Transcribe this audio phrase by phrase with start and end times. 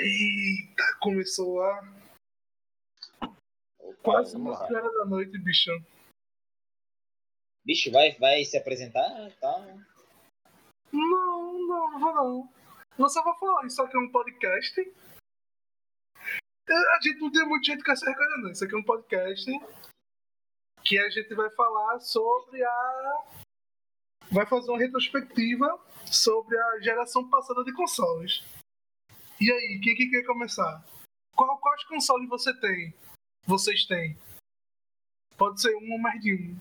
[0.00, 1.80] Eita, começou lá.
[4.00, 4.36] Quase.
[4.36, 5.70] 11 horas da noite, bicho.
[7.64, 9.10] Bicho, vai, vai se apresentar?
[9.40, 9.58] Tá.
[10.92, 12.48] Não, não, não vou não.
[12.96, 14.80] Eu só vou falar, isso aqui é um podcast.
[14.80, 18.52] É, A gente não tem muito jeito com essa coisa, não.
[18.52, 19.50] Isso aqui é um podcast
[20.84, 23.24] que a gente vai falar sobre a.
[24.30, 25.66] Vai fazer uma retrospectiva
[26.06, 28.44] sobre a geração passada de consoles.
[29.40, 30.84] E aí, quem que quer começar?
[31.36, 32.92] Qual, quais consoles você tem?
[33.46, 34.16] Vocês têm?
[35.36, 36.60] Pode ser um ou mais de um.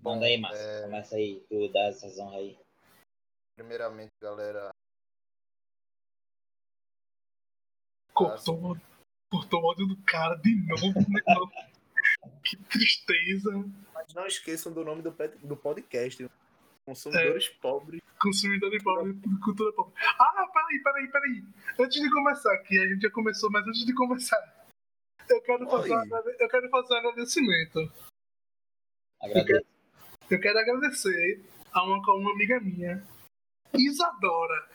[0.00, 0.62] Manda aí, Márcio.
[0.64, 2.58] é, Começa aí, tu dá essa honra aí.
[3.56, 4.70] primeiramente, galera,
[8.14, 8.76] Cortou,
[9.30, 11.20] cortou o ódio do cara de novo, né?
[12.42, 13.50] Que tristeza.
[13.92, 15.10] mas não esqueçam do nome do,
[15.42, 16.26] do podcast.
[16.86, 18.00] Consumidores pobres.
[18.20, 19.92] Consumidor de pobre, cultura pobre.
[20.18, 21.44] Ah, peraí, peraí, peraí.
[21.78, 24.66] Antes de começar aqui, a gente já começou, mas antes de começar,
[25.28, 27.92] eu quero fazer, um, eu quero fazer um agradecimento.
[29.22, 29.66] Agradeço.
[30.30, 33.06] Eu quero agradecer a uma, a uma amiga minha,
[33.74, 34.68] Isadora.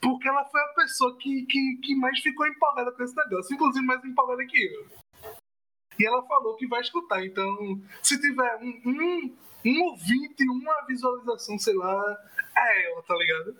[0.00, 3.84] Porque ela foi a pessoa que, que, que mais ficou empolgada com esse negócio, inclusive
[3.84, 4.99] mais empolgada que eu.
[6.00, 11.58] E ela falou que vai escutar, então, se tiver um, um, um ouvinte, uma visualização,
[11.58, 12.16] sei lá,
[12.56, 13.56] é ela, tá ligado?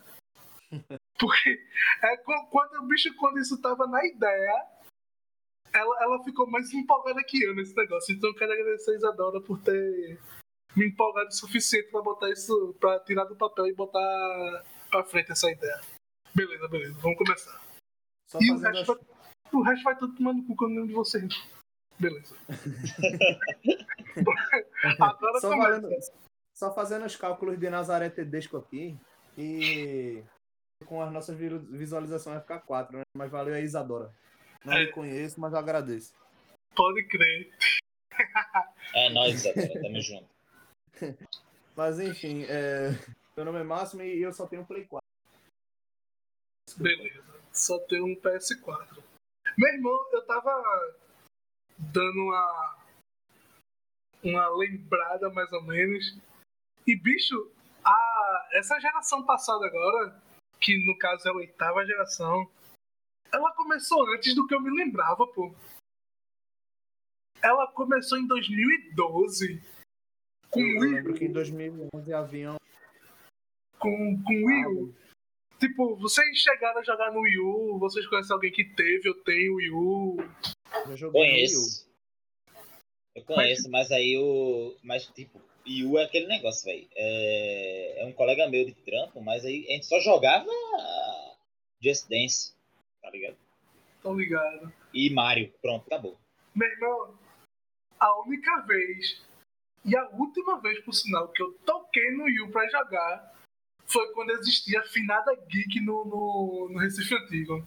[1.18, 1.60] Porque
[2.02, 4.66] é, qu- quando o bicho, quando isso tava na ideia,
[5.72, 8.14] ela, ela ficou mais empolgada que eu nesse negócio.
[8.14, 10.18] Então eu quero agradecer a Isadora por ter
[10.74, 15.30] me empolgado o suficiente pra botar isso, pra tirar do papel e botar pra frente
[15.32, 15.80] essa ideia.
[16.34, 17.60] Beleza, beleza, vamos começar.
[18.28, 19.04] Só E o resto, vai,
[19.52, 21.59] o resto vai tudo tomando cu quando eu de vocês.
[22.00, 22.34] Beleza.
[25.00, 25.80] Agora só, começa.
[25.80, 25.88] valendo-
[26.54, 28.98] só fazendo os cálculos de Nazaré Tedesco aqui.
[29.38, 30.22] E
[30.86, 33.02] com as nossas vi- visualizações vai ficar quatro, né?
[33.16, 34.12] Mas valeu aí, Isadora.
[34.64, 34.86] Não É.
[34.86, 36.14] conheço, mas eu agradeço.
[36.74, 37.50] Pode crer.
[38.94, 39.82] É nóis, Isadora.
[39.82, 40.28] Tamo junto.
[41.76, 42.90] Mas enfim, é...
[43.34, 45.00] meu nome é Máximo e eu só tenho Play 4.
[46.76, 47.22] Beleza.
[47.52, 49.02] Só tem um PS4.
[49.56, 50.50] Meu irmão, eu tava
[51.92, 52.76] dando uma.
[54.22, 56.18] Uma lembrada mais ou menos.
[56.86, 57.50] E bicho,
[57.82, 60.20] a, essa geração passada agora,
[60.60, 62.50] que no caso é a oitava geração,
[63.32, 65.54] ela começou antes do que eu me lembrava, pô.
[67.42, 69.62] Ela começou em 2012.
[70.50, 71.32] Com Eu Wii lembro que em U.
[71.32, 72.56] 2011 havia um
[73.78, 74.94] Com, com Wii U.
[75.58, 79.48] Tipo, vocês chegaram a jogar no Wii U, vocês conhecem alguém que teve ou tem
[79.50, 80.16] Wii U.
[80.88, 81.48] Eu joguei no Wii U.
[81.48, 81.90] Conheço.
[83.14, 84.76] Eu conheço, mas aí o.
[84.82, 86.88] Mas, tipo, Yu é aquele negócio, velho.
[86.94, 88.02] É...
[88.02, 90.48] é um colega meu de trampo, mas aí a gente só jogava
[91.82, 92.54] Just Dance,
[93.02, 93.36] tá ligado?
[94.02, 94.72] Tô ligado.
[94.94, 96.16] E Mario, pronto, acabou.
[96.54, 97.18] Meu irmão,
[97.98, 99.20] a única vez
[99.84, 103.34] e a última vez, por sinal, que eu toquei no Wii U pra jogar
[103.86, 107.66] foi quando existia a finada geek no, no, no Recife Antigo.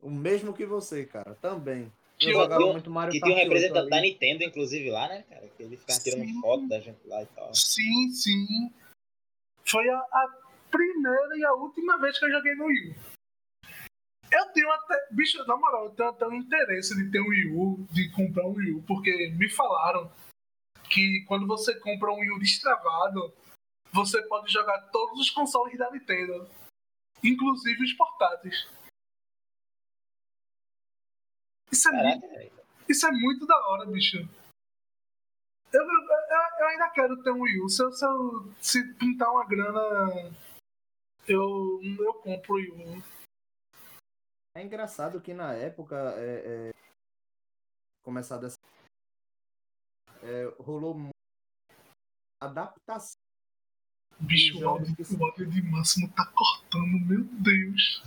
[0.00, 1.92] O mesmo que você, cara, também.
[2.20, 4.00] Que eu jogava muito Mario Que tinha um 8 representante da.
[4.00, 5.48] Nintendo, inclusive, lá, né, cara?
[5.48, 6.40] Que ele ficava tirando Sim.
[6.42, 7.54] foto da gente lá e tal.
[7.54, 8.70] Sim, sim.
[9.66, 10.38] Foi a, a
[10.70, 12.94] primeira e a última vez que eu joguei no Wii U.
[14.30, 15.08] Eu tenho até.
[15.12, 18.46] Bicho, na moral, eu tenho até um interesse de ter um Wii U, de comprar
[18.46, 20.12] um Wii U, porque me falaram
[20.90, 23.32] que quando você compra um Wii U destravado,
[23.92, 26.48] você pode jogar todos os consoles da Nintendo,
[27.24, 28.68] inclusive os portáteis.
[31.72, 32.52] Isso é, muito, Caraca,
[32.88, 34.16] isso é muito da hora, bicho.
[35.72, 35.88] Eu, eu,
[36.60, 37.68] eu- ainda quero ter um Wii U.
[37.68, 39.80] Se, eu, se, eu- se pintar uma grana,
[41.28, 43.02] eu, eu compro o Wii U.
[44.56, 46.72] É engraçado que na época, é, é,
[48.02, 48.56] começar dessa.
[50.22, 50.96] é, rolou
[52.42, 53.16] adaptação.
[54.18, 58.02] Bicho, o áudio de Máximo tá cortando, meu Deus.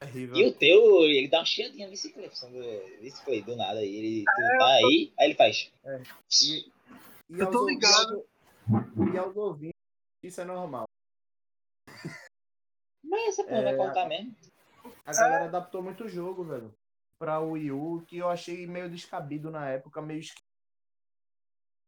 [0.00, 0.36] Terrível.
[0.36, 3.80] E o teu, ele dá uma chiadinha de bicicleta, do, bicicleta, do nada.
[3.80, 5.72] aí Ele, tu tá aí, aí ele faz.
[6.42, 6.70] E,
[7.30, 8.24] e Eu tô ligado.
[9.12, 9.74] E aos ouvintes,
[10.22, 10.84] isso é normal.
[13.04, 13.76] Mas essa porra vai É.
[13.76, 14.36] contar mesmo.
[15.04, 16.74] A galera adaptou muito o jogo, velho.
[17.18, 20.40] Pra Wii U, que eu achei meio descabido na época, meio esqui-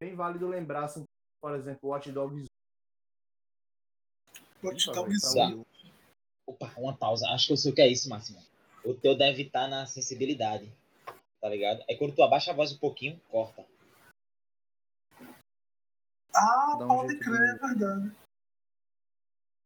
[0.03, 1.05] Bem válido lembrar, assim,
[1.43, 2.47] por exemplo, Watch Dogs
[4.63, 5.21] Watch Dogs.
[6.51, 7.29] Opa, uma pausa.
[7.29, 8.43] Acho que eu sei o que é isso, Máximo.
[8.85, 10.69] O teu deve estar na sensibilidade.
[11.41, 11.83] Tá ligado?
[11.89, 13.65] É quando tu abaixa a voz um pouquinho, corta.
[16.35, 18.17] Ah, um pode crer, é de- verdade.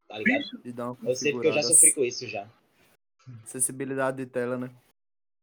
[0.08, 0.60] Tá ligado?
[0.62, 2.48] E dá uma Eu sei porque eu já sofri com isso já.
[3.46, 4.70] Sensibilidade de tela, né?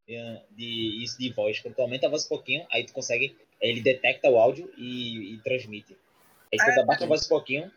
[0.07, 1.59] É, De isso de voz.
[1.59, 3.35] Quando tu aumenta a voz um pouquinho, aí tu consegue.
[3.59, 5.97] Ele detecta o áudio e, e transmite.
[6.51, 7.71] Aí quando É, abaixa a voz um pouquinho,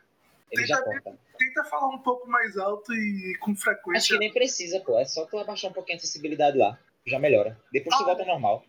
[0.58, 1.18] ele já Tenta- corta.
[1.38, 4.14] Tenta falar um pouco mais alto e com Acho frequência.
[4.14, 4.98] que nem precisa, pô.
[4.98, 6.78] É só tu abaixar um pouquinho a sensibilidade lá.
[7.06, 7.60] Já melhora.
[7.72, 8.06] Depois tu Ah.
[8.06, 8.64] volta ao normal.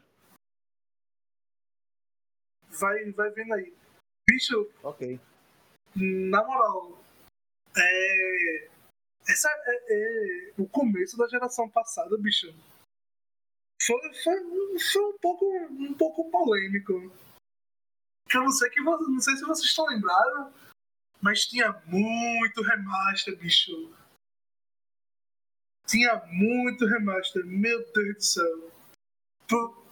[2.80, 3.74] Vai, vai vendo aí.
[4.30, 5.20] Bicho, Ok.
[5.96, 6.98] na moral,
[7.78, 8.68] é.
[9.28, 12.48] Essa é, é o começo da geração passada, bicho.
[13.82, 17.12] Foi, foi, foi um, pouco, um pouco polêmico.
[18.30, 20.54] Que eu não sei, que, não sei se vocês estão lembrados,
[21.26, 23.72] mas tinha muito remaster, bicho.
[25.88, 28.72] Tinha muito remaster, meu Deus do céu.
[29.50, 29.84] Pô,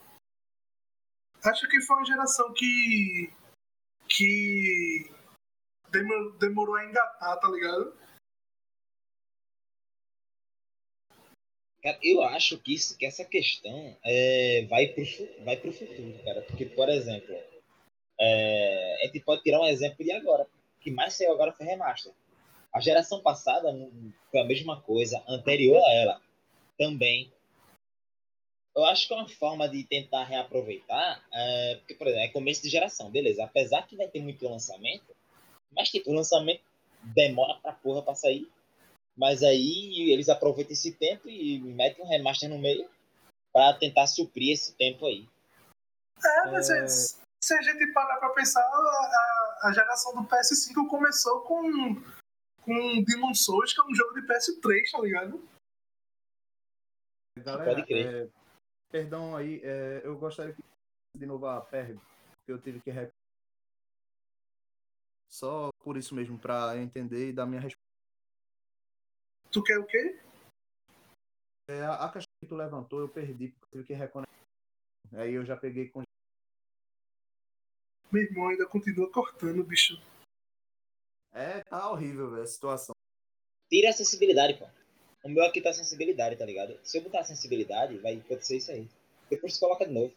[1.43, 3.33] Acho que foi uma geração que.
[4.07, 5.09] que.
[6.39, 7.97] demorou, a engatar, tá ligado?
[12.01, 16.41] Eu acho que, isso, que essa questão é, vai, pro, fu- vai pro futuro, cara.
[16.43, 17.35] Porque, por exemplo,
[18.19, 20.47] é, a gente pode tirar um exemplo de agora.
[20.83, 22.11] Que mais saiu agora foi remaster.
[22.73, 23.69] A geração passada
[24.29, 26.21] foi a mesma coisa, anterior a ela
[26.77, 27.31] também.
[28.75, 32.63] Eu acho que é uma forma de tentar reaproveitar, é, porque, por exemplo, é começo
[32.63, 33.43] de geração, beleza.
[33.43, 35.15] Apesar que vai ter muito lançamento,
[35.71, 36.61] mas tipo, o lançamento
[37.03, 38.51] demora pra porra pra sair.
[39.15, 42.89] Mas aí eles aproveitam esse tempo e metem um remaster no meio
[43.53, 45.29] pra tentar suprir esse tempo aí.
[46.25, 46.87] É, mas É.
[46.87, 51.63] se a gente parar pra pensar, a, a- geração do PS5 começou com,
[52.63, 55.47] com Demon Souls, que é um jogo de PS3, tá ligado?
[57.39, 58.27] Galera, Pode crer.
[58.27, 58.31] é,
[58.91, 60.61] perdão aí, é, eu gostaria que
[61.17, 62.05] de novo a pergunta,
[62.37, 62.91] porque eu tive que.
[65.31, 67.81] Só por isso mesmo, pra entender e dar minha resposta.
[69.51, 70.19] Tu quer o quê?
[71.69, 74.33] É, a, a questão que tu levantou, eu perdi, porque eu tive que reconectar.
[75.13, 76.03] Aí eu já peguei com.
[78.13, 79.99] Meu irmão ainda continua cortando, bicho.
[81.33, 82.93] É, tá horrível, velho, a situação.
[83.67, 84.67] Tira a sensibilidade, pô.
[85.23, 86.79] O meu aqui tá sensibilidade, tá ligado?
[86.83, 88.87] Se eu botar a sensibilidade, vai acontecer isso aí.
[89.31, 90.13] Depois você coloca de novo.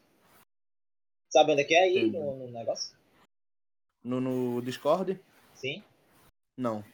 [1.32, 2.94] Sabe onde é que é aí no, no negócio?
[4.04, 5.18] No, no Discord?
[5.54, 5.82] Sim?
[6.54, 6.84] Não.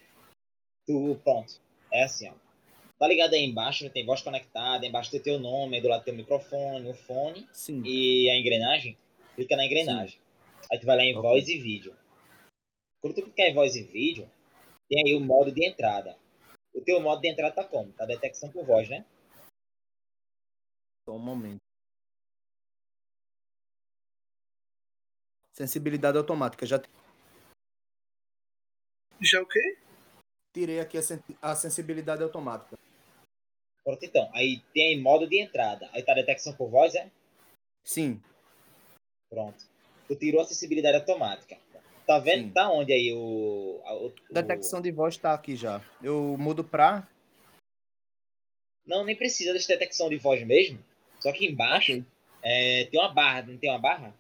[0.87, 1.61] Tu, pronto.
[1.91, 2.35] É assim, ó.
[2.97, 6.15] Tá ligado aí embaixo, tem voz conectada, embaixo tem teu nome, aí do lado tem
[6.15, 7.83] o microfone, o fone Sim.
[7.85, 8.97] e a engrenagem.
[9.35, 10.23] Clica na engrenagem.
[10.71, 11.97] Aí tu vai lá em voz e vídeo.
[13.01, 14.31] Quando tu clicar em voz e vídeo,
[14.89, 16.17] tem aí o modo de entrada.
[16.75, 17.93] O teu modo de entrada tá como?
[17.93, 19.05] Tá detecção por voz, né?
[21.05, 21.61] Só um momento.
[25.53, 26.65] Sensibilidade automática.
[26.67, 26.81] Já
[29.21, 29.79] Já o quê?
[30.53, 32.79] tirei aqui a, sen- a sensibilidade automática.
[33.85, 34.31] Pronto, então.
[34.35, 35.89] Aí tem aí modo de entrada.
[35.93, 37.11] Aí tá detecção por voz, é?
[37.85, 38.23] Sim.
[39.31, 39.72] Pronto.
[40.13, 41.57] Tu tirou a acessibilidade automática.
[42.07, 42.45] Tá vendo?
[42.49, 42.51] Sim.
[42.51, 43.81] Tá onde aí o.
[43.85, 45.81] o- Detecção de voz tá aqui já.
[46.03, 47.09] Eu mudo pra.
[48.87, 50.79] Não, nem precisa dessa detecção de voz mesmo.
[51.21, 52.05] Só que embaixo
[52.43, 54.15] é, tem uma barra, não tem uma barra?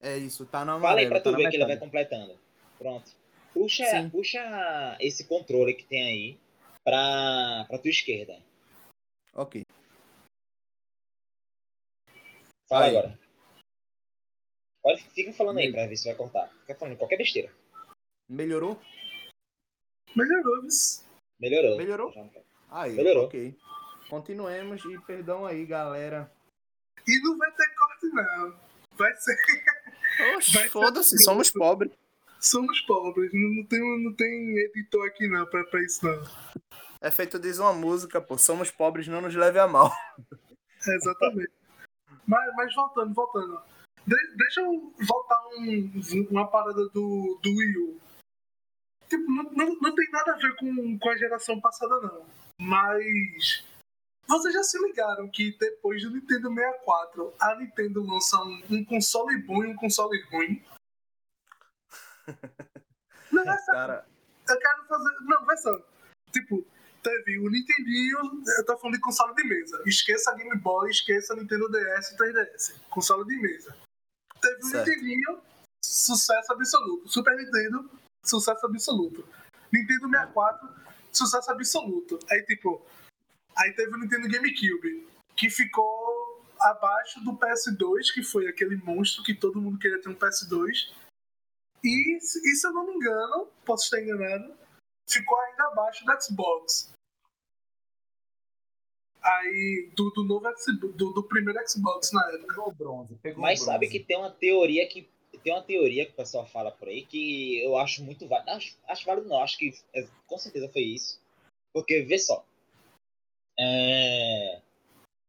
[0.00, 2.38] É isso, tá na Fala aí pra tá tu na ver que ele vai completando.
[2.78, 3.10] Pronto.
[3.54, 4.10] Puxa, Sim.
[4.10, 6.38] puxa esse controle que tem aí
[6.84, 8.38] pra, pra tua esquerda.
[9.34, 9.62] Ok.
[12.68, 12.96] Fala Aí.
[12.96, 13.18] agora.
[14.82, 16.50] Pode, fica falando aí pra ver se vai cortar.
[16.60, 17.50] Fica falando qualquer besteira.
[18.28, 18.80] Melhorou?
[20.14, 21.04] Melhorou, isso.
[21.38, 21.76] Melhorou.
[21.76, 22.30] Melhorou?
[22.70, 23.26] Aí, Melhorou.
[23.26, 23.56] ok.
[24.08, 26.30] Continuemos e perdão aí, galera.
[27.06, 28.60] E não vai ter corte, não.
[28.96, 29.36] Vai ser.
[30.36, 31.24] Oxe, foda-se, assim.
[31.24, 31.92] somos pobres.
[32.40, 36.22] Somos pobres, não, não, tem, não tem editor aqui não pra, pra isso não.
[37.00, 38.36] É feito diz uma música, pô.
[38.36, 39.92] Somos pobres, não nos leve a mal.
[40.88, 41.52] É, exatamente.
[42.26, 43.62] mas, mas voltando, voltando.
[44.06, 45.90] De- deixa eu voltar um,
[46.30, 48.00] uma parada do, do Wii U.
[49.08, 52.26] Tipo, não, não, não tem nada a ver com, com a geração passada, não.
[52.60, 53.64] Mas.
[54.26, 59.36] Vocês já se ligaram que depois do Nintendo 64, a Nintendo lança um, um console
[59.42, 60.64] bom e um console ruim?
[63.32, 63.66] Não, é.
[63.66, 64.06] Cara,
[64.48, 65.16] Eu quero fazer.
[65.22, 65.70] Não, vai só.
[66.32, 66.64] Tipo,
[67.02, 68.18] teve o Nintendinho.
[68.58, 69.82] Eu tô falando de console de mesa.
[69.86, 72.80] Esqueça a Game Boy, esqueça a Nintendo DS e 3DS.
[72.90, 73.74] Console de mesa.
[74.42, 74.90] Teve o Certo.
[74.90, 75.40] Nintendinho,
[75.82, 77.08] sucesso absoluto.
[77.08, 77.88] Super Nintendo,
[78.24, 79.26] sucesso absoluto.
[79.72, 80.68] Nintendo 64,
[81.12, 82.18] sucesso absoluto.
[82.30, 82.84] Aí, tipo.
[83.56, 85.06] Aí teve o Nintendo GameCube,
[85.36, 90.14] que ficou abaixo do PS2, que foi aquele monstro que todo mundo queria ter um
[90.14, 90.90] PS2.
[91.84, 94.54] E, e se eu não me engano, posso estar enganado,
[95.08, 96.92] ficou ainda abaixo do Xbox.
[99.22, 102.46] Aí, do, do novo Xbox, do, do primeiro Xbox na época.
[102.48, 103.14] Pegou o bronze.
[103.22, 103.98] Pegou Mas o sabe bronze.
[103.98, 105.08] que tem uma teoria que.
[105.42, 108.50] Tem uma teoria que o pessoal fala por aí que eu acho muito válido.
[108.50, 111.20] Acho, acho válido não, acho que é, com certeza foi isso.
[111.72, 112.44] Porque, vê só.
[113.58, 114.60] É,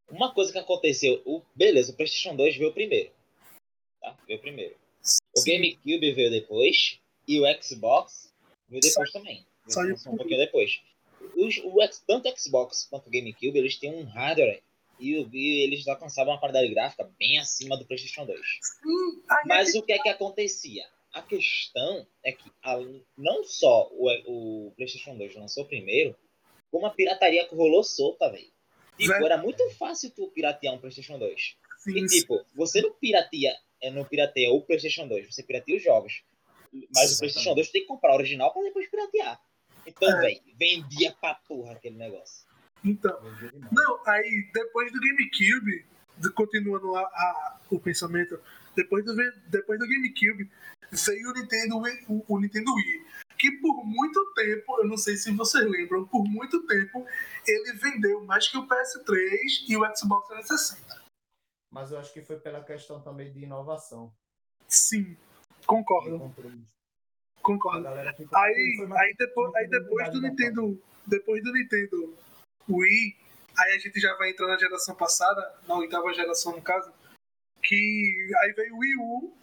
[0.09, 1.21] Uma coisa que aconteceu.
[1.25, 1.41] O...
[1.55, 3.11] Beleza, o PlayStation 2 veio primeiro.
[4.01, 4.17] Tá?
[4.27, 4.75] Veio primeiro.
[5.35, 5.51] O Sim.
[5.53, 6.99] GameCube veio depois.
[7.27, 8.33] E o Xbox
[8.67, 9.45] veio depois também.
[9.67, 10.81] saiu Veio um pouquinho depois.
[11.35, 11.75] Os, o,
[12.07, 14.61] tanto o Xbox quanto o GameCube, eles têm um hardware.
[14.99, 18.39] E, o- e eles alcançavam uma qualidade gráfica bem acima do PlayStation 2.
[18.39, 20.85] Sim, aí Mas é o que é que acontecia?
[21.11, 22.79] A questão é que a-
[23.17, 26.15] não só o, o PlayStation 2 lançou primeiro,
[26.71, 28.51] como a pirataria rolou solta, velho.
[28.97, 29.25] Tipo, Velho.
[29.25, 31.55] era muito fácil tu piratear um PlayStation 2.
[31.83, 35.77] que- E sim, tipo, você não pirateia, é, não pirateia o PlayStation 2, você pirateia
[35.77, 36.23] os jogos.
[36.71, 37.19] Mas o Exatamente.
[37.19, 39.41] PlayStation 2 tu tem que comprar o original pra depois piratear.
[39.85, 40.21] Então, É.
[40.21, 42.47] velho, vendia pra porra aquele negócio.
[42.83, 43.17] Então.
[43.71, 45.85] Não, aí depois do GameCube,
[46.35, 48.39] continuando a, a- o pensamento,
[48.75, 49.15] depois do,
[49.47, 50.49] depois do GameCube,
[50.91, 53.05] veio o Nintendo, Wii- o, o Nintendo Wii.
[53.37, 57.05] Que por muito tempo, eu não sei se vocês lembram, por muito tempo
[57.47, 61.01] ele vendeu mais que o PS3 e o Xbox 360.
[61.71, 64.13] Mas eu acho que foi pela questão também de inovação.
[64.67, 65.17] Sim,
[65.65, 66.31] concordo,
[67.43, 67.87] concordo.
[67.87, 72.17] Aí, aí, depois, aí depois do Nintendo, depois do Nintendo
[72.67, 73.15] Wii,
[73.59, 76.91] aí a gente já vai entrar na geração passada, na oitava geração no caso,
[77.61, 79.37] que aí veio o Wii U,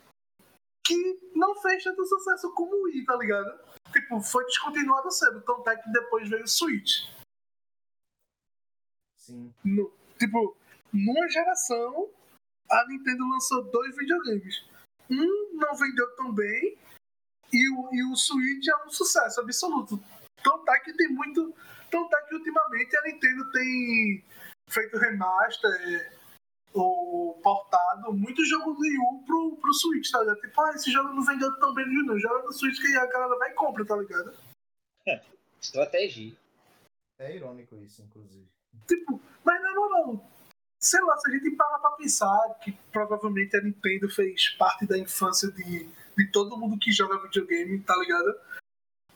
[0.84, 3.60] que não fez tanto sucesso como o Wii, tá ligado?
[3.92, 7.06] Tipo, foi descontinuado cedo, tanto é que depois veio o Switch.
[9.16, 9.52] Sim.
[9.64, 10.56] No- tipo,
[10.92, 12.10] numa geração,
[12.70, 14.64] a Nintendo lançou dois videogames.
[15.08, 16.78] Um não vendeu tão bem
[17.52, 20.02] e o, e o Switch é um sucesso absoluto.
[20.42, 21.54] Tanto é que tem muito.
[21.90, 24.24] Tanto é que ultimamente a Nintendo tem
[24.68, 26.18] feito remaster
[26.72, 30.40] ou portado muito jogo do Wii U pro, pro Switch, tá ligado?
[30.40, 32.18] Tipo, ah, esse jogo não vendeu tão bem no Wii, não.
[32.18, 34.32] Joga no Switch que a galera vai e compra, tá ligado?
[35.60, 36.34] Estratégia.
[37.18, 38.46] É irônico isso, inclusive.
[38.86, 40.30] Tipo, mas na moral,
[40.78, 44.98] sei lá, se a gente parar pra pensar que provavelmente a Nintendo fez parte da
[44.98, 48.38] infância de, de todo mundo que joga videogame, tá ligado?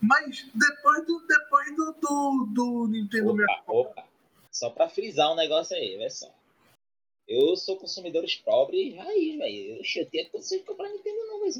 [0.00, 4.08] Mas depois do, depois do, do, do Nintendo Opa, 64, opa.
[4.50, 6.32] Só pra frisar um negócio aí, vê só.
[7.26, 9.76] Eu sou consumidores pobres raiz, velho.
[9.76, 10.24] Eu eu tinha
[10.60, 11.56] de comprar Nintendo não, mas.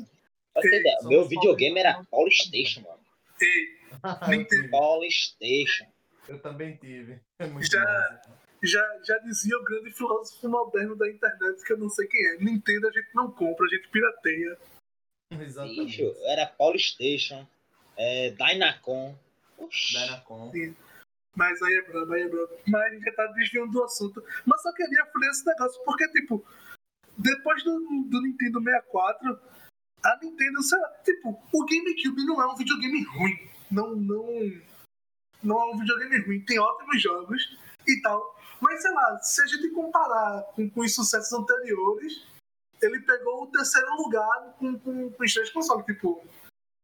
[0.53, 2.05] Pra ter Ei, meu videogame era não.
[2.05, 3.01] Polystation, mano.
[3.41, 3.79] ei,
[4.23, 4.71] eu, Nintendo.
[4.71, 5.87] Polystation.
[6.29, 7.19] eu também tive.
[7.39, 8.39] É muito Já- massa.
[8.63, 12.37] já, já dizia o grande filósofo moderno da internet, que eu não sei quem é.
[12.39, 14.59] Nintendo a gente não compra, a gente pirateia.
[15.43, 15.85] Exatamente.
[15.85, 17.47] Bicho, era Polystation,
[17.97, 19.17] é, Dynacon.
[19.59, 19.99] Oxi.
[19.99, 20.53] Dynacon.
[21.35, 22.53] Mas aí é brabo, aí é brabo.
[22.67, 24.23] Mas a gente já tá desviando do assunto.
[24.47, 26.45] Mas só queria falar esse negócio, porque, tipo,
[27.19, 29.41] depois do, do Nintendo 64,
[30.05, 33.49] a Nintendo, sei lá, tipo, o GameCube não é um videogame ruim.
[33.71, 34.27] Não, não,
[35.43, 36.41] não é um videogame ruim.
[36.41, 38.39] Tem ótimos jogos e tal.
[38.61, 42.25] Mas, sei lá, se a gente comparar com, com os sucessos anteriores,
[42.83, 45.87] ele pegou o terceiro lugar com, com, com os três consoles.
[45.87, 46.23] Tipo,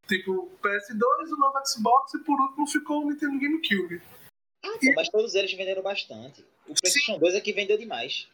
[0.07, 4.03] tipo, PS2, o novo Xbox e por último ficou o Nintendo GameCube.
[4.63, 6.45] Pô, mas todos eles venderam bastante.
[6.67, 8.29] O PlayStation 2 é que vendeu demais.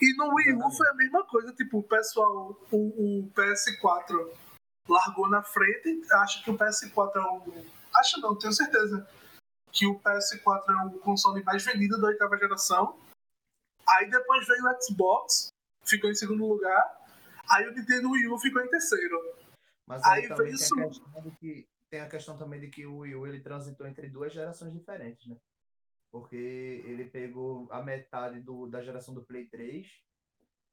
[0.00, 4.32] E no Wii U foi a mesma coisa, tipo, o pessoal, o, o PS4
[4.88, 7.66] largou na frente, acho que o PS4 é o.
[7.96, 9.06] Acho não, tenho certeza.
[9.70, 12.98] Que o PS4 é o console mais vendido da oitava geração.
[13.88, 15.48] Aí depois veio o Xbox,
[15.84, 17.01] ficou em segundo lugar.
[17.52, 19.18] Aí o Nintendo Wii U ficou em terceiro.
[19.86, 21.02] Mas aí, Aí também veio tem, isso.
[21.16, 24.32] a que, tem a questão também de que o Wii U ele transitou entre duas
[24.32, 25.36] gerações diferentes, né?
[26.10, 29.86] Porque ele pegou a metade do, da geração do Play 3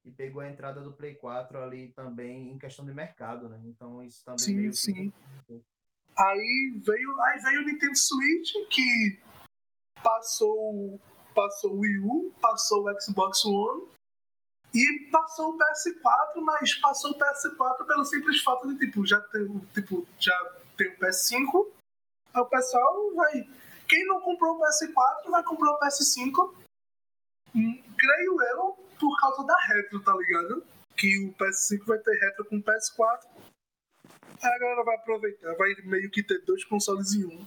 [0.05, 3.59] e pegou a entrada do Play 4 ali também em questão de mercado, né?
[3.65, 5.13] Então isso também Sim, meio que- sim.
[6.17, 9.19] Aí veio, aí veio o Nintendo Switch, que
[10.03, 10.99] passou,
[11.33, 13.87] passou o Wii U, passou o Xbox One
[14.73, 19.59] e passou o PS4, mas passou o PS4 pelo simples fato de tipo, já tem,
[19.73, 21.67] tipo, já tem o PS5,
[22.33, 23.49] aí o pessoal vai.
[23.87, 26.53] Quem não comprou o PS4 vai comprar o PS5.
[27.55, 30.63] Hum, creio eu, por causa da retro, tá ligado?
[30.95, 33.27] Que o PS5 vai ter retro com o PS4.
[34.41, 37.45] Aí a galera vai aproveitar, vai meio que ter dois consoles em um.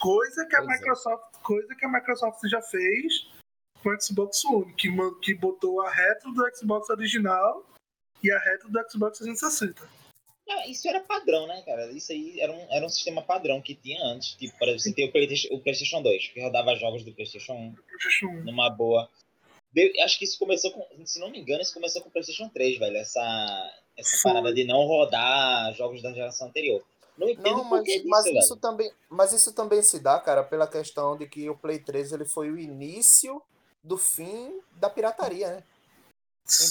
[0.00, 0.78] Coisa que a Pois é.
[0.78, 3.30] Microsoft, coisa que a Microsoft já fez
[3.82, 4.88] com o Xbox One, que,
[5.22, 7.64] que botou a retro do Xbox original
[8.22, 9.88] e a retro do Xbox 360.
[10.48, 11.92] Ah, Isso era padrão, né, cara?
[11.92, 14.34] Isso aí era um, era um sistema padrão que tinha antes.
[14.34, 17.52] Tipo, por exemplo, você tem o PlayStation, o PlayStation 2, que rodava jogos do PlayStation
[17.52, 18.44] 1 PlayStation 1.
[18.44, 19.08] numa boa.
[19.72, 21.06] Deu- acho que isso começou com.
[21.06, 22.96] Se não me engano, isso começou com o PlayStation 3, velho.
[22.96, 26.82] Essa, essa parada de não rodar jogos da geração anterior.
[27.16, 28.38] Não entendo Não, mas, disso, mas velho.
[28.38, 32.12] isso também, mas isso também se dá, cara, pela questão de que o Play 3
[32.12, 33.40] ele foi o início
[33.82, 35.64] do fim da pirataria, né?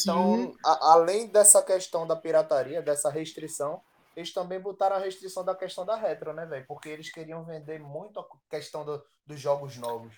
[0.02, 3.82] Então, a- além dessa questão da pirataria, dessa restrição,
[4.16, 6.66] eles também botaram a restrição da questão da retro, né, velho?
[6.68, 10.14] Porque eles queriam vender muito a questão do- dos jogos novos.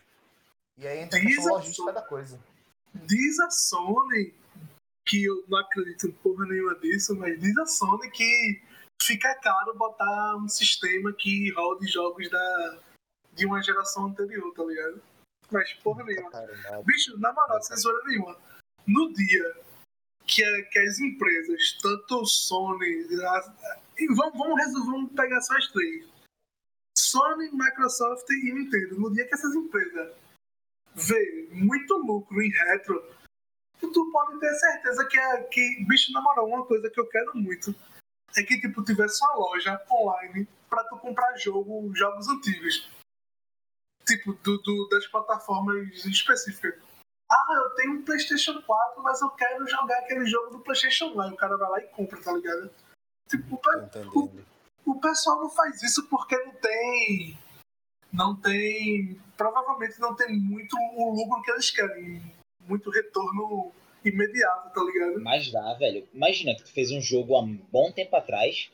[0.78, 1.50] E aí entra a questão Isso.
[1.54, 2.40] logística da coisa.
[2.94, 4.34] Diz a Sony,
[5.08, 8.62] que eu não acredito em porra nenhuma disso, mas diz a Sony que
[9.02, 12.80] fica caro botar um sistema que rode jogos da,
[13.34, 15.02] de uma geração anterior, tá ligado?
[15.52, 16.32] Mas porra nenhuma.
[16.32, 16.84] Caramba.
[16.84, 18.38] Bicho, na moral, sem zoeira nenhuma.
[18.88, 19.56] No dia
[20.26, 23.06] que, a- que as empresas, tanto Sony.
[23.24, 26.08] a- e vamos, vamos, resolver, vamos pegar só as três:
[26.98, 29.00] Sony, Microsoft e Nintendo.
[29.00, 30.14] No dia que essas empresas
[30.96, 33.04] vê muito lucro em retro,
[33.80, 37.08] tu, tu pode ter certeza que, é, que, bicho, na moral, uma coisa que eu
[37.08, 37.74] quero muito
[38.38, 42.90] é que tipo, tivesse uma loja online pra tu comprar jogo, jogos antigos.
[44.06, 46.76] Tipo, do, do- das plataformas específicas.
[47.32, 51.22] Ah, eu tenho um PlayStation 4, mas eu quero jogar aquele jogo do PlayStation 1.
[51.22, 52.70] Aí o cara vai lá e compra, tá ligado?
[53.30, 54.46] Tipo, o entendendo.
[54.86, 57.38] o pessoal não faz isso porque não tem.
[58.12, 59.18] Não tem.
[59.38, 62.22] Provavelmente não tem muito o lucro que eles querem.
[62.68, 63.72] Muito retorno
[64.04, 65.22] imediato, tá ligado?
[65.22, 66.06] Mas dá, velho.
[66.14, 68.70] Imagina que tu fez um jogo há um bom tempo atrás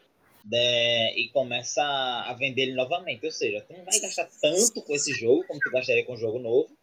[0.50, 3.26] né, e começa a vender ele novamente.
[3.26, 6.18] Ou seja, tu não vai gastar tanto com esse jogo como tu gastaria com um
[6.18, 6.76] jogo novo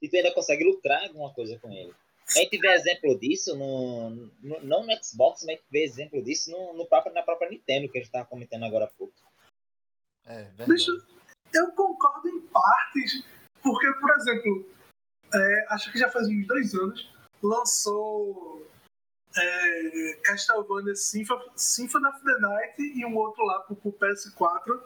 [0.00, 1.94] e tu ainda consegue lucrar alguma coisa com ele.
[2.36, 4.10] A gente vê exemplo disso no,
[4.42, 7.50] no- não no Xbox, mas a gente vê exemplo disso no, no próprio, na própria
[7.50, 9.12] Nintendo, que a gente tava comentando agora há pouco.
[10.26, 11.06] É, Bicho, verdade.
[11.54, 13.24] eu concordo em partes,
[13.62, 14.70] porque, por exemplo,
[15.34, 17.10] é, acho que já faz uns dois anos,
[17.42, 18.66] lançou
[19.36, 24.82] é, Castlevania Symphony, Symphony of the Night e um outro lá pro, pro PS4.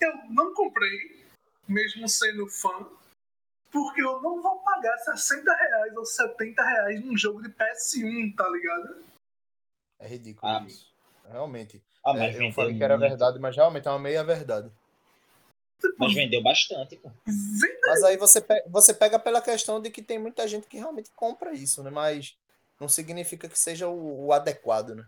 [0.00, 1.24] Eu não comprei,
[1.68, 2.86] mesmo sendo fã,
[3.70, 8.48] porque eu não vou pagar 60 reais ou 70 reais num jogo de PS1, tá
[8.48, 9.04] ligado?
[9.98, 10.92] É ridículo Ah, isso.
[11.28, 11.82] Realmente.
[12.04, 13.08] Ah, É, mas eu falei que era muito.
[13.08, 14.70] verdade, mas realmente é uma meia verdade.
[15.98, 17.10] Mas vendeu bastante, pô.
[17.86, 21.10] Mas aí você, pe- você pega pela questão de que tem muita gente que realmente
[21.16, 21.90] compra isso, né?
[21.90, 22.36] Mas
[22.80, 25.06] não significa que seja o, o adequado, né?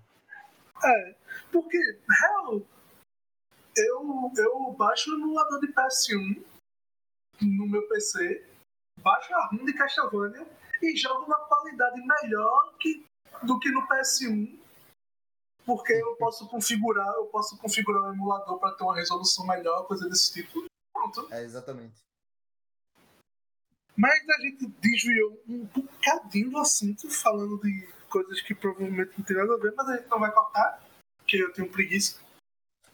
[0.85, 1.15] É,
[1.51, 1.79] porque,
[2.09, 2.63] real,
[3.77, 6.43] eu, eu baixo o emulador de PS1
[7.43, 8.47] no meu PC,
[9.01, 10.47] baixo a ROM de Castlevania
[10.83, 13.05] e jogo na qualidade melhor que,
[13.43, 14.59] do que no PS1.
[15.65, 20.09] Porque eu posso configurar, eu posso configurar o emulador para ter uma resolução melhor, coisa
[20.09, 20.65] desse tipo.
[20.93, 21.29] Pronto.
[21.31, 22.08] É, exatamente.
[23.99, 29.37] Mas a gente desviou um bocadinho do assunto, falando de coisas que provavelmente não tem
[29.37, 30.83] nada a ver, mas a gente não vai cortar,
[31.19, 32.21] porque eu tenho preguiça.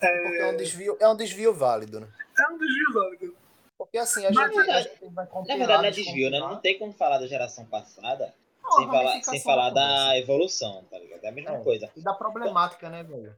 [0.00, 2.08] Porque é um desvio, é um desvio válido, né?
[2.38, 3.36] É um desvio válido.
[3.76, 6.30] Porque assim, a Mas, gente, na a gente vai Na compilar, verdade, não é desvio,
[6.30, 6.38] né?
[6.40, 10.16] Não tem como falar da geração passada Não, sem falar, sem falar da conversa.
[10.18, 11.22] evolução, tá ligado?
[11.24, 11.62] É a mesma É.
[11.62, 11.90] coisa.
[11.94, 13.34] E da problemática, né, velho?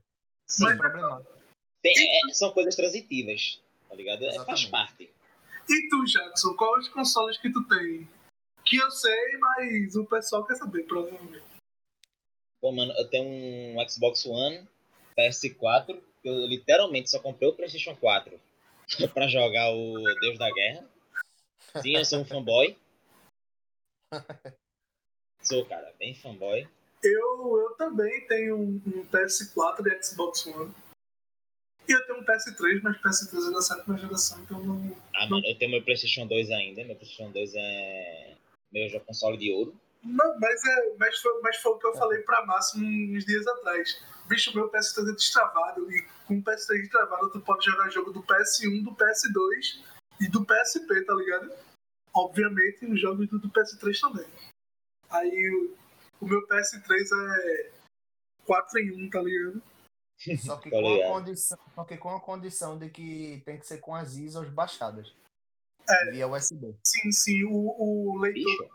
[0.46, 1.30] Sim, Mas- problemática.
[1.82, 1.96] tem-
[2.30, 4.24] é- são coisas transitivas, tá ligado?
[4.24, 5.10] É, faz parte.
[5.68, 8.08] E tu, Jackson, quais os consoles que tu tem?
[8.64, 11.42] Que eu sei, mas o pessoal quer saber, provavelmente.
[12.60, 14.66] Pô, mano, eu tenho um Xbox One,
[15.16, 18.40] PS4, que eu literalmente só comprei o PlayStation 4
[19.12, 20.88] pra jogar o Deus da Guerra.
[21.82, 22.76] Sim, eu sou um fanboy.
[25.42, 26.68] Sou, cara, bem fanboy.
[27.04, 30.74] Eu, eu também tenho um, um PS4 e Xbox One.
[31.88, 34.96] E eu tenho um PS3, mas PS3 é da sétima geração, então não.
[35.14, 36.84] Ah, mano, eu tenho meu PlayStation 2 ainda.
[36.84, 38.36] Meu PlayStation 2 é
[38.72, 39.74] meu jogo console de ouro.
[40.02, 43.46] Não, mas, é, mas, foi, mas foi o que eu falei pra Márcio uns dias
[43.46, 44.04] atrás.
[44.28, 45.90] Bicho, meu PS3 é destravado.
[45.90, 49.82] E com o PS3 destravado, tu pode jogar jogo do PS1, do PS2
[50.20, 51.52] e do PSP, tá ligado?
[52.14, 54.26] Obviamente, os jogos do, do PS3 também.
[55.10, 55.76] Aí o,
[56.20, 57.70] o meu PS3 é
[58.44, 59.62] 4 em 1, tá ligado?
[60.38, 63.66] Só que, Tá com a condição, só que com a condição de que tem que
[63.66, 65.12] ser com as ISOs baixadas.
[65.88, 66.10] É.
[66.10, 66.74] Via USB.
[66.84, 68.70] Sim, sim, o, o leitor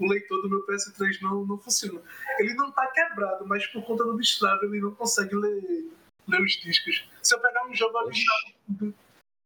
[0.00, 2.00] o leitor do meu PS3 não, não funciona.
[2.38, 5.90] Ele não tá quebrado, mas por conta do destrave ele não consegue ler,
[6.28, 7.04] ler os discos.
[7.20, 8.38] Se eu pegar um jogo original.
[8.68, 8.94] do-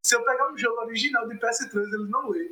[0.05, 2.51] se eu pegar um jogo original de PS3, ele não lê.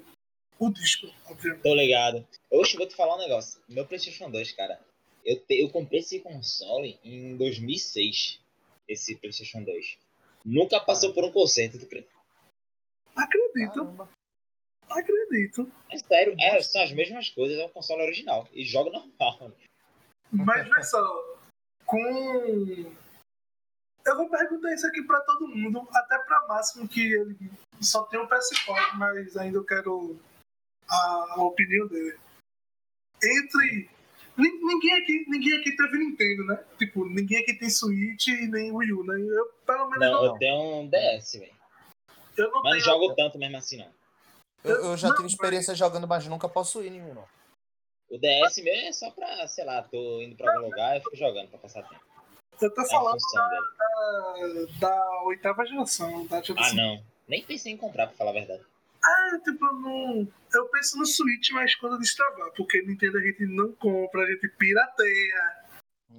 [0.57, 1.61] O disco, obviamente.
[1.61, 2.27] tô ligado.
[2.49, 3.61] Oxe, vou te falar um negócio.
[3.69, 4.79] Meu PlayStation 2, cara.
[5.23, 8.39] Eu, te- eu comprei esse console em 2006.
[8.87, 9.97] Esse PlayStation 2.
[10.45, 12.05] Nunca passou por um concerto, tu crê?
[13.15, 14.09] Acredito, Caramba.
[14.89, 15.71] acredito.
[15.89, 18.47] É sério, é, são as mesmas coisas, é um console original.
[18.53, 19.51] E joga normal.
[20.31, 21.37] Mas vê só,
[21.85, 21.97] com.
[24.03, 27.37] Eu vou perguntar isso aqui pra todo mundo, até pra Máximo, que ele
[27.79, 30.19] só tem um PS4, mas ainda eu quero
[30.89, 32.17] a, a opinião dele.
[33.23, 33.89] Entre.
[34.41, 36.63] Nin- Ninguém aqui, ninguém aqui teve Nintendo, né?
[36.77, 39.19] Tipo, ninguém aqui tem Switch e nem Wii U, né?
[39.19, 41.51] Eu, pelo menos, Não, não, eu tenho um DS, velho.
[42.37, 42.83] eu não Mas não tenho.
[42.83, 43.91] jogo tanto mesmo assim, não.
[44.63, 47.25] Eu, eu já Não, tive experiência jogando, mas nunca posso ir nenhum, não.
[48.09, 51.15] O DS meu é só pra, sei lá, tô indo pra algum lugar e fico
[51.15, 52.01] jogando pra passar tempo.
[52.61, 54.67] Eu tô É falando dele.
[54.79, 57.01] da, da oitava geração, da Ah, não.
[57.27, 58.63] Nem pensei em comprar, pra falar a verdade.
[59.03, 60.31] Ah, tipo, não.
[60.53, 64.47] Eu penso no Switch, mas quando destravar, porque Nintendo a gente não compra, a gente
[64.49, 65.61] pirateia.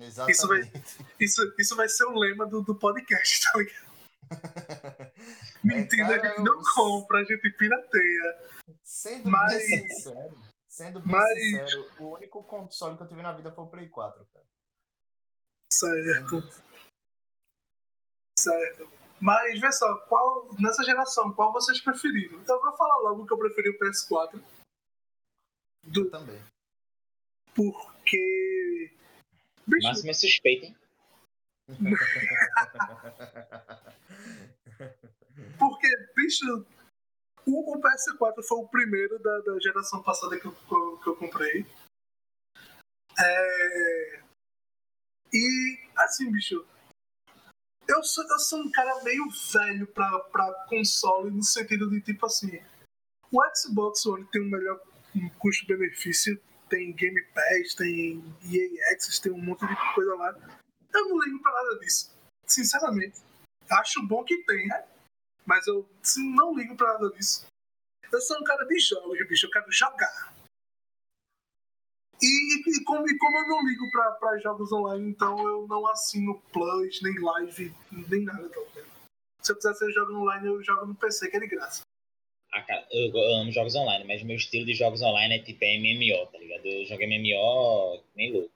[0.00, 0.32] Exatamente.
[0.36, 0.72] Isso vai-
[1.20, 3.92] Isso, isso vai ser o lema do, do podcast, tá ligado?
[5.62, 8.38] Nintendo a cara, gente não eu- compra, a gente pirateia.
[8.82, 13.32] Sendo Mas- bem sincero, sendo bem Mas- sincero, o único console que eu tive na
[13.32, 14.46] vida foi o Play 4, cara.
[15.72, 16.42] Certo,
[18.38, 18.90] certo.
[19.22, 22.40] Mas vê só, qual, nessa geração, qual vocês preferiram?
[22.40, 24.34] Então eu vou falar logo que eu preferi o PS4.
[24.34, 24.42] Eu
[25.92, 26.42] Do, também.
[27.54, 28.90] porque.
[29.66, 30.76] Bicho, Máximo suspeito, hein?
[35.58, 36.66] Porque, bicho,
[37.46, 41.08] o, o PS4 foi o primeiro da, da geração passada que eu, que eu- que
[41.08, 41.64] eu comprei.
[43.18, 44.22] É,
[45.32, 46.66] E, assim, bicho,
[47.92, 52.26] eu sou, eu sou um cara meio velho pra, pra console, no sentido de, tipo
[52.26, 52.60] assim,
[53.30, 54.80] o Xbox One tem um melhor
[55.38, 60.34] custo-benefício, tem Game Pass, tem EA Access, tem um monte de coisa lá.
[60.94, 62.10] Eu não ligo pra nada disso,
[62.46, 63.20] sinceramente.
[63.70, 64.84] Acho bom que tenha,
[65.46, 67.46] mas eu assim, não ligo pra nada disso.
[68.10, 69.46] Eu sou um cara de jogos, bicho.
[69.46, 70.34] Eu quero jogar.
[72.22, 75.84] E, e como, e como eu não ligo pra, pra jogos online, então eu não
[75.88, 77.74] assino Plus, nem Live,
[78.08, 78.48] nem nada.
[78.48, 78.92] Tá ligado?
[79.40, 81.82] Se eu quiser ser jogo online, eu jogo no PC, que é de graça.
[82.54, 86.26] Ah, eu, amo jogos online, mas meu estilo de jogos online é tipo é MMO,
[86.30, 86.66] tá ligado?
[86.66, 88.50] Eu jogo MMO nem louco.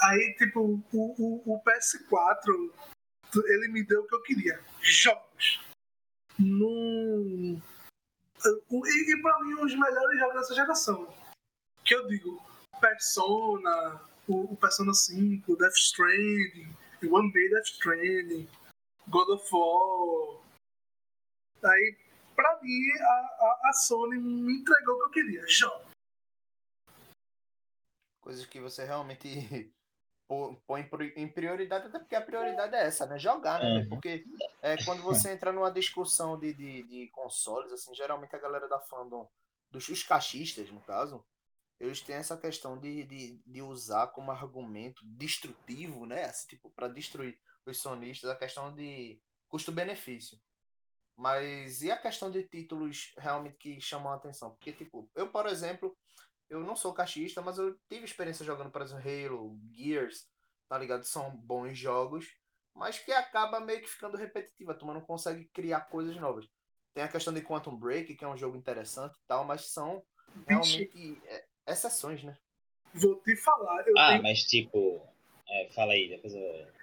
[0.00, 2.72] Aí, tipo, o, o, o PS4,
[3.36, 4.60] ele me deu o que eu queria.
[4.80, 5.60] Jogos.
[6.38, 7.60] Num...
[8.44, 11.21] E, e pra mim, os melhores jogos dessa geração.
[11.92, 12.42] Que eu digo,
[12.80, 16.74] Persona, o, o Persona 5, Death Stranding,
[17.04, 18.48] One Day Death Stranding,
[19.08, 20.40] God of War.
[21.62, 21.98] Aí,
[22.34, 25.46] pra mim, a, a, a Sony me entregou o que eu queria.
[25.46, 25.90] Jogos.
[28.22, 29.28] Coisas que você realmente
[30.66, 33.18] põe em prioridade, até porque a prioridade é essa, né?
[33.18, 33.82] Jogar, né?
[33.82, 33.88] Uhum.
[33.90, 34.24] Porque
[34.62, 38.80] é, quando você entra numa discussão de, de, de consoles, assim, geralmente a galera da
[38.80, 39.28] fandom,
[39.70, 41.22] dos os cachistas, no caso,
[41.82, 46.26] eles têm essa questão de, de, de usar como argumento destrutivo, né?
[46.26, 50.38] Assim, tipo, para destruir os sonistas, a questão de custo-benefício.
[51.16, 54.52] Mas e a questão de títulos realmente que chamam a atenção?
[54.52, 55.96] Porque, tipo, eu, por exemplo,
[56.48, 60.28] eu não sou cachista, mas eu tive experiência jogando, por exemplo, Halo, Gears,
[60.68, 61.02] tá ligado?
[61.02, 62.32] São bons jogos,
[62.72, 66.48] mas que acaba meio que ficando repetitiva, a turma não consegue criar coisas novas.
[66.94, 70.00] Tem a questão de Quantum Break, que é um jogo interessante e tal, mas são
[70.46, 72.36] realmente é, exceções, né?
[72.94, 75.00] Vou te falar, eu Ah, tenho mas tipo.
[75.48, 76.40] é, fala aí, depois eu.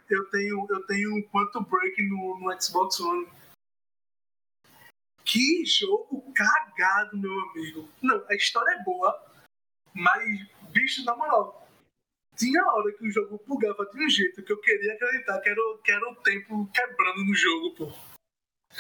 [0.10, 3.28] eu tenho, eu tenho um Quantum Break no, no Xbox One.
[5.24, 7.88] Que jogo cagado, meu amigo.
[8.02, 9.32] Não, a história é boa,
[9.94, 11.68] mas, bicho, na moral,
[12.36, 15.62] tinha hora que o jogo bugava de um jeito que eu queria acreditar que era,
[15.62, 17.86] o- que era o tempo quebrando no jogo, pô.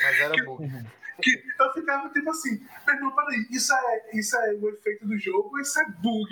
[0.01, 0.63] Mas era bug.
[1.21, 5.17] Que eu ficava tipo assim, mas não, peraí, isso é, isso é o efeito do
[5.17, 6.29] jogo ou isso é bug?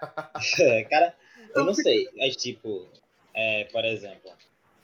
[0.90, 1.16] Cara,
[1.54, 2.86] eu não sei, mas tipo,
[3.34, 4.30] é, por exemplo,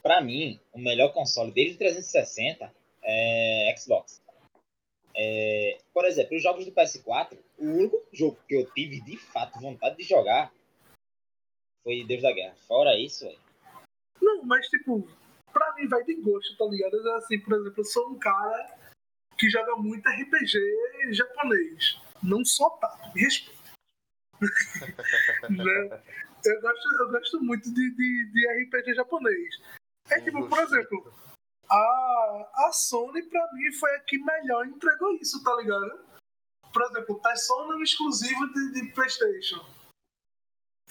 [0.03, 2.73] pra mim, o melhor console desde o 360
[3.03, 4.23] é Xbox.
[5.17, 9.61] É, por exemplo, os jogos do PS4, o único jogo que eu tive de fato
[9.61, 10.53] vontade de jogar
[11.85, 12.57] foi Deus da Guerra.
[12.67, 13.39] Fora isso, velho.
[14.21, 15.07] Não, mas tipo,
[15.75, 17.09] pra mim vai de gosto, tá ligado?
[17.09, 18.79] É Assim, por exemplo, eu sou um cara
[19.37, 22.01] que joga muito RPG japonês.
[22.23, 23.63] Não só tá, me respeita.
[25.51, 26.03] né?
[26.45, 29.61] eu, gosto, eu gosto muito de, de, de RPG japonês.
[30.11, 31.13] É tipo, por exemplo,
[31.71, 36.05] a, a Sony pra mim foi a que melhor entregou isso, tá ligado?
[36.73, 39.65] Por exemplo, Persona é um exclusivo de, de Playstation.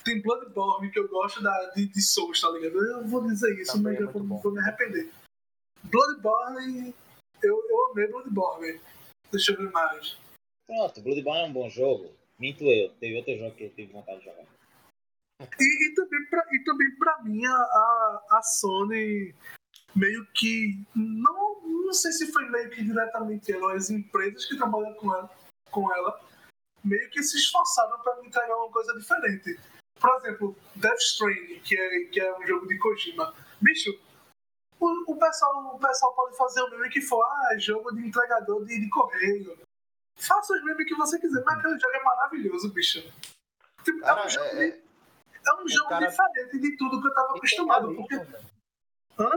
[0.04, 2.84] Tem Bloodborne que eu gosto da, de, de Souls, tá ligado?
[2.84, 5.10] Eu vou dizer isso, Também mas é eu vou, vou me arrepender.
[5.84, 6.94] Bloodborne,
[7.42, 8.82] eu, eu amei Bloodborne.
[9.32, 10.18] Deixa eu ver mais.
[10.68, 12.12] Pronto, Bloodborne é um bom jogo.
[12.40, 12.90] Minto eu.
[13.00, 14.46] Teve outro jogo que eu tive vontade de jogar.
[15.60, 19.34] E, e também, pra, e também pra mim, a, a, Sony
[19.96, 20.80] meio que.
[20.96, 25.30] Não, não sei se foi meio que diretamente ela, as empresas que trabalham com ela,
[25.70, 26.34] com ela
[26.84, 29.60] meio que se esforçaram pra me entregar uma coisa diferente.
[30.04, 33.34] Por exemplo, Death Stranding, que é, que é um jogo de Kojima.
[33.62, 33.90] Bicho,
[34.78, 38.66] o, o, pessoal, o pessoal pode fazer o meme que for, ah, jogo de entregador
[38.66, 39.58] de, de correio.
[40.18, 43.00] Faça os memes que você quiser, mas aquele jogo é maravilhoso, bicho.
[43.86, 44.82] Tipo, é Cara, um jogo, é, de- é,
[45.48, 47.96] é um jogo cara- diferente de tudo que eu tava e tem acostumado.
[47.96, 48.18] Porque.
[48.18, 48.46] velho.
[49.20, 49.32] Hã?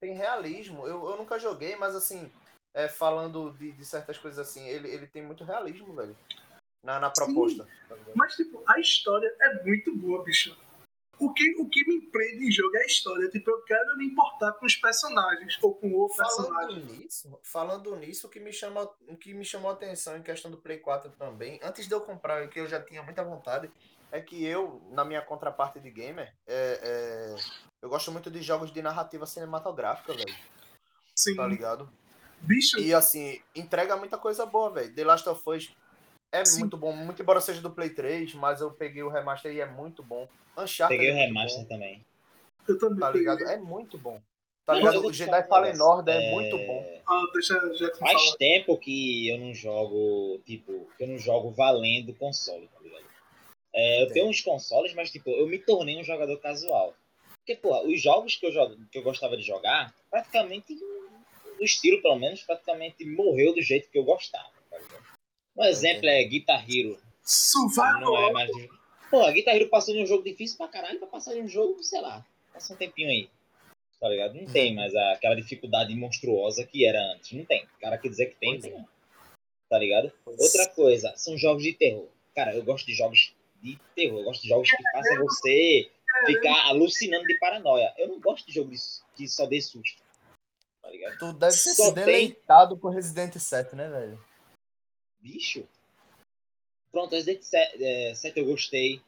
[0.00, 0.86] Tem realismo.
[0.86, 2.30] Eu, eu nunca joguei, mas assim,
[2.72, 6.16] é, falando de, de certas coisas assim, ele, ele tem muito realismo, velho.
[6.82, 7.66] Na, na proposta.
[7.88, 8.12] ligado?
[8.14, 10.56] Mas, tipo, a história é muito boa, bicho.
[11.18, 13.28] O que, o que me prende em jogo é a história.
[13.28, 16.08] Tipo, eu quero me importar com os personagens ou com o.
[16.08, 20.22] Falando nisso, falando nisso, o que me chama, o que me chamou a atenção em
[20.22, 23.70] questão do Play 4 também, antes de eu comprar, que eu já tinha muita vontade,
[24.10, 27.36] é que eu, na minha contraparte de gamer, é, é,
[27.80, 30.34] eu gosto muito de jogos de narrativa cinematográfica, velho.
[31.14, 31.36] Sim.
[31.36, 31.88] Tá ligado?
[32.40, 34.92] Bicho, E assim, entrega muita coisa boa, velho.
[34.92, 35.72] The Last of Us
[36.32, 36.60] é Sim.
[36.60, 39.66] muito bom, muito embora seja do Play 3, mas eu peguei o remaster e é
[39.66, 40.26] muito bom.
[40.56, 42.04] Uncharted Peguei o é muito remaster bom, também.
[42.66, 42.98] eu também.
[43.00, 43.20] tá peguei.
[43.20, 43.42] ligado?
[43.50, 44.20] É muito bom.
[44.64, 45.04] Tá ligado?
[45.04, 45.80] O Jedi falar Fallen.
[45.80, 47.00] Order é muito bom.
[47.06, 47.60] Ah, deixa
[47.98, 48.36] Faz fala.
[48.38, 53.04] tempo que eu não jogo, tipo, que eu não jogo valendo console, tá ligado?
[53.74, 56.94] É, eu tenho uns consoles, mas, tipo, eu me tornei um jogador casual.
[57.38, 60.74] Porque, porra, os jogos que eu, jogo, que eu gostava de jogar, praticamente,
[61.58, 64.61] o estilo, pelo menos, praticamente morreu do jeito que eu gostava?
[65.56, 66.98] Um exemplo é Guitar Hero.
[67.22, 68.00] Survival.
[68.00, 68.50] Não é mais.
[69.10, 71.82] Porra, Guitar Hero passou de um jogo difícil pra caralho pra passar de um jogo,
[71.82, 73.28] sei lá, passa um tempinho aí.
[74.00, 74.34] Tá ligado?
[74.34, 77.32] Não tem mais a- aquela dificuldade monstruosa que era antes.
[77.32, 77.64] Não tem.
[77.64, 78.72] O cara que dizer que tem, Pois tem.
[78.80, 78.84] é.
[79.68, 80.12] Tá ligado?
[80.26, 82.08] Outra coisa, são jogos de terror.
[82.34, 84.18] Cara, eu gosto de jogos de terror.
[84.18, 85.90] Eu gosto de jogos que fazem você
[86.26, 87.94] ficar alucinando de paranoia.
[87.96, 90.02] Eu não gosto de jogos que só dê susto.
[90.82, 91.18] Tá ligado?
[91.18, 94.18] Tu deve ter Só se tem- deleitado por Resident 7, né, velho?
[95.22, 95.66] Bicho.
[96.90, 99.00] Pronto, Resident 7, é, 7 eu gostei.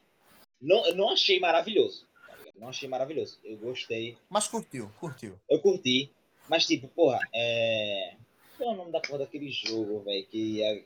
[0.61, 2.07] Não, eu não achei maravilhoso.
[2.27, 2.37] tá?
[2.55, 3.37] Não achei maravilhoso.
[3.43, 4.17] Eu gostei.
[4.29, 5.37] Mas curtiu, curtiu.
[5.49, 6.09] Eu curti.
[6.49, 8.15] Mas, tipo, porra, é.
[8.57, 10.25] Qual é o nome da porra daquele jogo, velho?
[10.27, 10.83] Que, é...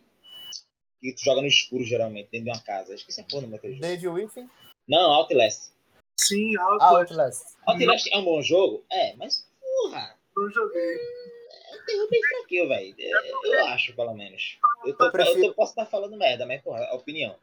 [0.99, 2.95] que tu joga no escuro, geralmente, dentro de uma casa.
[2.95, 3.85] Esqueci a porra do nome daquele jogo.
[3.87, 4.49] Dave Within,
[4.87, 5.71] Não, Outlast.
[6.19, 7.11] Sim, Outlast.
[7.11, 7.43] Outlast.
[7.67, 8.83] Outlast é um bom jogo?
[8.91, 10.95] É, mas, porra, Não joguei.
[10.95, 12.95] é um terror bem fraquinho, velho.
[12.99, 14.57] É, Eu acho, pelo menos.
[14.85, 17.35] Eu, tô, Eu prefiro- eu, posso estar falando merda, mas, porra, é opinião.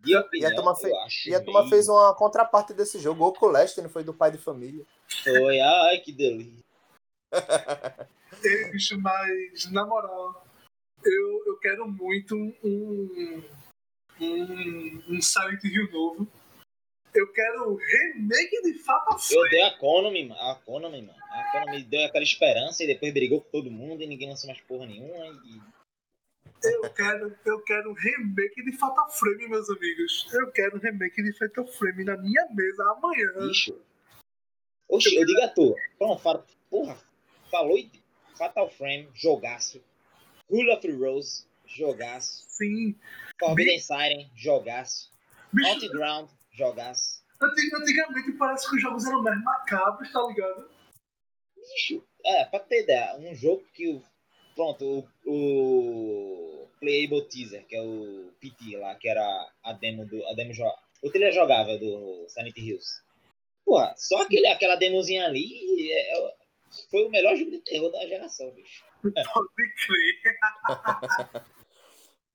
[0.00, 2.98] De opinião, E a turma, fe- eu e a turma meio- fez uma contraparte desse
[2.98, 3.22] jogo.
[3.24, 4.84] O Oculest, não foi do pai de família.
[5.22, 6.62] Foi, ai, que delícia.
[8.44, 10.44] Ei, bicho, mas na moral,
[11.04, 13.42] eu, eu quero muito um,
[14.20, 16.26] um, um Silent Hill novo.
[17.14, 19.50] Eu quero remake de Fatal Eu Frame.
[19.50, 20.40] dei a Konami, mano.
[20.40, 21.18] A Konami, mano.
[21.30, 24.60] A Konami deu aquela esperança e depois brigou com todo mundo e ninguém lançou mais
[24.62, 25.26] porra nenhuma.
[25.44, 25.60] E...
[26.64, 30.28] Eu quero, eu quero um remake de Fatal Frame, meus amigos.
[30.32, 33.48] Eu quero um remake de Fatal Frame na minha mesa amanhã.
[33.48, 33.80] Bicho.
[34.88, 35.74] Oxi, eu digo a tu.
[35.98, 36.96] Pronto, fala, porra,
[37.50, 37.90] falou e
[38.36, 39.82] Fatal Frame, jogaço.
[40.50, 42.44] Rule of the Rose, jogaço.
[42.48, 42.94] Sim.
[43.40, 45.10] Forbidden Siren, jogaço.
[45.52, 47.22] Bicho, Outground, jogaço.
[47.40, 50.70] antig- antigamente parece que os jogos eram mais macabros, tá ligado?
[51.56, 54.02] Bicho, é, pra ter ideia, um jogo que o.
[54.54, 55.30] Pronto, o,
[56.62, 59.22] o Playable Teaser, que é o PT lá, que era
[59.64, 60.24] a demo do.
[60.26, 60.64] A demo jo-
[61.02, 63.02] o trailer jogável do Silent Hills.
[63.64, 66.34] Porra, só aquele, aquela demozinha ali é- é-
[66.90, 68.84] foi o melhor jogo de terror da geração, bicho.
[69.02, 69.14] Pode
[69.86, 71.42] crer.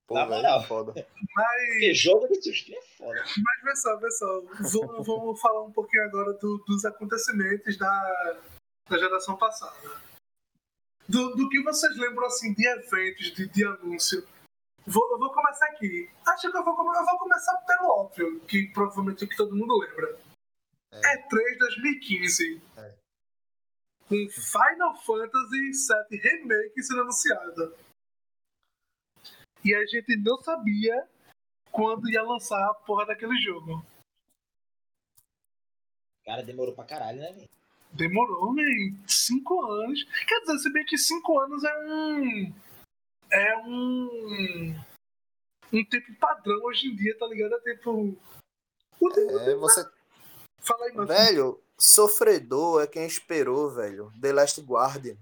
[0.07, 0.63] Pô, Na velho, moral.
[0.63, 0.93] foda.
[1.35, 1.61] Mas.
[1.67, 3.19] Porque jogo de susto é foda.
[3.21, 4.41] Mas vê só, vê só.
[4.79, 8.37] Vamos, vamos falar um pouquinho agora do- dos acontecimentos da,
[8.89, 9.75] da geração passada.
[11.07, 14.27] Do, do que vocês lembram assim de eventos, de, de anúncio.
[14.85, 16.09] Vou, eu vou começar aqui.
[16.25, 19.55] Acho que eu vou, eu vou começar pelo óbvio, que provavelmente é o que todo
[19.55, 20.17] mundo lembra.
[20.91, 21.27] É.
[21.27, 22.61] E3 2015.
[22.77, 22.93] É.
[24.07, 25.71] Com Final Fantasy
[26.09, 27.75] VII Remake sendo anunciado.
[29.63, 31.07] E a gente não sabia
[31.71, 33.85] quando ia lançar a porra daquele jogo.
[36.25, 37.49] Cara, demorou pra caralho, né, velho?
[37.97, 38.63] Demorou, né?
[39.07, 40.03] Cinco anos.
[40.27, 42.53] Quer dizer, se bem que cinco anos é um.
[43.31, 44.75] É um.
[45.73, 47.55] Um tempo padrão hoje em dia, tá ligado?
[47.55, 48.15] É tempo.
[49.01, 49.85] É, você.
[50.59, 51.07] Fala aí, mano.
[51.07, 54.11] Velho, sofredor é quem esperou, velho.
[54.21, 55.17] The Last Guardian.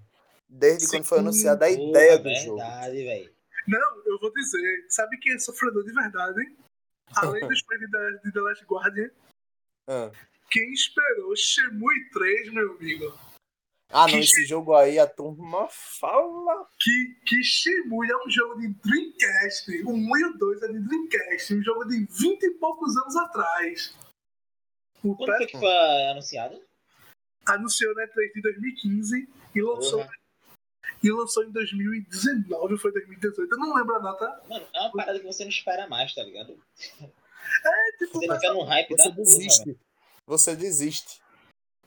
[0.48, 0.98] Desde Sim.
[0.98, 2.58] quando foi anunciada a ideia do verdade, jogo.
[2.58, 3.34] Véio.
[3.66, 4.86] Não, eu vou dizer.
[4.88, 6.56] Sabe quem é sofredor de verdade?
[7.16, 9.10] Além dos fãs de, de The Last Guardian.
[9.88, 10.10] Ah.
[10.50, 13.18] Quem esperou Shemui 3, meu amigo.
[13.90, 16.68] Ah, não, esse jogo aí a turma fala.
[16.78, 19.82] Que, que Shemui é um jogo de Dreamcast.
[19.84, 21.54] O 1 e o 2 é de Dreamcast.
[21.54, 23.94] Um jogo de 20 e poucos anos atrás.
[25.04, 26.60] O Quando foi que foi anunciado?
[27.46, 30.08] Anunciou na E3 de 2015 e lançou, uhum.
[31.02, 33.52] e lançou em 2019 foi 2018.
[33.52, 34.42] Eu não lembro a data.
[34.48, 36.60] Mano, é uma parada que você não espera mais, tá ligado?
[37.00, 39.64] É, tipo, você fica no hype você da desiste.
[39.64, 39.85] porra,
[40.26, 41.20] Você desiste.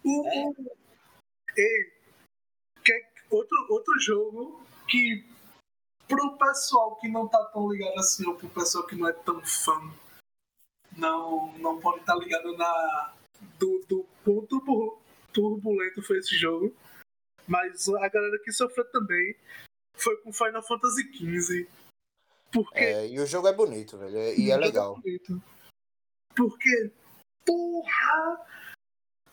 [0.03, 0.27] O,
[1.57, 1.99] é.
[2.83, 5.25] Que, outro, outro jogo que
[6.07, 9.41] pro pessoal que não tá tão ligado assim, ou pro pessoal que não é tão
[9.45, 9.79] fã,
[10.97, 13.13] não, não pode estar tá ligado na
[13.57, 14.47] do, do quão
[15.31, 16.73] turbulento foi esse jogo.
[17.47, 19.35] Mas a galera que sofreu também
[19.95, 21.67] foi com Final Fantasy XV.
[22.51, 24.17] Porque, é, e o jogo é bonito, velho.
[24.17, 24.99] E é, é legal.
[25.05, 25.39] É
[26.35, 26.91] porque,
[27.49, 28.45] porra!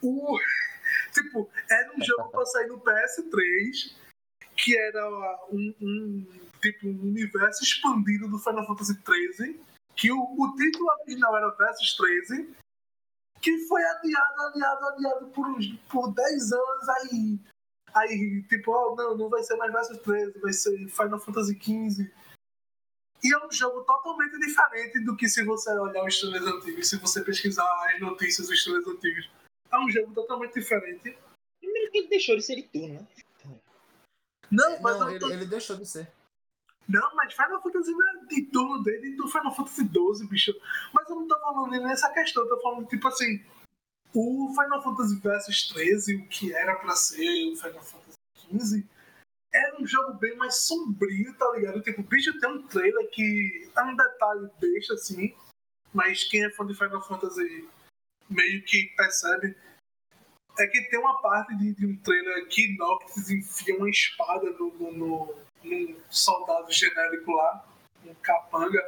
[0.02, 0.38] O,
[1.12, 3.94] tipo, era um jogo pra sair no PS3
[4.56, 6.26] que era um, um,
[6.62, 9.60] tipo, um universo expandido do Final Fantasy XIII
[9.94, 12.54] que o, o título original era Versus 13,
[13.40, 15.46] que foi adiado, adiado, adiado por,
[15.90, 17.40] por 10 anos aí.
[17.94, 22.10] Aí, tipo, oh, não, não vai ser mais Versus 13, vai ser Final Fantasy XV.
[23.22, 26.98] E é um jogo totalmente diferente do que se você olhar os estrelas antigos, se
[26.98, 29.30] você pesquisar as notícias dos estrelas antigos.
[29.72, 31.16] É um jogo totalmente diferente.
[31.60, 33.06] Primeiro que ele deixou de ser de turno, né?
[34.50, 35.30] Não, mas não, ele, tô...
[35.30, 36.10] ele deixou de ser.
[36.88, 40.54] Não, mas Final Fantasy não é de turno dele do Final Fantasy XII, bicho.
[40.92, 43.44] Mas eu não tô falando nessa questão, eu tô falando, tipo assim,
[44.14, 48.18] o Final Fantasy Versus 13, o que era pra ser o Final Fantasy
[48.50, 48.84] XV,
[49.56, 51.80] era um jogo bem mais sombrio, tá ligado?
[51.82, 55.34] Tipo, o bicho tem um trailer que é um detalhe besta, assim,
[55.92, 57.68] mas quem é fã de Final Fantasy
[58.28, 59.56] meio que percebe
[60.58, 64.72] é que tem uma parte de, de um trailer que Noctis enfia uma espada no,
[64.74, 67.66] no, no num soldado genérico lá,
[68.04, 68.82] um capanga,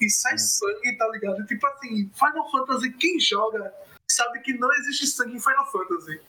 [0.00, 0.38] e sai hum.
[0.38, 1.44] sangue, tá ligado?
[1.46, 3.72] Tipo assim, Final Fantasy, quem joga
[4.10, 6.20] sabe que não existe sangue em Final Fantasy.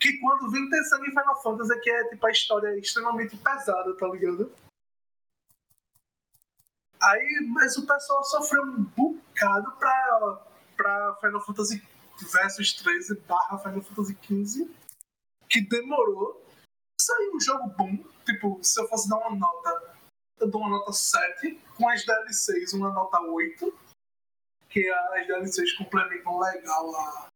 [0.00, 2.78] Que quando vem ter sangue em Final Fantasy é que é tipo a história é
[2.78, 4.52] extremamente pesada, tá ligado?
[7.00, 11.82] Aí, mas o pessoal sofreu um bocado pra, pra Final Fantasy
[12.32, 14.78] Versus 13 barra Final Fantasy 15
[15.48, 16.44] que demorou.
[17.00, 19.96] Saiu um jogo bom, tipo, se eu fosse dar uma nota,
[20.38, 23.78] eu dou uma nota 7, com as DLCs uma nota 8,
[24.68, 27.28] que as DLCs complementam legal a,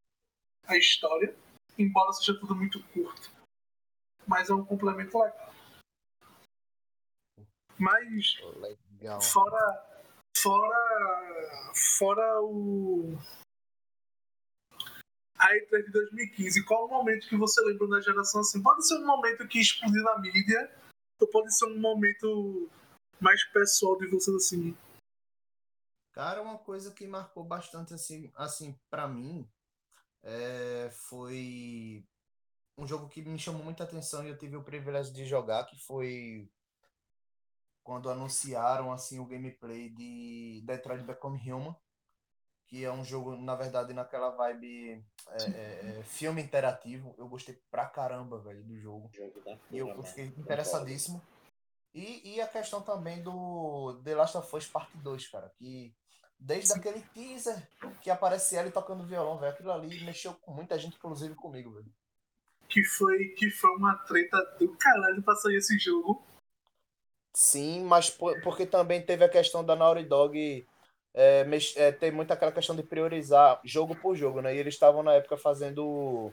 [0.66, 1.34] a história,
[1.78, 3.30] embora seja tudo muito curto.
[4.26, 5.52] Mas é um complemento legal.
[7.78, 9.20] Mas legal.
[9.20, 9.92] fora
[10.36, 13.18] fora fora o
[15.38, 18.62] a E3 de 2015, qual o momento que você lembra da geração assim?
[18.62, 20.72] Pode ser um momento que explodiu na mídia,
[21.20, 22.70] ou pode ser um momento
[23.20, 24.76] mais pessoal de vocês assim?
[26.12, 29.48] Cara, uma coisa que marcou bastante assim, assim para mim
[30.22, 32.04] é, foi
[32.78, 35.78] um jogo que me chamou muita atenção e eu tive o privilégio de jogar, que
[35.78, 36.50] foi
[37.82, 41.76] quando anunciaram assim o gameplay de Detroit Become Human,
[42.66, 47.14] que é um jogo, na verdade, naquela vibe é, é, é, filme interativo.
[47.18, 49.10] Eu gostei pra caramba, velho, do jogo.
[49.70, 51.20] e eu fiquei interessadíssimo.
[51.94, 55.94] E, e a questão também do The Last of Us Part 2, cara, que
[56.44, 57.56] desde aquele teaser
[58.00, 61.92] que aparece ele tocando violão, velho, aquilo ali mexeu com muita gente, inclusive comigo, velho.
[62.68, 66.24] Que foi, que foi uma treta do caralho pra sair esse jogo.
[67.34, 70.66] Sim, mas por, porque também teve a questão da Naughty Dog
[71.14, 74.54] é, é, tem muito aquela questão de priorizar jogo por jogo, né?
[74.54, 76.32] E eles estavam na época fazendo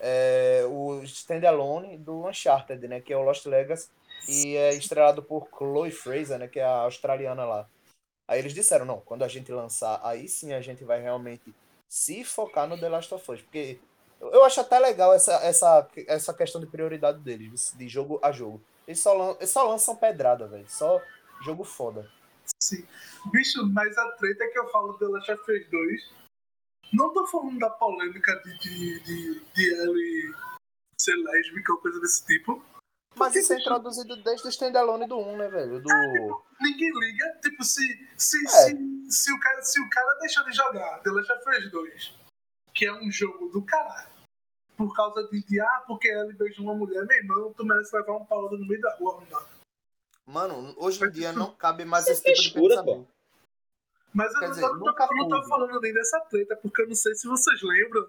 [0.00, 3.00] é, o standalone do Uncharted, né?
[3.00, 3.90] Que é o Lost Legacy
[4.28, 6.48] e é estrelado por Chloe Fraser, né?
[6.48, 7.68] Que é a australiana lá.
[8.30, 11.52] Aí eles disseram, não, quando a gente lançar, aí sim a gente vai realmente
[11.88, 13.80] se focar no The Last of Us, porque
[14.20, 18.62] eu acho até legal essa, essa, essa questão de prioridade deles, de jogo a jogo.
[18.86, 20.68] Eles só, eles só lançam pedrada, velho.
[20.68, 21.02] Só
[21.42, 22.08] jogo foda.
[22.62, 22.86] Sim.
[23.32, 26.12] Bicho, mas a treta é que eu falo The Last of Us 2.
[26.92, 30.34] Não tô falando da polêmica de, de, de, de Ellie
[31.00, 32.62] ser lésbica ou coisa desse tipo.
[33.16, 35.80] Mas isso é introduzido desde o standalone do 1, né, velho?
[35.80, 35.92] Do...
[35.92, 37.38] É, tipo, ninguém liga.
[37.42, 38.48] Tipo, se, se, É.
[38.48, 42.14] se, se, o cara, se o cara deixou de jogar The Last of Us 2,
[42.74, 44.08] que é um jogo do caralho,
[44.76, 48.16] por causa de, de ah, porque ele beijou uma mulher, meu irmão, tu merece levar
[48.16, 49.46] um pau no meio da rua, mano.
[50.26, 53.08] Mano, hoje em dia não cabe mais esse tipo de frescura, pensamento.
[54.12, 56.88] Mas eu não, dizer, eu não tô, não tô falando nem dessa treta, porque eu
[56.88, 58.08] não sei se vocês lembram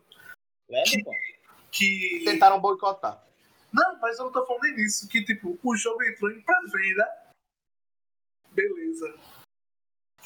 [0.69, 1.11] Lembra, pô?
[1.71, 2.21] que.
[2.25, 3.23] Tentaram boicotar.
[3.73, 7.07] Não, mas eu não tô falando nem disso, que tipo, o jogo entrou em pré-venda.
[8.51, 9.17] Beleza.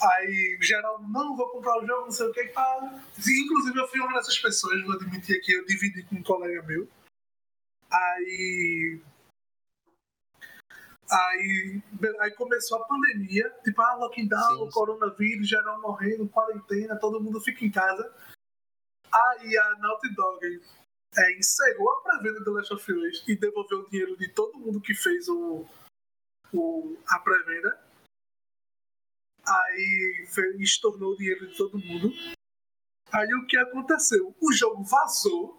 [0.01, 2.77] Aí, geral, não vou comprar o jogo, não sei o que, pá.
[3.17, 6.89] Inclusive, eu fui uma dessas pessoas, vou admitir aqui, eu dividi com um colega meu.
[7.89, 9.01] Aí.
[11.09, 11.81] Aí,
[12.19, 14.71] aí começou a pandemia, tipo, ah, lockdown, Sim, sim.
[14.71, 18.11] coronavírus, geral morrendo, quarentena, todo mundo fica em casa.
[19.13, 20.61] Aí a Naughty Dog
[21.17, 24.81] é, encerrou a pré-venda do Last of Us e devolveu o dinheiro de todo mundo
[24.81, 25.65] que fez o,
[26.53, 27.81] o, a pré-venda.
[29.47, 32.09] Aí fe- estornou o dinheiro de todo mundo.
[33.11, 34.35] Aí o que aconteceu?
[34.41, 35.57] O jogo vazou.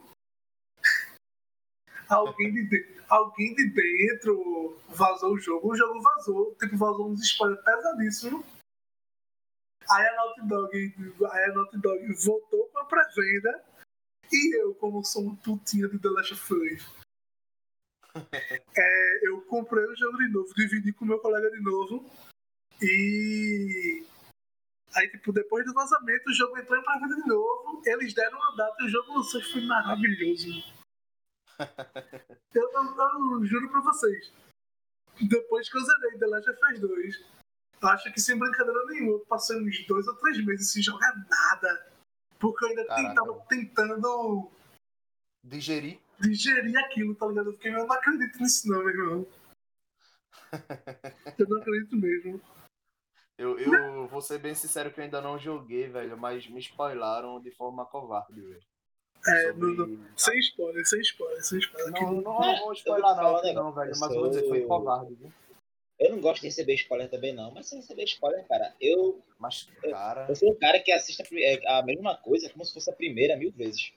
[2.08, 5.72] Alguém de, de- alguém de dentro vazou o jogo.
[5.72, 6.54] O jogo vazou.
[6.56, 8.44] Tipo, vazou uns spoilers pesadíssimos.
[9.88, 10.76] Aí a Naughty Dog,
[11.32, 13.64] aí a Naughty Dog voltou com a pré-venda.
[14.32, 16.86] E eu, como sou um putinha de The Last of Us,
[18.76, 22.10] é, eu comprei o jogo de novo, dividi com meu colega de novo.
[22.82, 24.04] E
[24.94, 27.82] aí, tipo, depois do vazamento, o jogo entrou em pré-venda de novo.
[27.84, 29.42] Eles deram uma data e o jogo lançou.
[29.42, 30.48] Foi maravilhoso.
[32.54, 32.96] Eu, eu-
[33.40, 34.32] eu juro pra vocês.
[35.20, 37.24] Depois que eu zerei The Last of Us 2,
[37.82, 41.95] acho que sem brincadeira nenhuma, passei uns dois ou três meses sem jogar nada.
[42.38, 43.08] Porque eu ainda Caraca.
[43.08, 44.50] tentava tentando
[45.44, 45.98] Digerir.
[46.20, 47.50] digerir aquilo, tá ligado?
[47.50, 49.26] Eu fiquei, eu não acredito nisso não, meu irmão.
[51.38, 52.40] Eu não acredito mesmo.
[53.38, 57.38] Eu, eu vou ser bem sincero que eu ainda não joguei, velho, mas me spoilaram
[57.40, 58.62] de forma covarde, velho.
[59.26, 60.08] É, Sobre- não, não.
[60.16, 61.92] Sem spoiler, sem spoiler, sem spoiler.
[61.92, 65.32] Não, não, não vou spoiler não, não, velho, mas eu vou dizer, foi covarde, viu?
[65.98, 69.66] Eu não gosto de receber spoiler também, não, mas sem receber spoiler, cara, eu, Mas,
[69.82, 70.26] cara...
[70.28, 72.92] eu sou um cara que assiste a, é, a mesma coisa como se fosse a
[72.92, 73.92] primeira mil vezes.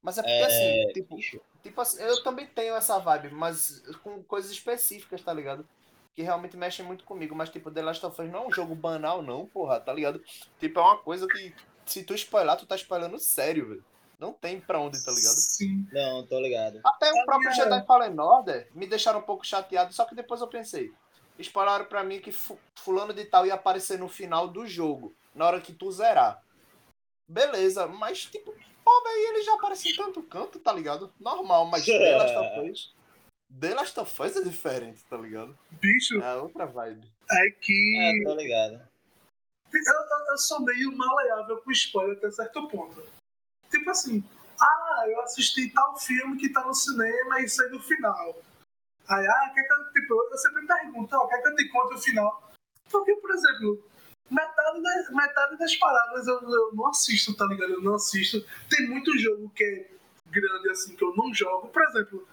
[0.00, 3.80] Mas é porque, É, assim, tipo, bicho, tipo assim, eu também tenho essa vibe, mas
[4.02, 5.66] com coisas específicas, tá ligado?
[6.14, 8.74] Que realmente mexem muito comigo, mas, tipo, The Last of Us não é um jogo
[8.74, 10.22] banal, não, porra, tá ligado?
[10.60, 11.52] Tipo, é uma coisa que,
[11.86, 13.84] se tu spoiler, tu tá spoilando sério, velho.
[14.18, 15.34] Não tem pra onde, tá ligado?
[15.34, 15.84] Sim.
[15.92, 16.80] não, tô ligado.
[16.84, 20.14] Até o A próprio minha- Jedi Fallen Order me deixaram um pouco chateado, só que
[20.14, 20.92] depois eu pensei.
[21.38, 25.46] Spoilaram pra mim que fu- fulano de tal ia aparecer no final do jogo, na
[25.46, 26.42] hora que tu zerar.
[27.28, 28.54] Beleza, mas tipo,
[28.84, 31.12] pô, velho, ele já aparece em tanto canto, tá ligado?
[31.18, 32.94] Normal, mas The Last of Us...
[33.60, 35.58] The Last of Us é diferente, tá ligado?
[35.70, 37.10] Bicho, É outra vibe.
[37.30, 38.74] é que É, tô ligado.
[39.72, 43.02] eu, eu- eu sou meio maleável com spoiler até certo ponto.
[43.70, 44.22] Tipo assim,
[44.60, 48.36] ah, eu assisti tal filme que tá no cinema e sei do final.
[49.08, 51.94] Aí, ah, quer que eu, tipo, eu sempre pergunto, ó, quer que eu te conte
[51.94, 52.52] o final?
[52.90, 53.84] Porque, por exemplo,
[54.30, 57.72] metade das, metade das paradas eu, eu não assisto, tá ligado?
[57.72, 58.44] Eu não assisto.
[58.70, 59.90] Tem muito jogo que é
[60.30, 61.68] grande assim que eu não jogo.
[61.68, 62.26] Por exemplo,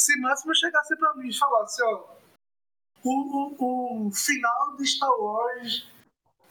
[0.00, 2.14] se Máximo chegasse pra mim e falasse, ó,
[3.02, 5.86] o, o, o final de Star Wars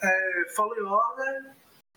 [0.02, 1.56] é, Fallen Order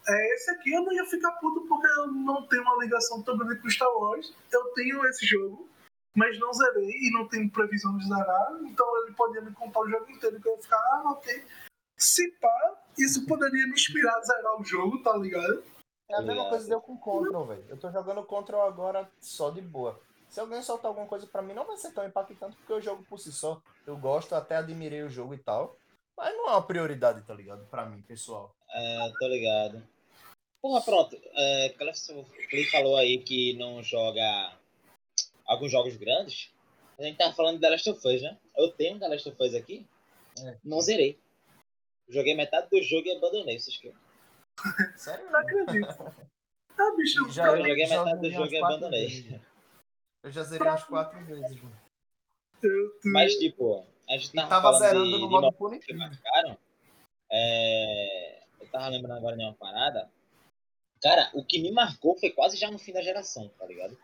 [0.08, 3.36] é esse aqui, eu não ia ficar puto porque eu não tenho uma ligação tão
[3.36, 4.32] grande com Star Wars.
[4.52, 5.68] Eu tenho esse jogo,
[6.16, 9.88] mas não zerei e não tenho previsão de zerar, então ele podia me contar o
[9.88, 11.44] jogo inteiro que eu ia ficar, ah, ok.
[11.96, 15.62] Se pá, isso poderia me inspirar a zerar o jogo, tá ligado?
[16.08, 16.50] É a mesma Obrigado.
[16.50, 17.64] coisa deu com Control, velho.
[17.68, 20.00] Eu tô jogando Control agora só de boa.
[20.28, 23.04] Se alguém soltar alguma coisa pra mim, não vai ser tão impactante, porque eu jogo
[23.08, 23.60] por si só.
[23.86, 25.76] Eu gosto, até admirei o jogo e tal.
[26.16, 27.66] Mas não é uma prioridade, tá ligado?
[27.66, 28.54] Pra mim, pessoal.
[28.70, 29.82] É, tô ligado.
[30.62, 31.16] Porra, pronto.
[31.34, 34.52] É, Clay falou aí que não joga
[35.46, 36.50] alguns jogos grandes.
[36.98, 38.38] A gente tava falando de The Last of Us, né?
[38.56, 39.86] Eu tenho The Last of Us aqui.
[40.42, 40.56] É.
[40.64, 41.18] Não zerei.
[42.08, 43.92] Joguei metade do jogo e abandonei, vocês que
[44.96, 45.30] Sério?
[45.30, 46.14] Não acredito.
[46.78, 49.06] Ah, bicho, Já eu joguei já metade do jogo e abandonei.
[49.08, 49.40] vezes.
[50.22, 51.76] Eu já zerei umas quatro vezes, mano.
[53.04, 55.98] Mas, tipo, a gente tava, tava falando zerando de, no modo modos que punitivo.
[55.98, 56.58] marcaram.
[57.30, 60.10] É, eu tava lembrando agora de uma parada.
[61.02, 63.96] Cara, o que me marcou foi quase já no fim da geração, tá ligado?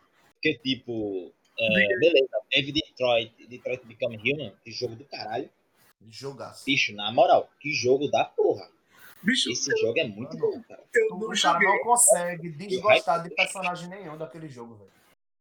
[0.43, 5.49] Porque, tipo, é, beleza, teve Detroit, Detroit Become Human, que jogo do caralho.
[6.11, 6.64] Jogaço.
[6.64, 8.68] Bicho, na moral, que jogo da porra.
[9.22, 10.82] bicho Esse jogo é muito bom, cara.
[10.93, 14.90] eu não o cara não consegue desgostar de personagem nenhum daquele jogo, velho.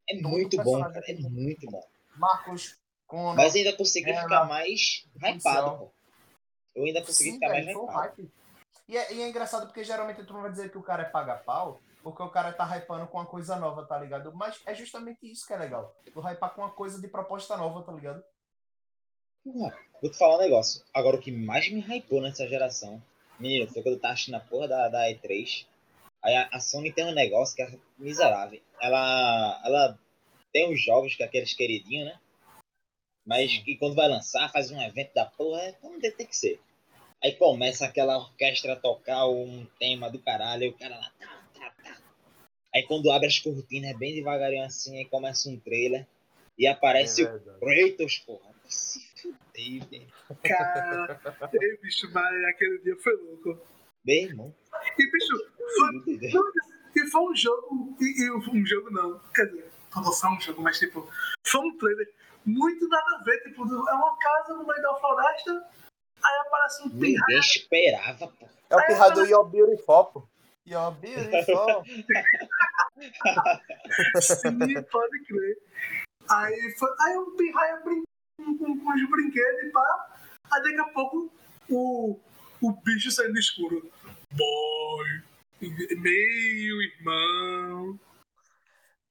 [0.08, 1.04] É Todo muito bom, cara.
[1.08, 1.84] É muito bom.
[2.16, 2.78] Marcos,
[3.08, 5.92] Com Mas ainda consegui ficar mais hypado, pô.
[6.76, 7.98] Eu ainda consegui Sim, ficar mais velho, hypado.
[7.98, 8.32] hype.
[8.88, 11.10] E é, e é engraçado porque geralmente tu não vai dizer que o cara é
[11.10, 14.34] paga-pau, porque o cara tá hypando com uma coisa nova, tá ligado?
[14.34, 15.96] Mas é justamente isso que é legal.
[16.12, 18.24] Tu hypar com uma coisa de proposta nova, tá ligado?
[19.46, 20.84] Vou te falar um negócio.
[20.94, 23.02] Agora, o que mais me hypou nessa geração,
[23.40, 25.66] menino, foi quando eu tava assistindo a porra da, da E3.
[26.24, 28.62] Aí a, a Sony tem um negócio que é miserável.
[28.80, 30.00] Ela, ela
[30.54, 32.20] tem os jogos que é aqueles queridinhos, né?
[33.26, 36.60] Mas que quando vai lançar, faz um evento da porra, é como tem que ser.
[37.24, 41.31] Aí começa aquela orquestra a tocar um tema do caralho, e o cara lá, tá.
[42.74, 46.08] Aí quando abre as cortinas, é bem devagarinho assim, aí começa um trailer.
[46.58, 47.40] E aparece É o.
[47.60, 48.52] Kratos, porra.
[48.68, 49.02] Se
[49.52, 50.08] velho.
[50.44, 51.20] Cara,
[51.54, 53.60] ei, bicho, mas aquele dia foi louco.
[54.06, 54.56] Meu irmão.
[54.98, 56.42] E, bicho, foi,
[56.96, 57.98] e foi um jogo.
[58.00, 59.20] E, e um jogo não.
[59.34, 61.08] Quer dizer, não foi um jogo, mas tipo,
[61.46, 62.12] foi um trailer
[62.46, 63.44] muito nada a ver.
[63.44, 65.52] Tipo, é uma casa no meio da floresta,
[66.24, 67.20] aí aparece um pirraia.
[67.20, 68.48] Ninguém esperava, pô.
[68.70, 70.28] É o pirra do Your Beautiful, pô.
[70.66, 71.84] Your Beautiful.
[74.22, 75.58] Sim, pode crer.
[76.30, 78.04] Aí, foi, aí o pirraia brin
[78.38, 80.16] com, com, os brinquedos e pá.
[80.52, 81.34] Aí daqui a pouco
[81.70, 82.20] o,
[82.62, 83.92] o bicho saindo do escuro.
[84.34, 85.24] Boy,
[85.62, 88.00] meu irmão.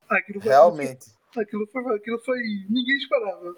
[0.09, 1.12] Aquilo foi, Realmente.
[1.36, 2.38] Aquilo foi, aquilo foi.
[2.68, 3.57] Ninguém esperava.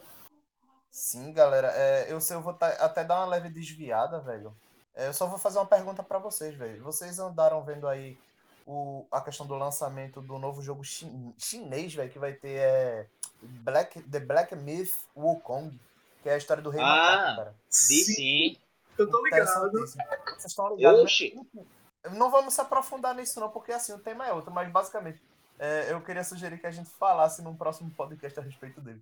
[0.90, 1.68] Sim, galera.
[1.74, 4.54] É, eu sei, eu vou tá- até dar uma leve desviada, velho.
[4.94, 6.82] É, eu só vou fazer uma pergunta pra vocês, velho.
[6.82, 8.18] Vocês andaram vendo aí
[8.66, 13.06] o, a questão do lançamento do novo jogo chin- chinês, velho, que vai ter é,
[13.40, 15.78] Black, The Black Myth Wukong,
[16.22, 17.54] que é a história do rei Ah, macaco, cara.
[17.88, 18.56] Vi sim.
[18.98, 19.70] Eu tô ligado.
[19.72, 21.06] Vocês estão ligados, né?
[22.16, 25.20] Não vamos se aprofundar nisso, não, porque assim, o tema é outro, mas basicamente,
[25.58, 29.00] é, eu queria sugerir que a gente falasse num próximo podcast a respeito dele.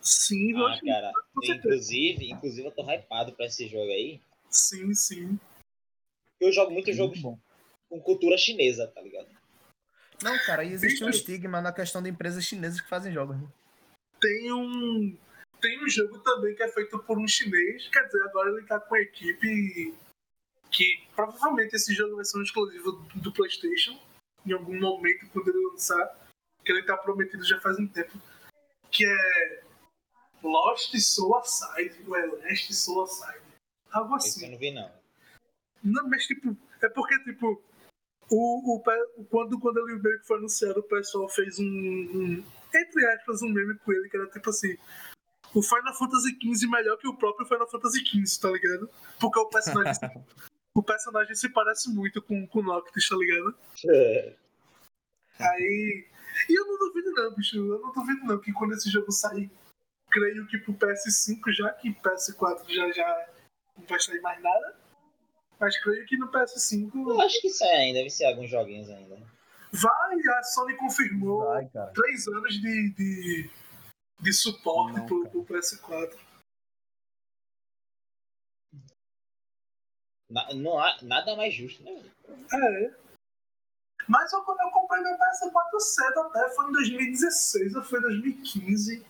[0.00, 1.12] Sim, Ah, cara.
[1.42, 4.20] Inclusive, inclusive, eu tô hypado pra esse jogo aí.
[4.54, 5.38] Sim, sim.
[6.40, 7.38] Eu jogo muito jogo bom.
[7.88, 9.28] com cultura chinesa, tá ligado?
[10.22, 13.36] Não, cara, e existe um estigma na questão de empresas chinesas que fazem jogos.
[13.36, 13.48] Né?
[14.20, 15.16] Tem um.
[15.60, 17.88] Tem um jogo também que é feito por um chinês.
[17.88, 19.94] Quer dizer, agora ele tá com a equipe
[20.70, 23.98] que provavelmente esse jogo vai ser um exclusivo do, do PlayStation.
[24.46, 26.18] Em algum momento, quando ele lançar.
[26.64, 28.18] Que ele tá prometido já faz um tempo.
[28.90, 29.62] Que é
[30.42, 31.94] Lost Soul Aside.
[32.06, 33.43] Ou é Last Soul Aside.
[33.94, 34.44] Assim.
[34.44, 34.90] eu não vi, não.
[35.82, 37.62] Não, mas tipo, é porque, tipo,
[38.30, 38.82] o, o,
[39.30, 43.48] quando, quando ele meio que foi anunciado, o pessoal fez um, um, entre aspas, um
[43.48, 44.76] meme com ele, que era tipo assim,
[45.54, 48.90] o Final Fantasy XV melhor que o próprio Final Fantasy XV, tá ligado?
[49.20, 49.92] Porque o personagem,
[50.74, 53.54] o personagem se parece muito com, com o Noctis, tá ligado?
[55.38, 56.06] Aí.
[56.48, 57.56] E eu não duvido não, bicho.
[57.56, 59.50] Eu não duvido não que quando esse jogo sair,
[60.10, 63.28] creio que pro PS5 já, que PS4 já já
[63.76, 64.76] não vai sair mais nada.
[65.58, 69.16] Mas creio que no Eu PS5 acho que sai ainda, deve ser alguns joguinhos ainda.
[69.72, 73.50] vai, a Sony confirmou Vai, três anos de, de,
[74.20, 76.18] de suporte Não, pro, pro PS4.
[80.30, 81.92] Na- não há nada mais justo, né?
[82.52, 82.94] É.
[84.08, 88.02] Mas eu, quando eu comprei meu PS4 cedo até, foi em 2016 ou foi em
[88.02, 89.06] 2015.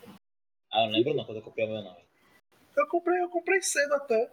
[0.72, 2.04] Ah, eu não lembro não quando eu comprei o meu nome.
[2.76, 4.30] Eu comprei, eu comprei cedo até.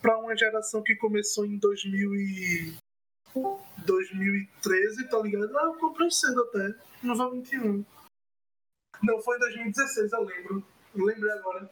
[0.00, 2.76] Pra uma, geração que começou em 2000 e...
[3.84, 5.58] 2013, tá ligado?
[5.58, 6.74] Ah, eu comprei cedo até.
[7.02, 7.84] Não vou mentir, não.
[9.02, 10.66] Não, foi em 2016, eu lembro.
[10.94, 11.68] Lembrei agora.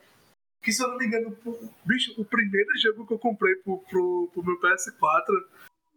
[0.63, 1.37] Que se eu não me engano,
[1.85, 5.25] bicho, o primeiro jogo que eu comprei pro, pro, pro meu PS4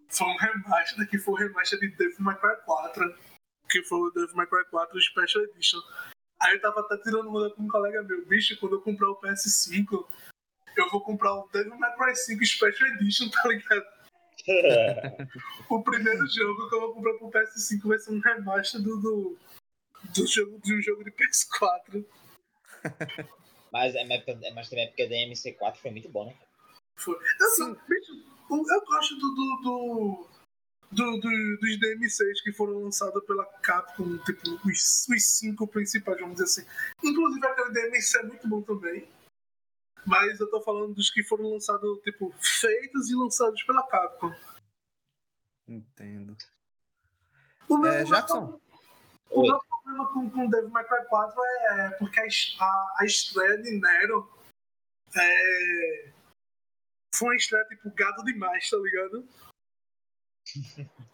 [0.07, 3.15] foi um remaster, que foi o remaster de Devil May Cry 4.
[3.69, 5.79] Que foi o Devil May Cry 4 Special Edition.
[6.41, 9.19] Aí eu tava até tirando uma com um colega meu, bicho, quando eu comprar o
[9.21, 10.05] PS5,
[10.81, 13.85] eu vou comprar o Devil May Cry 5 Special Edition, tá ligado?
[15.69, 19.37] O primeiro jogo que eu vou comprar pro PS5 vai ser um remaster do, do,
[20.13, 22.05] do jogo, de um jogo de PS4.
[23.71, 24.03] mas, é,
[24.53, 26.35] mas, também é porque a DMC4 foi muito bom, né?
[26.97, 27.15] Foi.
[27.59, 27.77] Eu,
[28.49, 30.27] o- eu gosto do, do, do,
[30.91, 36.35] do- do- dos DMCs que foram lançados pela Capcom, tipo, os, os cinco principais, vamos
[36.37, 36.69] dizer assim.
[37.03, 39.07] Inclusive aquele DMC é muito bom também.
[40.05, 44.33] Mas eu tô falando dos que foram lançados, tipo, feitos e lançados pela Capcom.
[45.67, 46.37] Entendo.
[47.67, 48.59] O meu, É, Jackson.
[49.31, 53.57] O meu problema com, com Devil May Cry 4 é porque a, a, a estreia
[53.57, 54.31] de Nero
[55.15, 56.11] é,
[57.15, 59.27] foi uma estreia tipo gado demais, tá ligado?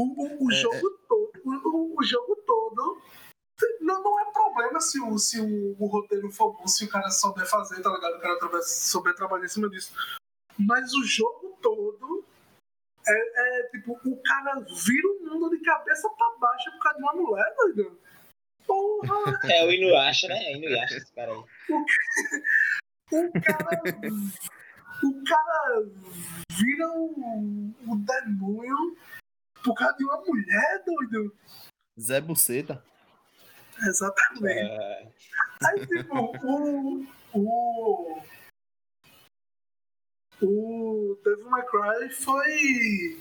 [0.00, 3.02] O, o, o É, jogo todo, o, o jogo todo
[3.80, 7.10] Não, não é problema se o, se o, o roteiro for bom, se o cara
[7.10, 8.16] souber fazer, tá ligado?
[8.16, 9.92] O cara souber trabalhar em cima disso.
[10.58, 12.24] Mas o jogo todo
[13.06, 17.04] é, é, tipo, o cara vira o mundo de cabeça pra baixo por causa de
[17.04, 17.98] uma mulher, doido.
[18.66, 19.38] Porra!
[19.50, 20.52] É o Inuyasha, né?
[20.52, 21.38] É o Inuyasha esse cara aí.
[23.10, 23.80] O, cara.
[25.02, 25.86] o cara
[26.52, 28.96] vira o, o demônio
[29.64, 31.34] por causa de uma mulher, doido.
[31.98, 32.84] Zé Buceta.
[33.86, 34.70] Exatamente.
[34.70, 35.12] É...
[35.66, 36.14] Aí, tipo,
[36.44, 37.06] o.
[37.34, 38.22] O.
[40.40, 43.20] O Devil May Cry foi.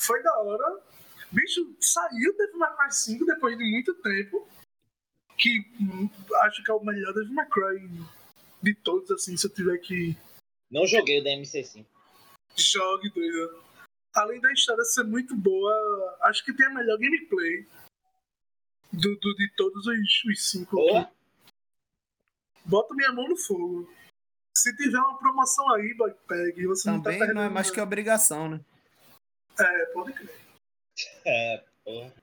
[0.00, 0.82] Foi da hora.
[1.30, 4.48] Bicho, saiu Devil May Cry 5 depois de muito tempo.
[5.36, 5.50] Que
[6.42, 7.88] acho que é o melhor Devil May Cry
[8.62, 10.16] de todos, assim, se eu tiver que.
[10.70, 11.84] Não joguei o DMC5.
[12.56, 13.62] Jogue, doido.
[14.14, 17.66] Além da história ser muito boa, acho que tem a melhor gameplay
[18.94, 20.76] do, do de todos os, os cinco.
[20.76, 21.10] Boa.
[22.64, 23.92] Bota minha mão no fogo.
[24.56, 26.66] Se tiver uma promoção aí, pegue.
[26.66, 28.60] Você Também não, tá não é mais que obrigação, né?
[29.58, 30.40] É, pode crer.
[31.24, 32.14] É, porra.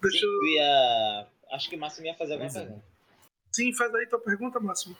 [0.00, 0.44] Deixa eu.
[0.44, 1.28] Ia...
[1.52, 2.52] Acho que o Máximo ia fazer alguma é.
[2.52, 2.84] pergunta.
[3.52, 4.96] Sim, faz aí tua pergunta, Máximo.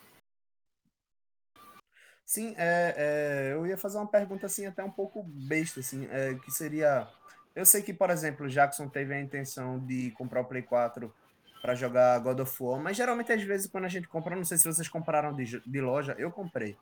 [2.26, 6.34] Sim, é, é, eu ia fazer uma pergunta assim até um pouco besta, assim, é,
[6.34, 7.08] que seria,
[7.54, 11.12] eu sei que, por exemplo, o Jackson teve a intenção de comprar o Play 4
[11.60, 14.56] para jogar God of War, mas geralmente às vezes quando a gente compra, não sei
[14.56, 16.76] se vocês compraram de, de loja, eu comprei.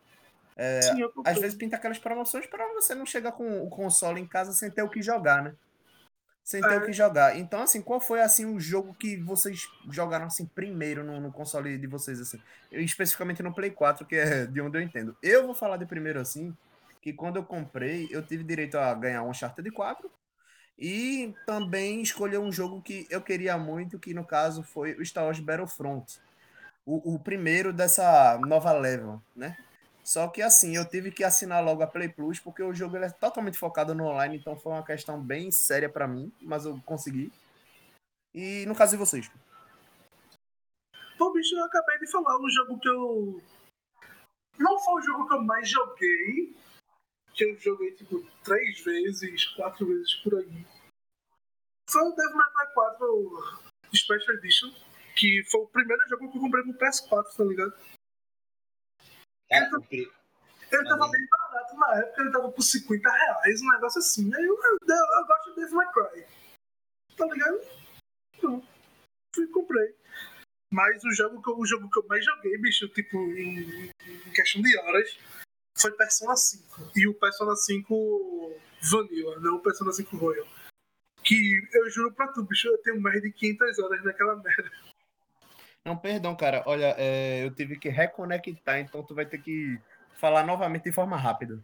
[0.57, 1.35] É, Sim, eu comprei.
[1.35, 4.71] Às vezes pinta aquelas promoções para você não chegar com o console em casa sem
[4.71, 5.55] ter o que jogar, né?
[6.49, 6.79] sem ter é.
[6.79, 7.37] o que jogar.
[7.37, 11.77] Então, assim, qual foi assim o jogo que vocês jogaram assim primeiro no, no, console
[11.77, 12.41] de vocês assim?
[12.73, 15.15] Eu, especificamente no Play 4, que é de onde eu entendo.
[15.23, 16.57] Eu vou falar de primeiro assim,
[17.03, 20.11] que quando eu comprei, eu tive direito a ganhar um Uncharted 4
[20.79, 25.25] e também escolher um jogo que eu queria muito, que no caso foi o Star
[25.25, 26.21] Wars Battlefront.
[26.87, 29.57] O, o primeiro dessa nova level, né?
[30.05, 33.11] Só que assim, eu tive que assinar logo a Play Plus, porque o jogo é
[33.11, 37.31] totalmente focado no online, então foi uma questão bem séria para mim, mas eu consegui.
[38.35, 39.31] E no caso de vocês?
[41.19, 43.43] Pô, bicho, eu acabei de falar um jogo que eu.
[44.59, 46.57] Não foi o jogo que eu mais joguei,
[47.39, 50.67] que eu joguei tipo três vezes, quatro vezes por aí.
[51.89, 54.75] Foi o Devil May Cry 4 Special Edition,
[55.17, 57.73] que foi o primeiro jogo que eu comprei no PS4, tá ligado?
[59.49, 60.13] Cara, ele,
[60.73, 64.35] ele tava bem barato na época, ele tava por 50 reais, um negócio assim.
[64.35, 66.27] Aí eu, eu, eu gosto de Devil May Cry.
[67.17, 67.61] Tá ligado?
[68.37, 68.69] Então,
[69.35, 69.95] fui comprei.
[70.71, 74.61] Mas o jogo, que, o jogo que eu mais joguei, bicho, tipo, em, em questão
[74.61, 75.19] de horas,
[75.81, 76.91] foi Persona 5.
[76.97, 78.57] E o Persona 5
[78.91, 80.47] Vanilla, não o Persona 5 Royal.
[81.23, 84.71] Que eu juro pra tu, bicho, eu tenho mais de 500 horas naquela merda.
[85.85, 86.63] Não, perdão, cara.
[86.67, 89.81] Olha, é, eu tive que reconectar, então tu vai ter que
[90.15, 91.63] falar novamente de forma rápida.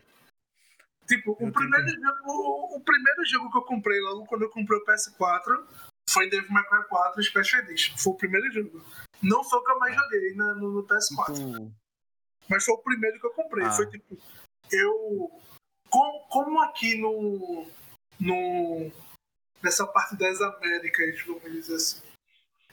[1.06, 1.92] Tipo, o primeiro, que...
[1.92, 5.66] jogo, o, o, primeiro jogo que eu comprei logo quando eu comprei o PS4
[6.08, 7.96] foi Devil May Cry 4 Special Edition.
[7.98, 8.82] Foi o primeiro jogo.
[9.22, 11.34] Não foi o que eu mais joguei na, no, no, PS4.
[11.34, 11.83] Tipo...
[12.48, 13.64] Mas foi o primeiro que eu comprei.
[13.64, 13.72] Ah.
[13.72, 14.16] Foi tipo,
[14.70, 15.30] eu.
[15.88, 17.66] Com, como aqui no.
[18.20, 18.90] no
[19.62, 22.14] nessa parte das Américas, vamos dizer assim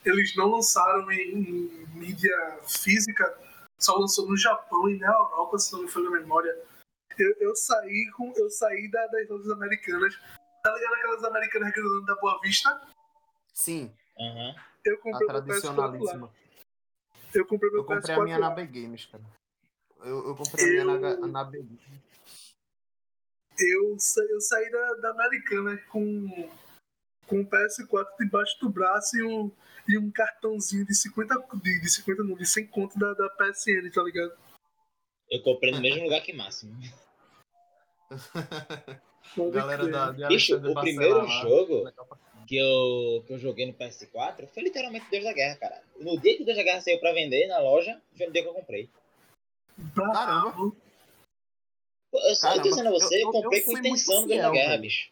[0.05, 3.37] eles não lançaram em, em, mídia física,
[3.79, 6.57] só lançou no Japão e na Europa, se não me falha a memória.
[7.17, 10.19] Eu, eu saí com eu saí da, das lojas americanas.
[10.63, 12.81] Tá ligado aquelas americanas que da Boa Vista?
[13.53, 13.93] Sim.
[14.17, 14.55] Uhum.
[14.85, 16.31] Eu comprei a tradicionalíssima.
[17.33, 18.49] Eu comprei meu eu comprei PS4 a minha lá.
[18.49, 19.23] na B Games, cara.
[20.03, 20.81] Eu, eu comprei eu...
[20.81, 22.01] a minha na, na B Games.
[23.59, 23.97] Eu,
[24.29, 26.49] eu saí da, da Americana com,
[27.27, 29.51] com o PS4 debaixo do braço e um,
[29.87, 33.91] e um cartãozinho de 50, de, de 50 não, de 100 conto da, da PSN,
[33.93, 34.33] tá ligado?
[35.29, 36.75] Eu comprei no mesmo lugar que Máximo.
[39.51, 41.89] Galera da, da Bicho, o primeiro jogo
[42.47, 45.81] que eu, que eu joguei no PS4 foi literalmente Deus da Guerra, cara.
[45.99, 48.49] No dia que Deus da Guerra saiu pra vender na loja, foi no dia que
[48.49, 48.89] eu comprei.
[49.95, 50.71] Caramba!
[52.13, 54.77] Eu só tô dizendo a você, eu, eu comprei eu com intenção Deus da Guerra,
[54.77, 55.09] bicho.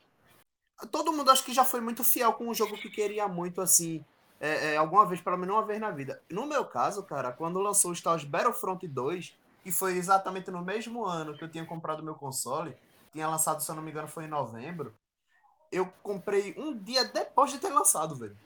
[0.91, 4.03] Todo mundo acho que já foi muito fiel com um jogo que queria muito, assim,
[4.39, 6.21] é, é, alguma vez, pelo menos uma vez na vida.
[6.29, 10.63] No meu caso, cara, quando lançou o Star Wars Battlefront 2, que foi exatamente no
[10.63, 12.75] mesmo ano que eu tinha comprado meu console,
[13.11, 14.93] tinha lançado, se eu não me engano, foi em novembro,
[15.71, 18.37] eu comprei um dia depois de ter lançado, velho.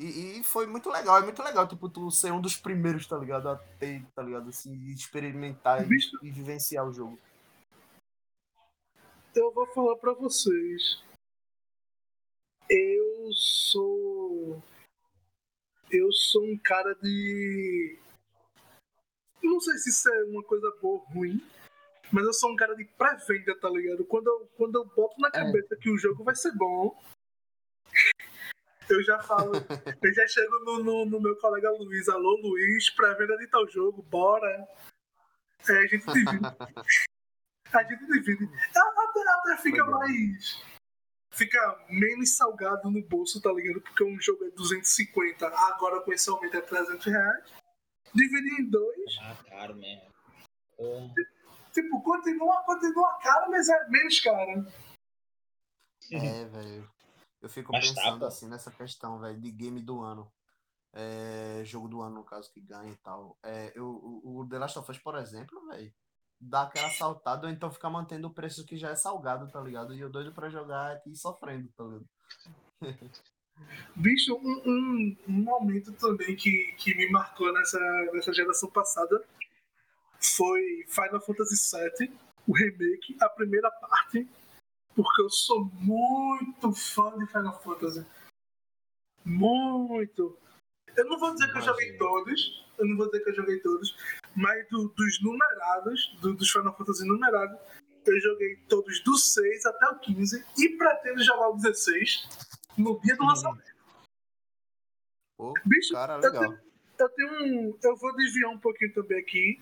[0.00, 3.18] E, e, foi muito legal, é muito legal, tipo, tu ser um dos primeiros, tá
[3.18, 3.50] ligado?
[3.50, 4.48] A ter, tá ligado?
[4.48, 7.18] Assim, experimentar e, e vivenciar o jogo.
[9.34, 11.04] Eu vou falar para vocês
[12.70, 14.62] Eu sou.
[15.90, 17.98] Eu sou um cara de.
[19.42, 21.46] Não sei se isso é uma coisa boa ou ruim,
[22.10, 24.02] mas eu sou um cara de pré-venda, tá ligado?
[24.06, 25.76] Quando eu, quando eu boto na cabeça é.
[25.76, 26.96] que o jogo vai ser bom,
[28.90, 29.52] eu já falo,
[30.02, 34.02] eu já chego no, no, no meu colega Luiz, alô Luiz, pré-venda de tal jogo,
[34.02, 34.68] bora.
[35.68, 36.40] É, a gente divide.
[37.72, 38.48] a gente divide.
[38.70, 39.98] Até, até fica Legal.
[40.00, 40.70] mais
[41.32, 43.80] fica menos salgado no bolso, tá ligado?
[43.80, 47.44] Porque um jogo é 250, agora com esse aumento é 300 reais.
[48.14, 49.18] Dividir em dois.
[49.22, 50.10] Ah, caro mesmo.
[51.72, 54.66] Tipo, continua, continua caro, mas é menos caro.
[56.12, 56.90] É, velho.
[57.40, 60.30] Eu fico mas pensando tá, assim nessa questão, velho, de game do ano.
[60.92, 63.38] É, jogo do ano, no caso, que ganha e tal.
[63.42, 63.86] É, eu,
[64.24, 65.92] o, The Last of Us, por exemplo, velho,
[66.40, 69.94] dá aquela saltada ou então ficar mantendo o preço que já é salgado, tá ligado?
[69.94, 72.08] E eu doido pra jogar aqui sofrendo, tá ligado?
[73.94, 77.78] Bicho, um, um, um, momento também que, que me marcou nessa,
[78.12, 79.22] nessa geração passada
[80.18, 82.12] foi Final Fantasy VII,
[82.46, 84.26] o remake, a primeira parte,
[84.94, 88.06] porque eu sou muito fã de Final Fantasy.
[89.24, 90.38] Muito.
[90.96, 93.60] Eu não vou dizer que eu joguei todos, eu não vou dizer que eu joguei
[93.60, 93.96] todos,
[94.34, 97.58] mas do, dos numerados, do, dos Final Fantasy numerados,
[98.06, 102.28] eu joguei todos do 6 até o 15 e pretendo jogar o 16
[102.76, 103.70] no dia do lançamento.
[105.36, 106.42] Pô, Bicho, cara, legal.
[106.44, 106.60] Eu tenho,
[106.98, 107.78] eu tenho um.
[107.82, 109.60] Eu vou desviar um pouquinho também aqui.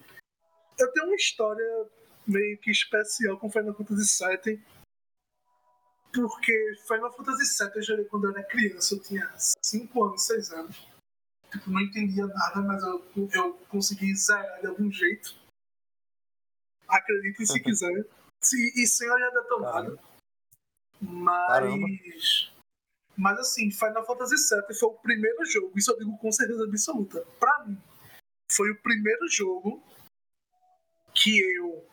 [0.79, 1.87] Eu tenho uma história
[2.27, 4.61] meio que especial com Final Fantasy VII.
[6.13, 10.53] Porque Final Fantasy VII eu joguei quando eu era criança, eu tinha 5 anos, 6
[10.53, 10.89] anos
[11.51, 15.35] tipo, não entendia nada, mas eu, eu consegui zerar de algum jeito.
[16.87, 18.07] Acreditem se quiser.
[18.41, 19.99] Se, e sem olhar detonado.
[21.01, 21.49] Mas.
[21.49, 21.87] Caramba.
[23.17, 27.27] Mas assim, Final Fantasy VII foi o primeiro jogo, isso eu digo com certeza absoluta.
[27.41, 27.77] Pra mim,
[28.51, 29.83] foi o primeiro jogo
[31.13, 31.85] que eu.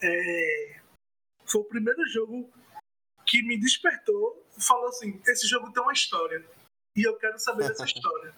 [0.00, 0.80] É,
[1.44, 2.48] foi o primeiro jogo
[3.30, 6.44] que me despertou falou assim: esse jogo tem uma história.
[6.96, 8.34] E eu quero saber dessa história.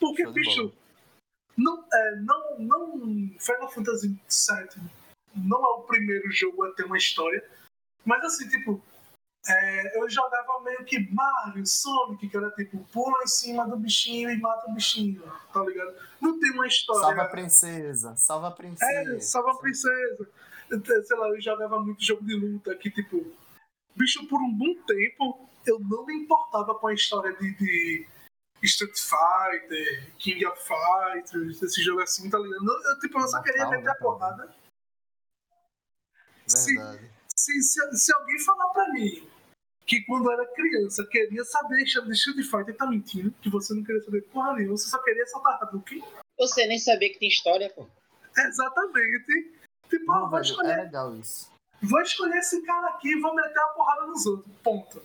[0.00, 0.72] Porque, bicho,
[1.56, 3.38] não, é, não, não.
[3.38, 4.82] Final Fantasy VII
[5.34, 7.44] não é o primeiro jogo a ter uma história.
[8.04, 8.82] Mas assim, tipo,
[9.46, 14.30] é, eu jogava meio que Mario, Sonic, que era tipo, pula em cima do bichinho
[14.30, 15.22] e mata o bichinho,
[15.52, 15.94] tá ligado?
[16.20, 17.02] Não tem uma história.
[17.02, 19.16] Salva a princesa, salva a princesa.
[19.16, 20.28] É, salva a princesa.
[21.04, 23.24] Sei lá, eu jogava muito jogo de luta que, tipo,
[23.96, 28.06] bicho, por um bom tempo, eu não me importava com a história de, de
[28.62, 32.64] Street Fighter, King of Fighters, esse jogo assim, tá ligado?
[32.64, 34.54] Eu, tipo, eu só queria meter a porrada.
[36.46, 36.76] Se,
[37.34, 39.28] se, se, se, alguém falar pra mim
[39.84, 44.02] que quando era criança queria saber de Street Fighter, tá mentindo, que você não queria
[44.02, 46.04] saber porra nenhuma, você só queria soltar Hadouken.
[46.38, 47.88] Você nem sabia que tem história, pô.
[48.36, 49.54] Exatamente.
[49.88, 51.55] Tipo, não, velho, escolher, é legal isso.
[51.82, 54.54] Vou escolher esse cara aqui e vou meter a porrada nos outros.
[54.62, 55.02] Ponto.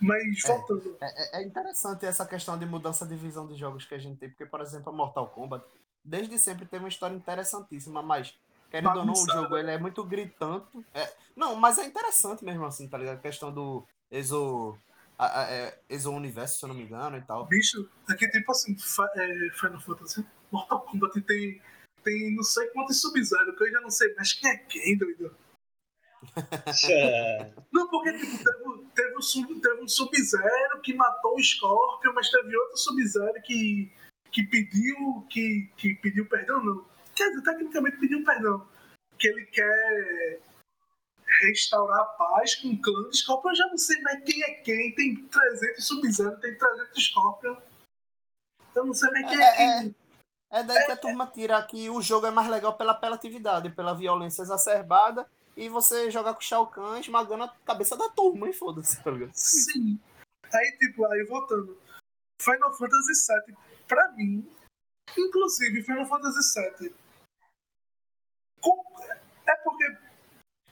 [0.00, 0.96] Mas faltando.
[1.00, 4.18] É, é, é, interessante essa questão de mudança de visão de jogos que a gente
[4.18, 5.64] tem, porque, por exemplo, a Mortal Kombat,
[6.02, 8.34] desde sempre tem uma história interessantíssima, mas,
[8.70, 10.66] querendo ou não, o jogo ele é muito gritante.
[10.94, 13.18] É, não, mas é interessante mesmo assim, tá ligado?
[13.18, 14.78] A questão do Exo.
[15.18, 17.44] A, a, é, Exo Universo, se eu não me engano, e tal.
[17.46, 18.74] Bicho, aqui tipo assim,
[19.16, 21.60] é, Final Fantasy, Mortal Kombat tem,
[22.02, 25.36] tem não sei quantos Sub-Zero, que eu já não sei mais quem é quem, doido.
[27.72, 32.30] Não, porque tipo, teve, teve, um, sub, teve um Sub-Zero que matou o Scorpion, mas
[32.30, 33.90] teve outro Sub-Zero que,
[34.30, 35.26] que pediu.
[35.30, 36.84] Que, que pediu perdão, não.
[37.14, 38.66] Quer dizer, tecnicamente pediu perdão.
[39.18, 40.40] Que ele quer
[41.42, 43.50] restaurar a paz com o clã de Scorpion.
[43.50, 44.94] Eu já não sei mais quem é quem.
[44.94, 47.56] Tem 300 Sub-Zero, tem 300 Scorpion.
[48.74, 49.96] Eu não sei mais quem é, é quem.
[50.50, 53.70] É, é daí que a turma tira que o jogo é mais legal pela apelatividade,
[53.70, 55.26] pela violência exacerbada
[55.56, 59.10] e você jogar com o Shao Kahn esmagando a cabeça da turma, e foda-se, tá
[59.10, 59.32] ligado?
[59.34, 59.98] Sim.
[60.52, 61.78] Aí, tipo, aí voltando.
[62.42, 63.12] Final Fantasy
[63.46, 64.48] VII, pra mim,
[65.16, 66.94] inclusive Final Fantasy VII,
[69.46, 69.84] é porque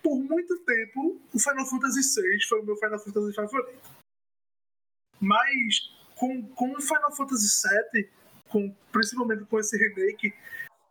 [0.02, 3.90] por muito tempo o Final Fantasy VI foi o meu Final Fantasy favorito.
[5.20, 8.10] Mas com, com o Final Fantasy VII,
[8.48, 10.32] com, principalmente com esse remake,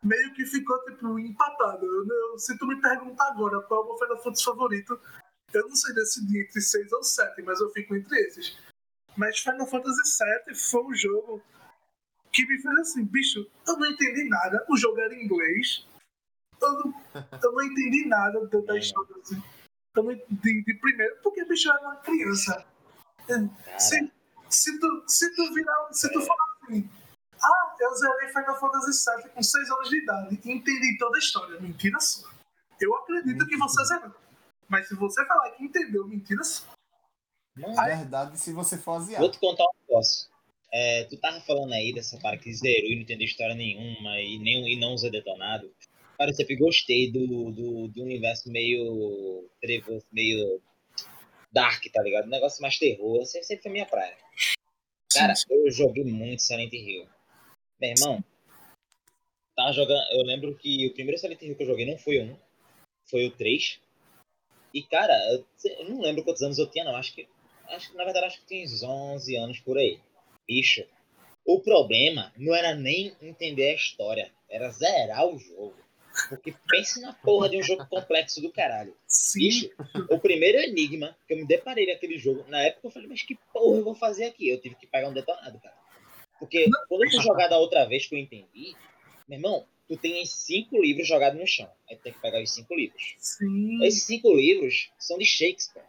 [0.07, 1.85] meio que ficou tipo empatado.
[1.85, 4.99] Eu, eu, se tu me perguntar agora qual é o meu Final Fantasy favorito,
[5.53, 8.57] eu não sei decidir entre 6 ou 7, mas eu fico entre esses.
[9.15, 11.41] Mas Final Fantasy VII foi um jogo
[12.31, 14.65] que me fez assim, bicho, eu não entendi nada.
[14.69, 15.87] O jogo era em inglês.
[16.61, 16.93] Eu não,
[17.43, 19.41] eu não entendi nada da, da história assim.
[19.95, 22.65] Eu não, de, de primeiro, porque bicho, era uma criança.
[23.27, 23.49] Cara,
[23.79, 24.11] Se,
[24.49, 25.89] se, tu, se tu virar.
[25.91, 26.89] Se tu falar assim.
[27.41, 31.19] Ah, eu zerei Final Fantasy VII com 6 anos de idade e entendi toda a
[31.19, 31.59] história.
[31.59, 32.29] Mentira sua.
[32.79, 34.13] Eu acredito que você zerou.
[34.67, 36.67] Mas se você falar que entendeu, mentira sua.
[37.55, 39.31] Na verdade, se você for vou asiático.
[39.31, 40.29] te contar um negócio.
[40.71, 44.37] É, tu tava falando aí dessa cara que zerou e não entendeu história nenhuma e,
[44.39, 45.71] nem, e não usa detonado.
[46.17, 50.61] Cara, eu sempre gostei do, do, do universo meio trevoso, meio
[51.51, 52.25] dark, tá ligado?
[52.25, 53.25] Um negócio mais terror.
[53.25, 54.17] Sempre, sempre foi minha praia.
[55.13, 57.07] Cara, eu joguei muito Silent Hill.
[57.79, 58.23] Meu irmão,
[59.55, 60.01] tava jogando.
[60.11, 62.35] Eu lembro que o primeiro Silent Hill que eu joguei não foi um,
[63.05, 63.79] foi o 3.
[64.73, 65.45] E, cara, eu,
[65.79, 66.95] eu não lembro quantos anos eu tinha, não.
[66.95, 67.27] Acho que,
[67.69, 69.99] acho que na verdade, acho que tinha uns 11 anos por aí.
[70.47, 70.85] Bicho,
[71.45, 75.75] o problema não era nem entender a história, era zerar o jogo.
[76.29, 78.95] Porque pense na porra de um jogo complexo do caralho.
[79.07, 79.39] Sim.
[79.39, 79.69] Bicho,
[80.09, 83.37] o primeiro enigma que eu me deparei naquele jogo, na época eu falei, mas que
[83.53, 84.49] porra eu vou fazer aqui?
[84.49, 85.75] Eu tive que pegar um detonado, cara.
[86.39, 88.75] Porque quando eu fui jogar da outra vez que eu entendi,
[89.27, 91.69] meu irmão, tu tem cinco livros jogados no chão.
[91.89, 93.15] Aí tu tem que pegar os cinco livros.
[93.19, 93.83] Sim.
[93.83, 95.85] Esses cinco livros são de Shakespeare.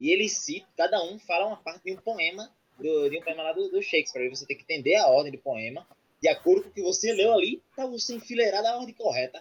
[0.00, 3.42] E eles citam, cada um fala uma parte de um poema, do, de um poema
[3.42, 4.22] lá do, do Shakespeare.
[4.22, 5.86] Aí você tem que entender a ordem do poema.
[6.20, 9.40] De acordo com o que você leu ali, tá você enfileirar da ordem correta.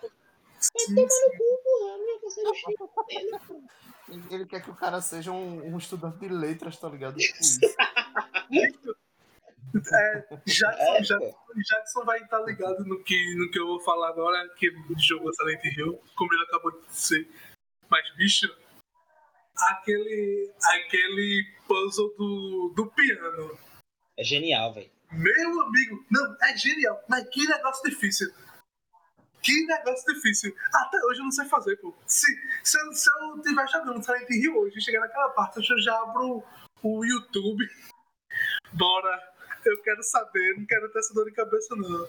[0.60, 3.82] sim, Tomar no cu, porra, não você do Shakespeare.
[4.30, 7.18] Ele quer que o cara seja um, um estudante de letras, tá ligado?
[7.18, 7.38] Tipo
[8.52, 8.96] isso.
[9.74, 14.48] Jackson, É, Jackson, Jackson vai estar ligado no que, no que eu vou falar agora,
[14.58, 17.30] que ele jogou Silent Hill, como ele acabou de dizer.
[17.90, 18.48] Mas, bicho,
[19.70, 23.58] aquele, aquele puzzle do, do piano.
[24.18, 24.92] É genial, velho.
[25.12, 28.32] Meu amigo, não, é genial, mas que negócio difícil.
[29.42, 30.56] Que negócio difícil.
[30.74, 31.94] Até hoje eu não sei fazer, pô.
[32.06, 32.28] Se,
[32.64, 36.00] se, eu, se eu estiver jogando Silent Hill hoje e chegar naquela parte, eu já
[36.00, 36.44] abro
[36.84, 37.68] o YouTube.
[38.74, 39.31] Bora.
[39.66, 42.08] Eu quero saber, não quero ter essa dor de cabeça, não.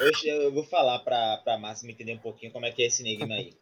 [0.00, 2.86] Hoje eu vou falar pra, pra Márcia me entender um pouquinho como é que é
[2.86, 3.54] esse enigma aí.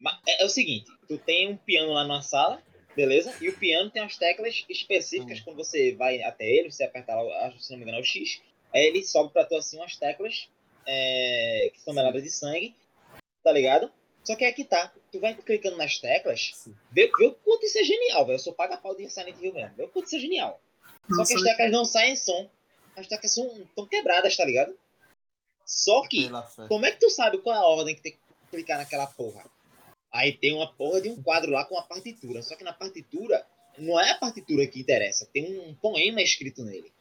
[0.00, 2.62] Mas é, é o seguinte, tu tem um piano lá numa sala,
[2.96, 3.34] beleza?
[3.40, 7.52] E o piano tem umas teclas específicas, quando você vai até ele, você aperta lá,
[7.58, 8.40] se não me engano é o X,
[8.72, 10.48] aí ele sobe pra tu assim umas teclas
[10.86, 12.74] é, que são meladas de sangue,
[13.42, 13.90] tá ligado?
[14.24, 16.52] Só que é que tá, tu vai clicando nas teclas,
[16.90, 18.36] vê, vê o quanto isso é genial, velho.
[18.36, 20.60] Eu sou paga-pau de Silent Hill mesmo, vê o quanto isso é genial.
[21.10, 22.48] Só que as teclas não saem som.
[22.96, 24.76] As teclas são tão quebradas, tá ligado?
[25.66, 26.28] Só que,
[26.68, 28.18] como é que tu sabe qual é a ordem que tem que
[28.50, 29.44] clicar naquela porra?
[30.12, 32.42] Aí tem uma porra de um quadro lá com a partitura.
[32.42, 33.46] Só que na partitura,
[33.78, 35.26] não é a partitura que interessa.
[35.32, 36.92] Tem um poema escrito nele.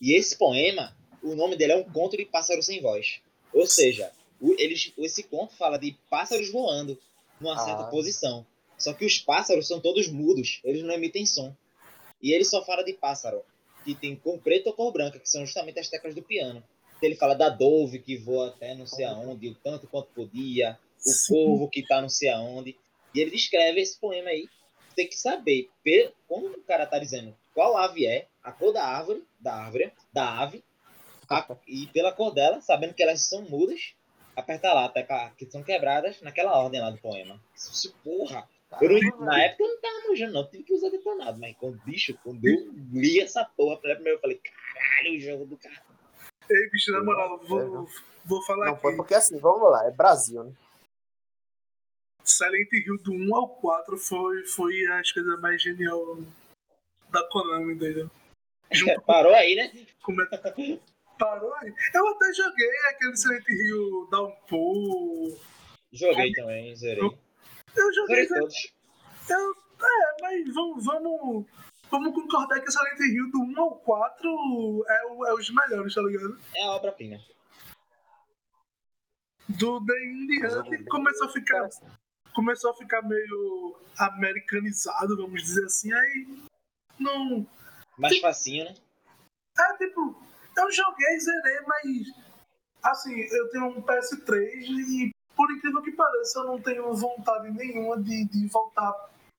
[0.00, 3.20] E esse poema, o nome dele é um conto de pássaro sem voz.
[3.52, 6.96] Ou seja, o- eles, esse conto fala de pássaros voando
[7.40, 7.90] numa certa Ah.
[7.90, 8.46] posição.
[8.78, 11.52] Só que os pássaros são todos mudos, eles não emitem som.
[12.22, 13.42] E ele só fala de pássaro,
[13.84, 16.62] que tem cor preta ou cor branca, que são justamente as teclas do piano.
[17.00, 21.10] Ele fala da Dove, que voa até não sei aonde, o tanto quanto podia, o
[21.10, 21.34] Sim.
[21.34, 22.76] corvo que tá não sei aonde.
[23.14, 24.48] E ele descreve esse poema aí.
[24.96, 25.70] Tem que saber,
[26.26, 30.40] como o cara tá dizendo qual ave é, a cor da árvore, da árvore, da
[30.40, 30.64] ave,
[31.30, 33.94] a- e pela cor dela, sabendo que elas são mudas,
[34.34, 37.40] apertar lá, tecla que são quebradas naquela ordem lá do poema.
[37.54, 38.48] Isso, porra!
[38.80, 40.50] Eu não- na época eu não tava manjando, não.
[40.50, 41.38] Tive que usar detonado.
[41.40, 44.38] Mas quando, bicho, quando eu li essa porra pela primeira eu falei,
[44.74, 45.82] caralho, o jogo do cara.
[46.50, 47.88] Ei, bicho, na moral, vou,
[48.24, 48.96] vou falar Não, foi aqui.
[48.98, 50.52] porque assim, vamos lá, é Brasil, né?
[52.24, 56.18] Silent Hill do 1 ao 4 foi, foi as coisas mais genial
[57.10, 58.10] da Konami, entendeu?
[58.70, 59.72] Junto Parou aí, né?
[60.02, 60.40] com o Metal
[61.18, 61.72] Parou aí.
[61.94, 65.38] Eu até joguei aquele Silent Hill Downpour.
[65.92, 67.02] Joguei também, zerei.
[67.02, 67.18] Eu
[67.92, 68.26] joguei.
[68.26, 68.72] Zerei todos.
[69.28, 69.52] Eu,
[69.86, 71.46] é, mas vamos, vamos,
[71.90, 76.02] vamos concordar que Silent Hill do 1 ao 4 é, o- é os melhores, tá
[76.02, 76.38] ligado?
[76.54, 77.18] É a obra-prima.
[79.48, 81.68] Do em diante começou a ficar
[82.34, 86.38] começou a ficar meio americanizado, vamos dizer assim, aí
[86.98, 87.46] não.
[87.96, 88.74] Mais facinho, né?
[89.58, 90.22] É tipo,
[90.56, 92.06] eu joguei, zerei, mas
[92.82, 95.10] assim, eu tenho um PS3 e
[95.48, 98.92] por incrível que pareça, eu não tenho vontade nenhuma de, de voltar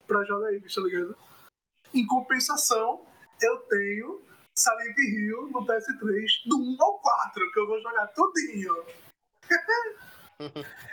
[0.07, 1.16] pra jogar ele, tá ligado?
[1.93, 3.05] Em compensação,
[3.39, 4.22] eu tenho
[4.57, 8.74] Silent Hill no PS3 do 1 ao 4, que eu vou jogar tudinho.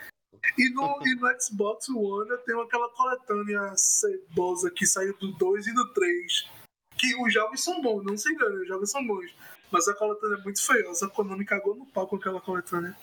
[0.58, 5.66] E no, e no Xbox One eu tenho aquela coletânea cebosa que saiu do 2
[5.66, 6.50] e do 3.
[6.96, 9.34] Que os jogos são bons, não se engane, os jogos são bons.
[9.72, 12.96] Mas a coletânea é muito feiosa, a Konami cagou no pau com aquela coletânea.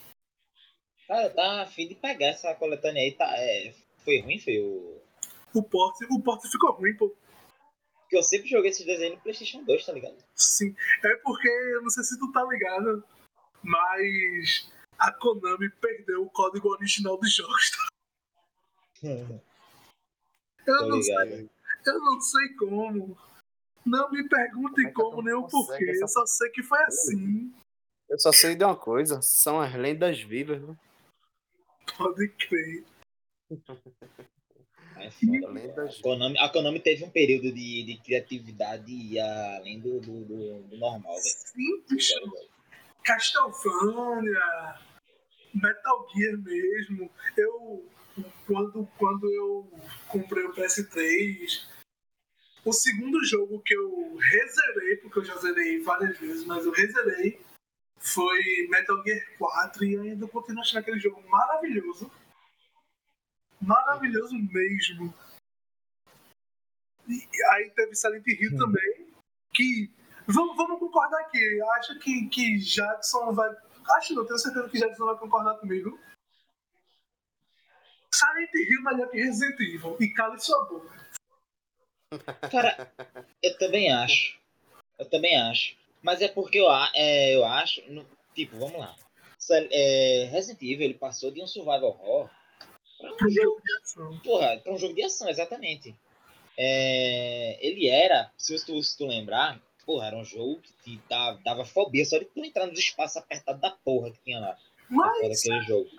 [1.07, 3.11] Cara, tá afim de pegar essa coletânea aí.
[3.13, 3.73] Tá, é,
[4.03, 5.01] foi ruim, foi o.
[5.53, 7.15] O porte, o porte ficou ruim, pô.
[8.01, 10.17] Porque eu sempre joguei esses desenhos no PlayStation 2, tá ligado?
[10.35, 10.75] Sim.
[11.03, 13.03] É porque, eu não sei se tu tá ligado,
[13.61, 17.71] mas a Konami perdeu o código original dos jogos.
[20.65, 21.49] Eu Tô não, sei, ligado.
[21.85, 23.17] eu não sei como.
[23.85, 25.89] Não me pergunte Como como nem o porquê.
[25.89, 27.53] essa- Eu só sei que foi assim.
[28.09, 30.77] Eu só sei de uma coisa, são as lendas vivas, né?
[31.97, 32.83] Pode crer.
[34.95, 36.01] É foda, A.
[36.01, 41.15] Konami, a Konami teve um período de, de criatividade além do, do, do- do normal.
[41.17, 42.13] Sim, bicho.
[43.03, 44.79] Castlevania,
[45.53, 47.09] Metal Gear mesmo.
[47.37, 47.85] Eu,
[48.47, 49.71] quando, quando eu
[50.07, 51.67] comprei o PS3,
[52.63, 57.39] o segundo jogo que eu rezerei, porque eu já zerei várias vezes, mas eu rezerei,
[58.03, 62.11] foi Metal Gear 4 e ainda continuo achando aquele jogo maravilhoso.
[63.61, 65.13] Maravilhoso mesmo.
[67.07, 69.07] E aí teve Silent Hill também,
[69.53, 69.89] que
[70.27, 71.61] Vamos, vamos concordar aqui.
[71.77, 73.49] Acho que, que Jackson vai.
[73.97, 75.99] Acho não, tenho certeza que Jackson vai concordar comigo.
[78.13, 79.97] Silent Hill melhor que Resident Evil.
[79.99, 81.03] E cale sua boca.
[82.49, 82.91] Cara,
[83.41, 84.39] eu também acho.
[84.99, 85.75] Eu também acho.
[86.03, 87.81] Mas é porque eu, é, eu acho.
[87.89, 88.95] no- tipo, vamos lá.
[89.71, 92.29] É, Resident Evil ele passou de um survival horror
[93.17, 94.19] pra um jogo de ação.
[94.19, 95.95] Porra, pra um jogo de ação, exatamente.
[96.57, 101.65] É, ele era, se tu, se tu lembrar, porra, era um jogo que dava, dava
[101.65, 104.57] fobia só de tu entrar nos espaços apertados da porra que tinha lá.
[104.89, 105.89] Mas aquele jogo.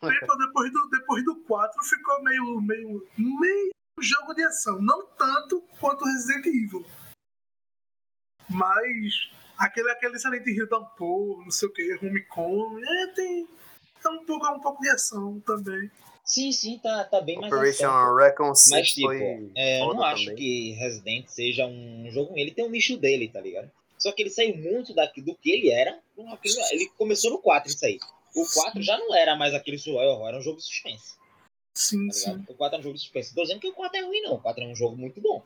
[0.00, 4.80] tempo, depois, do, depois do 4 ficou meio, meio, meio jogo de ação.
[4.82, 6.84] Não tanto quanto Resident Evil.
[8.50, 13.48] Mas aquele, aquele Silent Hill da porra, não sei o que, Homecoming, é, tem.
[14.04, 15.90] É um pouco, é um pouco de ação também.
[16.24, 18.16] Sim, sim, tá, tá bem mais Operation ação.
[18.16, 20.36] Recon Mas, 6 tipo, foi é, eu não acho também.
[20.36, 22.40] que Resident seja um jogo ruim.
[22.40, 23.70] Ele tem um nicho dele, tá ligado?
[23.98, 25.98] Só que ele saiu muito daqui, do que ele era.
[26.72, 27.98] Ele começou no 4, isso aí.
[28.34, 31.14] O 4 já não era mais aquele survival horror, era um jogo de suspense.
[31.74, 32.44] Sim, tá sim.
[32.48, 33.34] O 4 é um jogo de suspense.
[33.34, 34.34] Tô dizendo que o 4 é ruim, não.
[34.34, 35.42] O 4 é um jogo muito bom.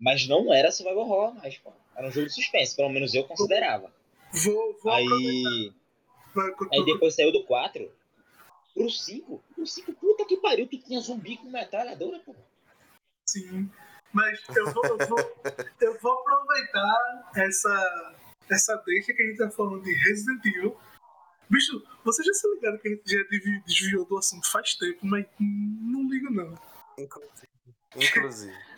[0.00, 2.74] Mas não era survival horror, mas, pô, era um jogo de suspense.
[2.74, 3.92] Pelo menos eu considerava.
[4.32, 4.92] Vou, vou.
[4.92, 5.72] Aí,
[6.72, 7.90] aí depois saiu do 4
[8.74, 9.42] pro 5.
[9.54, 12.34] Pro 5, puta que pariu, tu tinha zumbi com metralhadora, pô.
[13.26, 13.70] Sim.
[14.12, 15.18] Mas eu vou, eu vou,
[15.80, 18.14] eu vou aproveitar essa,
[18.50, 20.76] essa deixa que a gente tá falando de Resident Evil.
[21.48, 24.98] Bicho, vocês já se ligaram que a gente já desvi- desviou do assunto faz tempo,
[25.02, 26.58] mas não ligo não.
[26.98, 27.48] Inclusive.
[27.96, 28.69] Inclusive.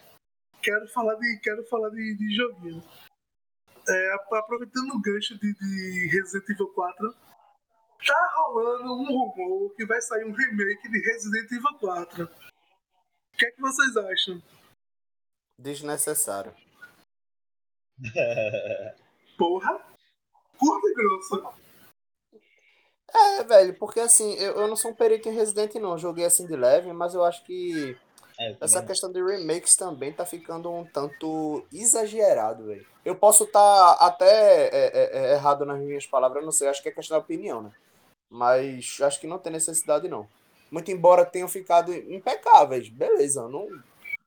[0.62, 2.82] Quero falar de, quero falar de, de joguinho.
[3.88, 7.14] É, ap- aproveitando o gancho de, de Resident Evil 4,
[8.06, 12.24] tá rolando um rumor que vai sair um remake de Resident Evil 4.
[12.24, 14.40] O que é que vocês acham?
[15.58, 16.54] Desnecessário.
[19.36, 19.80] Porra?
[20.58, 21.62] Curta e grossa.
[23.14, 26.46] É, velho, porque assim, eu, eu não sou um perito em Resident não, joguei assim
[26.46, 27.98] de leve, mas eu acho que
[28.42, 32.84] É, essa questão de remakes também tá ficando um tanto exagerado, velho.
[33.04, 36.88] Eu posso estar até é, é, é, errado nas minhas palavras, não sei, acho que
[36.88, 37.72] é questão da opinião, né?
[38.28, 40.28] Mas acho que não tem necessidade não.
[40.72, 43.68] Muito embora tenham ficado impecáveis, beleza, não,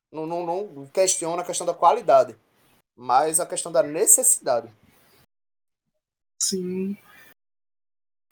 [0.09, 2.37] não, não, não questiono a questão da qualidade,
[2.95, 4.71] mas a questão da necessidade.
[6.41, 6.97] Sim.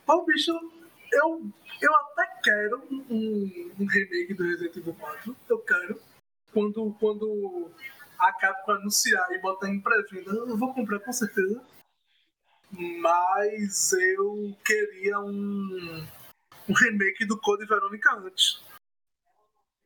[0.06, 0.52] Pô, bicho,
[1.14, 1.50] eu,
[1.80, 5.36] eu até quero um, um- um remake do Resident Evil 4.
[5.48, 6.00] Eu quero.
[6.52, 7.70] Quando, quando
[8.18, 11.60] a Capcom anunciar e botar em pré-venda, eu vou comprar com certeza.
[13.00, 16.06] Mas eu queria um,
[16.68, 18.62] um remake do Code Verônica antes.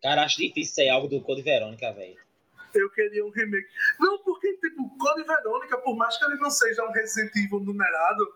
[0.02, 2.16] Cara, acho difícil sair algo do Code Verônica, velho.
[2.74, 3.68] Eu queria um remake.
[3.98, 8.34] Não, porque, tipo, Code Verônica, por mais que ele não seja um Resident Evil numerado,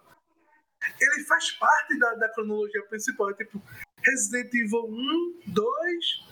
[1.01, 3.31] ele faz parte da, da cronologia principal.
[3.31, 3.63] É tipo,
[4.05, 6.25] Resident Evil 1, 2,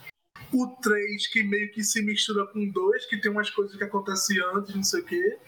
[0.53, 3.85] o 3, que meio que se mistura com o 2, que tem umas coisas que
[3.85, 5.39] acontecem antes, não sei o quê.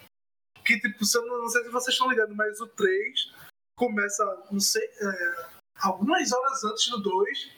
[0.64, 3.32] Que, tipo, eu não, não sei se vocês estão ligados, mas o 3
[3.76, 5.46] começa, não sei, é,
[5.80, 7.50] algumas horas antes do 2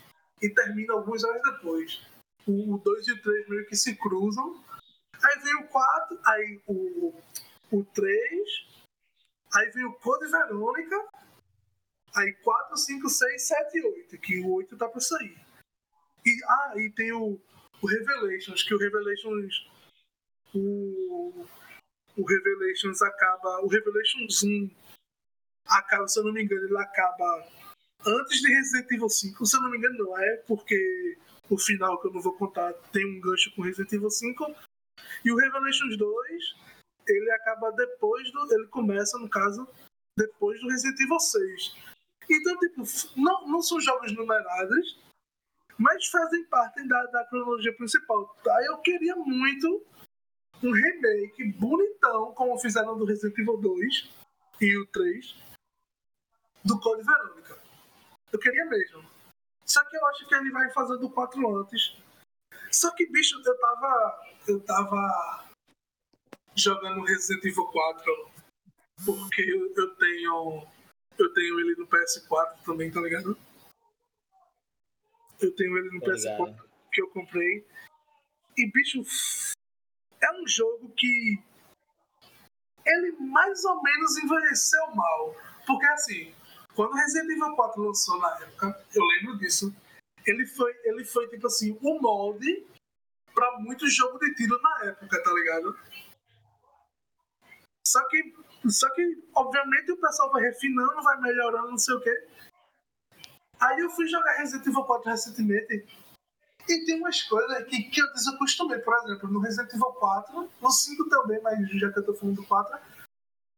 [0.42, 2.00] e termina algumas horas depois.
[2.46, 4.62] O 2 e o 3 meio que se cruzam.
[5.22, 7.14] Aí vem o 4, aí o,
[7.70, 8.66] o 3,
[9.54, 10.96] aí vem o Code Verônica,
[12.14, 15.36] aí 4, 5, 6, 7 e 8, que o 8 tá pra sair.
[16.24, 17.38] E, ah, e tem o,
[17.82, 19.68] o Revelations, que o Revelations.
[20.54, 21.46] O,
[22.16, 23.60] o Revelations acaba.
[23.62, 24.70] O Revelations 1
[25.66, 27.46] acaba, se eu não me engano, ele acaba
[28.06, 29.46] antes de Resident Evil 5.
[29.46, 31.18] Se eu não me engano, não é, porque
[31.50, 34.54] o final que eu não vou contar tem um gancho com Resident Evil 5.
[35.24, 36.56] E o Revelations 2,
[37.08, 38.54] ele acaba depois do.
[38.54, 39.68] Ele começa, no caso,
[40.16, 41.93] depois do Resident Evil 6.
[42.30, 42.82] Então, tipo,
[43.16, 44.98] não, não são jogos numerados,
[45.78, 48.36] mas fazem parte da, da cronologia principal.
[48.48, 49.84] Aí eu queria muito
[50.62, 54.10] um remake bonitão, como fizeram do Resident Evil 2
[54.60, 55.36] e o 3,
[56.64, 57.58] do Code Verônica.
[58.32, 59.04] Eu queria mesmo.
[59.64, 61.96] Só que eu acho que ele vai fazer do 4 antes.
[62.70, 64.24] Só que, bicho, eu tava.
[64.46, 65.44] Eu tava
[66.54, 68.30] jogando Resident Evil 4
[69.04, 70.66] porque eu tenho.
[71.18, 73.38] Eu tenho ele no PS4 também, tá ligado?
[75.40, 76.70] Eu tenho ele no Tô PS4 ligado.
[76.92, 77.66] que eu comprei.
[78.56, 79.02] E, bicho,
[80.20, 81.42] é um jogo que
[82.86, 85.34] ele mais ou menos envelheceu mal.
[85.66, 86.34] Porque assim,
[86.74, 89.74] quando Resident Evil 4 lançou na época, eu lembro disso,
[90.26, 92.66] ele foi, ele foi tipo assim, o molde
[93.34, 95.76] pra muito jogo de tiro na época, tá ligado?
[97.86, 98.34] Só que,
[98.70, 102.28] só que, obviamente, o pessoal vai refinando, vai melhorando, não sei o quê.
[103.60, 105.86] Aí eu fui jogar Resident Evil 4 recentemente
[106.68, 108.78] e tem umas coisas que, que eu desacostumei.
[108.78, 112.36] Por exemplo, no Resident Evil 4, no 5 também, mas já que eu tô falando
[112.36, 112.78] do 4,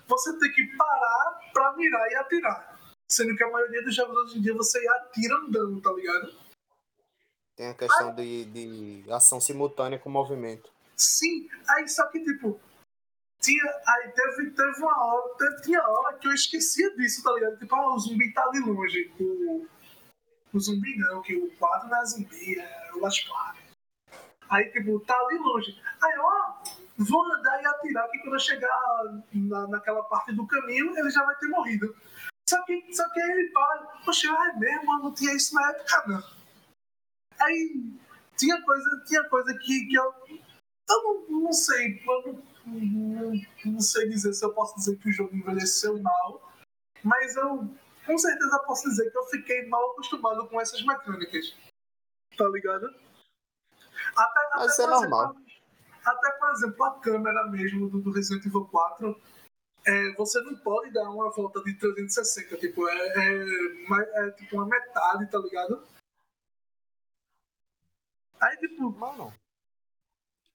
[0.07, 2.79] você tem que parar pra mirar e atirar.
[3.09, 6.35] Sendo que a maioria dos jogos hoje em dia você atira andando, tá ligado?
[7.57, 10.71] Tem a questão de, de ação simultânea com movimento.
[10.97, 12.61] Sim, aí só que tipo.
[13.47, 17.57] Tinha, aí teve, teve uma hora, teve, tinha hora que eu esquecia disso, tá ligado?
[17.61, 19.15] Tipo, ah, o zumbi tá ali longe.
[19.21, 19.69] O,
[20.53, 23.15] o zumbi não, que o quadro não é zumbi, é o Las.
[24.51, 25.81] Aí, tipo, tá ali longe.
[26.03, 26.55] Aí, ó,
[26.99, 28.83] vou andar e atirar que quando eu chegar
[29.33, 31.95] na, naquela parte do caminho, ele já vai ter morrido.
[32.49, 36.05] Só que, só que aí ele para, poxa, é mesmo, não tinha isso na época,
[36.09, 36.25] não.
[37.43, 37.93] Aí
[38.37, 40.13] tinha coisa, tinha coisa que, que eu.
[40.89, 43.33] Eu não, não sei, eu não, não,
[43.65, 46.53] não sei dizer se eu posso dizer que o jogo envelheceu mal,
[47.03, 47.69] mas eu
[48.05, 51.57] com certeza posso dizer que eu fiquei mal acostumado com essas mecânicas.
[52.37, 52.87] Tá ligado?
[54.17, 55.31] Até, Mas até, isso é normal.
[55.31, 55.47] exemplo,
[56.05, 59.21] até, por exemplo, a câmera mesmo do, do Resident Evil 4,
[59.87, 62.57] é, você não pode dar uma volta de 360.
[62.59, 65.83] Tipo, é, é, é tipo uma metade, tá ligado?
[68.41, 69.33] Aí, tipo, Mano,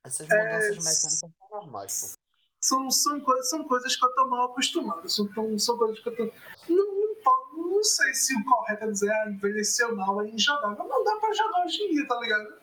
[0.04, 2.18] essas É, mudanças mecânicas são normais,
[2.64, 5.10] são, são, coisas, são coisas que eu tô mal acostumado.
[5.10, 5.28] São,
[5.60, 6.24] são coisas que eu tô.
[6.70, 10.88] Não, não, po- não sei se o correto é dizer, ah, envelheceu mal, é injogável.
[10.88, 12.62] Não dá pra jogar hoje em dia, tá ligado?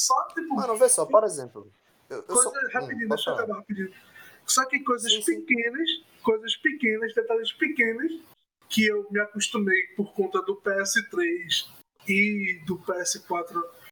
[0.00, 1.70] Só, tipo, Mano, vê só, por exemplo.
[2.08, 2.80] Eu, eu coisas sou...
[2.80, 3.94] rapidinho, Hum, deixa eu acabar rapidinho.
[4.46, 5.40] Só que coisas Sim, sim.
[5.42, 5.88] pequenas,
[6.22, 8.22] coisas pequenas, detalhes pequenos,
[8.68, 11.68] que eu me acostumei por conta do PS3
[12.08, 13.83] e do PS4 é,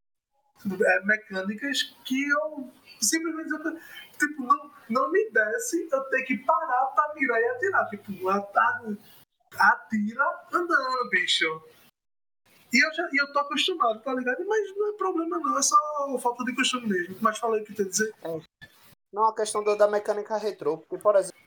[1.05, 3.49] mecânicas, que eu simplesmente
[4.19, 7.89] tipo, não, não me desce eu ter que parar pra mirar e atirar.
[7.89, 8.97] Tipo, ata-
[9.59, 11.63] atira andando, bicho.
[12.73, 14.45] E eu, já, e eu tô acostumado, tá ligado?
[14.47, 15.77] Mas não é problema não, é só
[16.21, 17.17] falta de costume mesmo.
[17.21, 18.15] Mas falei o que tem a dizer.
[19.13, 21.39] Não, a questão da, da mecânica retrô, porque, por exemplo,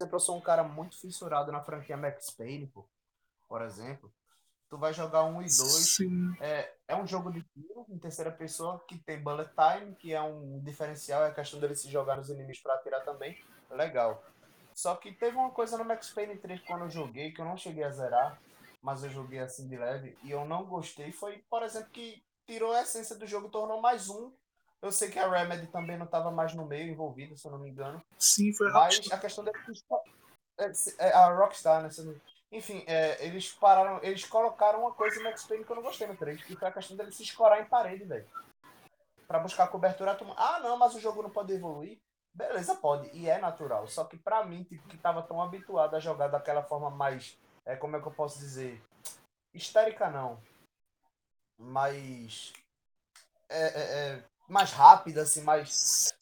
[0.00, 2.86] eu sou um cara muito fissurado na franquia Max Payne, pô,
[3.46, 4.10] por exemplo.
[4.72, 5.98] Tu vai jogar um e dois,
[6.40, 10.22] é, é um jogo de tiro em terceira pessoa que tem bullet time, que é
[10.22, 14.24] um diferencial, é a questão dele se jogar nos inimigos pra atirar também, legal.
[14.74, 17.54] Só que teve uma coisa no Max Payne 3 quando eu joguei, que eu não
[17.54, 18.40] cheguei a zerar,
[18.80, 22.72] mas eu joguei assim de leve, e eu não gostei, foi, por exemplo, que tirou
[22.72, 24.32] a essência do jogo e tornou mais um.
[24.80, 27.58] Eu sei que a Remedy também não estava mais no meio envolvida, se eu não
[27.58, 28.02] me engano.
[28.18, 29.12] Sim, foi Mas rápido.
[29.12, 29.58] a questão dele.
[30.58, 31.90] é, é, A Rockstar, né?
[31.90, 33.98] se eu não- Enfim, é, eles pararam.
[34.02, 36.68] Eles colocaram uma coisa no Max Payne que eu não gostei no 3, que foi
[36.68, 38.28] a questão dele se escorar em parede, velho.
[39.26, 40.14] Pra buscar cobertura.
[40.14, 41.98] tu- Ah, não, mas o jogo não pode evoluir.
[42.34, 43.08] Beleza, pode.
[43.16, 43.86] E é natural.
[43.88, 47.38] Só que pra mim, tipo, que tava tão habituado a jogar daquela forma mais.
[47.64, 48.82] É, como é que eu posso dizer?
[49.54, 50.38] Histérica não.
[51.58, 52.52] Mais.
[53.48, 53.82] É, é,
[54.16, 56.12] é, mais rápida, assim, mais.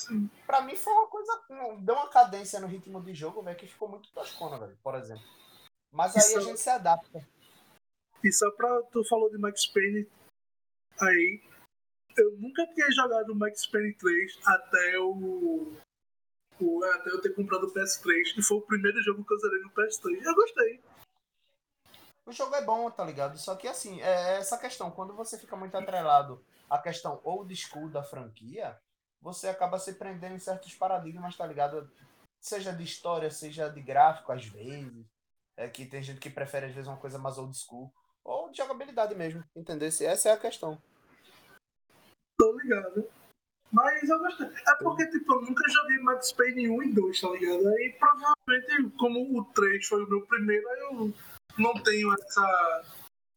[0.46, 1.42] Pra mim foi uma coisa.
[1.78, 5.24] Deu uma cadência no ritmo de jogo, velho, que ficou muito toscona, velho, por exemplo.
[5.92, 7.26] Mas aí a Isso- gente se adapta.
[8.22, 8.82] E só pra.
[8.84, 10.06] Tu falou de Max Payne
[11.00, 11.42] aí.
[12.16, 15.72] Eu nunca tinha jogado Max Payne 3 até o.
[16.60, 18.34] o- até eu ter comprado o PS3.
[18.36, 20.22] E foi o primeiro jogo que eu zerei no PS3.
[20.24, 20.80] Eu gostei.
[22.26, 23.38] O jogo é bom, tá ligado?
[23.38, 27.88] Só que assim, é essa questão, quando você fica muito atrelado à questão old school
[27.88, 28.78] da franquia,
[29.20, 31.90] você acaba se prendendo em certos paradigmas, tá ligado?
[32.38, 35.04] Seja de história, seja de gráfico, às vezes.
[35.60, 37.92] É que tem gente que prefere, às vezes, uma coisa mais old school.
[38.24, 39.88] Ou de jogabilidade mesmo, entendeu?
[39.88, 40.80] Essa é a questão.
[42.38, 43.06] Tô ligado.
[43.70, 44.46] Mas eu gostei.
[44.46, 47.68] É porque, tipo, eu nunca joguei Max Payne 1 e 2, tá ligado?
[47.68, 51.14] Aí provavelmente, como o 3 foi o meu primeiro, aí eu
[51.58, 52.84] não tenho essa,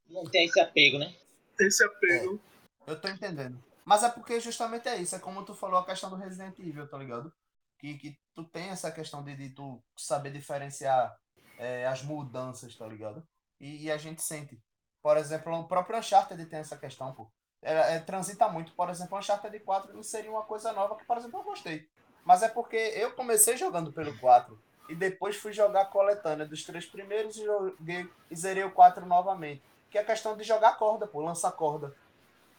[0.09, 1.13] Não tem esse apego, né?
[1.59, 2.39] esse apego.
[2.87, 3.61] Eu tô entendendo.
[3.83, 5.13] Mas é porque justamente é isso.
[5.13, 7.33] É como tu falou a questão do Resident Evil, tá ligado?
[7.77, 11.13] Que, que tu tem essa questão de, de tu saber diferenciar
[11.57, 13.23] é, as mudanças, tá ligado?
[13.59, 14.59] E, e a gente sente.
[15.01, 17.29] Por exemplo, o próprio Uncharted tem essa questão, pô.
[17.61, 18.73] É, é, transita muito.
[18.73, 21.87] Por exemplo, Uncharted 4 não seria uma coisa nova que, por exemplo, eu gostei.
[22.25, 26.63] Mas é porque eu comecei jogando pelo 4 e depois fui jogar a coletânea dos
[26.63, 29.63] três primeiros e joguei e zerei o 4 novamente.
[29.89, 31.95] Que é a questão de jogar corda, pô, lançar corda,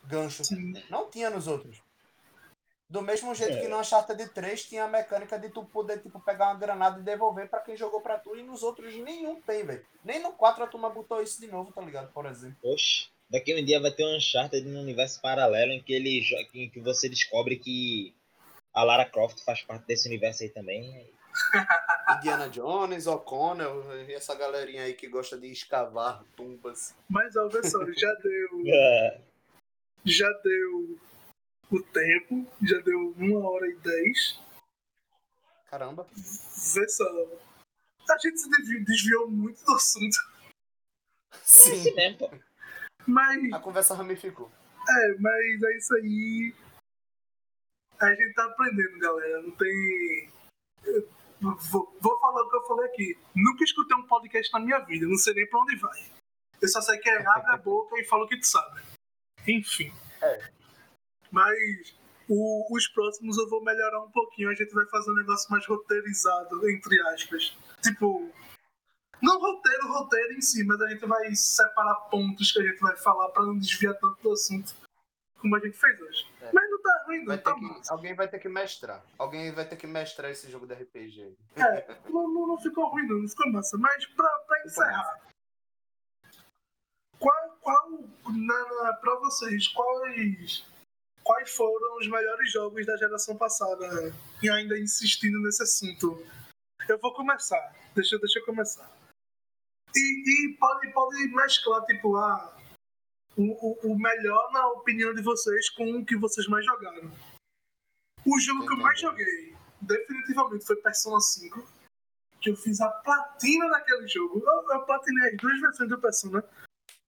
[0.04, 0.44] gancho.
[0.44, 0.72] Sim.
[0.88, 1.82] Não tinha nos outros.
[2.88, 3.60] Do mesmo jeito É.
[3.62, 7.02] que no Uncharted 3 tinha a mecânica de tu poder tipo, pegar uma granada e
[7.02, 9.84] devolver pra quem jogou pra tu, e nos outros nenhum tem, velho.
[10.04, 12.12] Nem no 4 a turma botou isso de novo, tá ligado?
[12.12, 12.56] Por exemplo.
[12.62, 16.22] Oxe, daqui um dia vai ter um Uncharted no universo paralelo em que ele
[16.54, 18.14] em que você descobre que
[18.72, 21.08] a Lara Croft faz parte desse universo aí também.
[22.18, 26.94] Indiana Jones, O'Connell e essa galerinha aí que gosta de escavar tumbas.
[27.08, 28.62] Mas, ó, vê só, já deu.
[28.68, 29.18] É,
[30.04, 30.98] Já deu
[31.70, 34.40] o tempo, já deu uma hora e dez.
[35.66, 36.06] Caramba.
[36.14, 37.04] Vê só.
[38.10, 40.16] A gente se desvi- desviou muito do assunto.
[41.42, 41.94] Sim.
[42.18, 42.30] pô.
[43.06, 44.50] Mas A conversa ramificou.
[44.88, 46.54] É, mas é isso aí.
[48.00, 49.42] A gente tá aprendendo, galera.
[49.42, 50.30] Não tem.
[50.84, 51.08] eu
[51.40, 53.18] Vou, vou falar o que eu falei aqui.
[53.34, 55.06] Nunca escutei um podcast na minha vida.
[55.06, 56.10] Não sei nem pra onde vai.
[56.62, 58.80] Eu só sei que é abre a boca e fala o que tu sabe.
[59.46, 59.92] Enfim.
[60.22, 60.50] É.
[61.34, 61.96] Mas
[62.28, 64.50] o- os próximos eu vou melhorar um pouquinho.
[64.50, 67.58] A gente vai fazer um negócio mais roteirizado, entre aspas.
[67.82, 68.30] Tipo.
[69.20, 72.96] Não roteiro, roteiro em si, mas a gente vai separar pontos que a gente vai
[72.96, 74.74] falar pra não desviar tanto do assunto
[75.40, 76.26] como a gente fez hoje.
[76.42, 76.50] É.
[76.52, 79.02] Mas não tá ruim, não tá que, alguém vai ter que mestrar.
[79.18, 81.36] Alguém vai ter que mestrar esse jogo de RPG aí.
[81.56, 83.78] É, não, não, não ficou ruim, não, não ficou massa.
[83.78, 85.20] Mas pra, pra encerrar,
[87.18, 87.90] qual, qual
[88.30, 90.66] na, na, pra vocês, quais,
[91.24, 94.14] quais foram os melhores jogos da geração passada?
[94.42, 96.24] E ainda insistindo nesse assunto.
[96.88, 97.74] Eu vou começar.
[97.94, 98.88] Deixa, deixa eu começar.
[99.96, 102.56] E, e pode, pode mesclar, tipo, ah,
[103.36, 107.10] o, o, o melhor na opinião de vocês com o que vocês mais jogaram.
[108.26, 111.66] O jogo que eu mais joguei, definitivamente, foi Persona 5.
[112.40, 114.42] Que eu fiz a platina daquele jogo.
[114.44, 116.44] Eu, eu platinei as duas versões do Persona.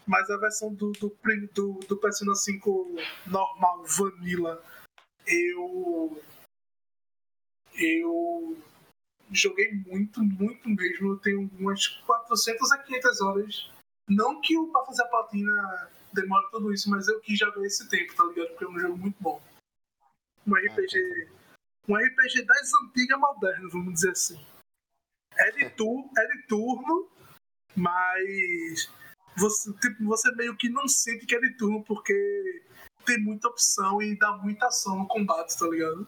[0.06, 1.16] Mas a versão do, do,
[1.52, 2.94] do, do Persona 5
[3.26, 4.62] normal, Vanilla,
[5.26, 6.22] eu.
[7.78, 8.56] Eu
[9.30, 11.12] joguei muito, muito mesmo.
[11.12, 13.70] Eu tenho umas 400 a 500 horas.
[14.08, 17.88] Não que o pra fazer a platina demore tudo isso, mas eu quis jogar esse
[17.88, 18.48] tempo, tá ligado?
[18.50, 19.42] Porque é um jogo muito bom.
[20.46, 21.28] Um RPG.
[21.88, 24.46] Um RPG das antigas modernas, vamos dizer assim.
[25.36, 27.10] É de, tu, é de turno,
[27.74, 28.88] mas
[29.36, 32.64] você, tipo, você meio que não sente que é de turno porque
[33.04, 36.06] tem muita opção e dá muita ação no combate, tá ligado?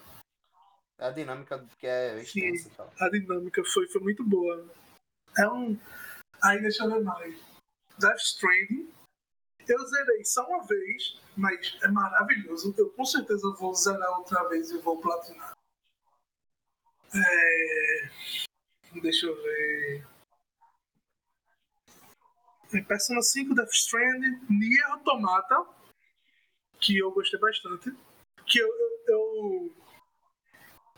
[0.98, 2.92] É a dinâmica que é extensa tal.
[3.00, 4.66] A dinâmica foi, foi muito boa.
[5.36, 5.78] É um.
[6.42, 7.38] Aí deixa eu ver mais.
[7.98, 8.90] Death Stranding.
[9.68, 12.74] Eu zerei só uma vez, mas é maravilhoso.
[12.76, 15.52] Eu com certeza vou zerar outra vez e vou platinar.
[17.14, 18.10] É...
[19.00, 20.06] Deixa eu ver.
[22.86, 25.66] Persona 5, Death Stranding, Nier Automata,
[26.80, 27.92] que eu gostei bastante.
[28.46, 28.68] Que eu,
[29.08, 29.74] eu,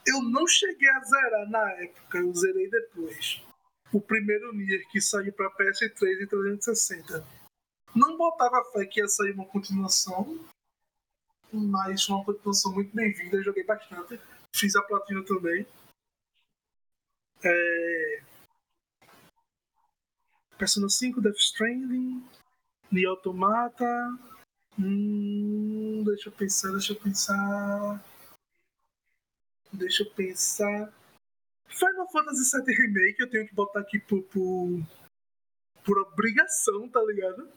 [0.07, 3.43] eu, não cheguei a zerar na época, eu zerei depois.
[3.93, 7.27] O primeiro Nier que saiu pra PS3 e 360.
[7.95, 10.39] Não botava fé que ia sair uma continuação,
[11.53, 14.21] mas uma continuação muito bem-vinda, joguei bastante.
[14.55, 15.67] Fiz a platina também.
[17.43, 18.23] É...
[20.61, 22.23] Persona 5, Death Stranding,
[22.93, 24.19] Nier Automata.
[24.79, 28.05] Hum, deixa eu pensar, deixa eu pensar.
[29.73, 30.93] Deixa eu pensar.
[31.67, 34.87] Final Fantasy VII Remake eu tenho que botar aqui por, por,
[35.83, 37.51] por obrigação, tá ligado?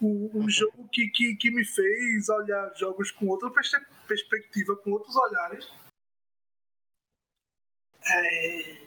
[0.00, 4.90] O, um jogo que, que, que me fez olhar jogos com outra perspe- perspectiva, com
[4.90, 5.70] outros olhares.
[8.04, 8.83] É...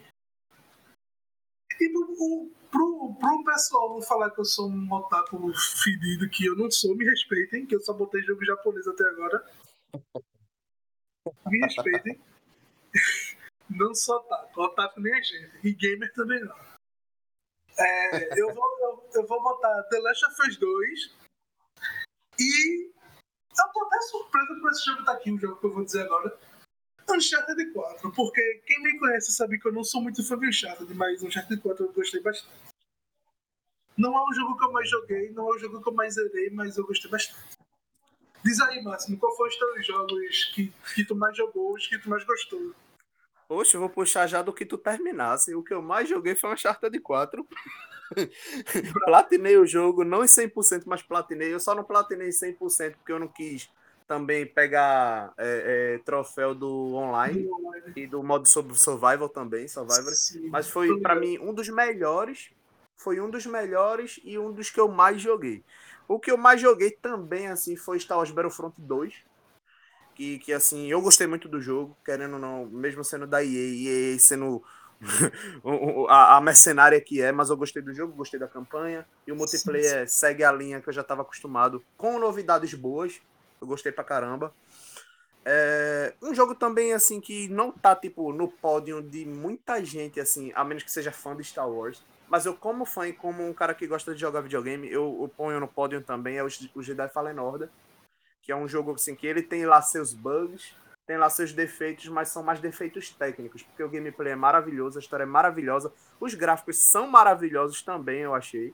[1.79, 5.51] E pro, o- pro, pro pessoal não falar que eu sou um otaku
[5.83, 9.45] fedido, que eu não sou, me respeitem, que eu só botei jogo japonês até agora.
[11.47, 12.19] Me respeitem.
[13.69, 15.59] Não sou otaku, otaku nem a gente.
[15.61, 16.55] E gamer também não.
[17.77, 21.15] É, eu, vou, eu, eu vou botar The Last of Us 2
[22.39, 25.83] e eu tô até surpreso por esse jogo tá aqui, o jogo que eu vou
[25.83, 26.39] dizer agora.
[27.09, 30.93] Uncharted 4, porque quem me conhece sabe que eu não sou muito fã de Uncharted,
[30.93, 32.53] mas Uncharted 4 eu gostei bastante.
[33.97, 36.13] Não é o jogo que eu mais joguei, não é o jogo que eu mais
[36.13, 37.57] zerei, mas eu gostei bastante.
[38.43, 41.97] Diz aí, Máximo, qual foi os teus jogos que, que tu mais jogou, os que
[41.97, 42.73] tu mais gostou?
[43.47, 45.55] Poxa, eu vou puxar já do que tu terminasse.
[45.55, 47.47] O que eu mais joguei foi Uncharted 4.
[49.05, 51.53] platinei o jogo, não em 100%, mas platinei.
[51.53, 53.69] Eu só não platinei 100% porque eu não quis
[54.07, 57.47] também pegar é, é, troféu do online
[57.95, 60.13] e do modo survival também, survivor.
[60.15, 62.49] Sim, Mas foi para mim um dos melhores,
[62.95, 65.63] foi um dos melhores e um dos que eu mais joguei.
[66.07, 69.13] O que eu mais joguei também assim foi Star Wars Battlefront 2.
[70.15, 74.13] Que, que assim, eu gostei muito do jogo, querendo ou não, mesmo sendo da EA,
[74.13, 74.63] EA sendo
[76.09, 79.05] a, a, mercenária que é, mas eu gostei do jogo, gostei da campanha.
[79.27, 80.19] E o multiplayer sim, sim.
[80.19, 83.21] segue a linha que eu já estava acostumado, com novidades boas.
[83.61, 84.53] Eu gostei pra caramba.
[85.45, 90.51] É, um jogo também, assim, que não tá, tipo, no pódio de muita gente, assim,
[90.53, 92.03] a menos que seja fã de Star Wars.
[92.27, 95.31] Mas eu, como fã e como um cara que gosta de jogar videogame, eu, eu
[95.35, 97.69] ponho no pódio também, é o, o Jedi Fallen Order.
[98.41, 100.75] Que é um jogo, assim, que ele tem lá seus bugs,
[101.07, 105.01] tem lá seus defeitos, mas são mais defeitos técnicos, porque o gameplay é maravilhoso, a
[105.01, 108.73] história é maravilhosa, os gráficos são maravilhosos também, eu achei.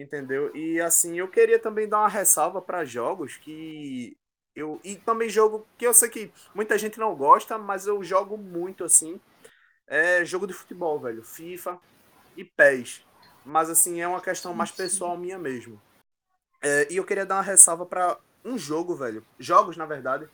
[0.00, 0.54] Entendeu?
[0.56, 4.16] E assim, eu queria também dar uma ressalva para jogos que
[4.56, 8.38] eu e também jogo que eu sei que muita gente não gosta, mas eu jogo
[8.38, 9.20] muito assim.
[9.86, 11.78] É jogo de futebol, velho, FIFA
[12.34, 13.04] e PES.
[13.44, 15.78] Mas assim, é uma questão mais pessoal minha mesmo.
[16.62, 20.30] É, e eu queria dar uma ressalva para um jogo, velho, jogos na verdade,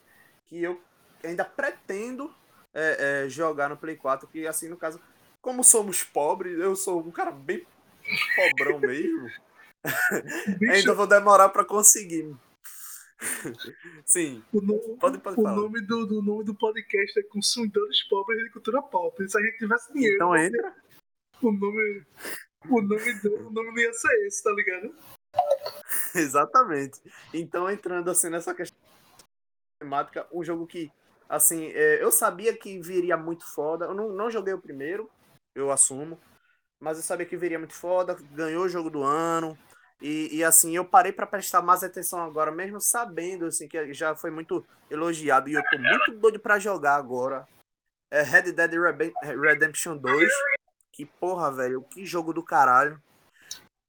[0.46, 0.80] que eu
[1.24, 2.32] ainda pretendo
[2.72, 5.00] é, é, jogar no Play 4, que assim, no caso,
[5.42, 7.66] como somos pobres, eu sou um cara bem
[8.36, 9.28] pobrão mesmo.
[10.70, 12.34] Ainda vou demorar para conseguir.
[14.04, 14.42] Sim.
[14.52, 18.50] O, nome, pode, pode o nome do, do, nome do podcast é Consumidores Pobres de
[18.50, 19.28] Cultura Pop.
[19.28, 20.16] Se a gente tivesse dinheiro.
[20.16, 20.74] Então entra.
[21.42, 22.04] O nome.
[22.68, 24.94] O nome, do, o nome não ia ser esse, tá ligado?
[26.14, 27.00] Exatamente.
[27.32, 28.78] Então, entrando assim nessa questão
[29.78, 30.90] temática, um jogo que,
[31.28, 33.86] assim, é, eu sabia que viria muito foda.
[33.86, 35.08] Eu não, não joguei o primeiro,
[35.54, 36.18] eu assumo.
[36.80, 39.56] Mas eu sabia que viria muito foda, ganhou o jogo do ano,
[40.00, 44.14] e, e, assim, eu parei para prestar mais atenção agora, mesmo sabendo assim, que já
[44.14, 45.48] foi muito elogiado.
[45.48, 47.48] E eu tô muito doido para jogar agora.
[48.10, 48.72] É Red Dead
[49.40, 50.30] Redemption 2.
[50.92, 51.82] Que porra, velho.
[51.82, 53.02] Que jogo do caralho.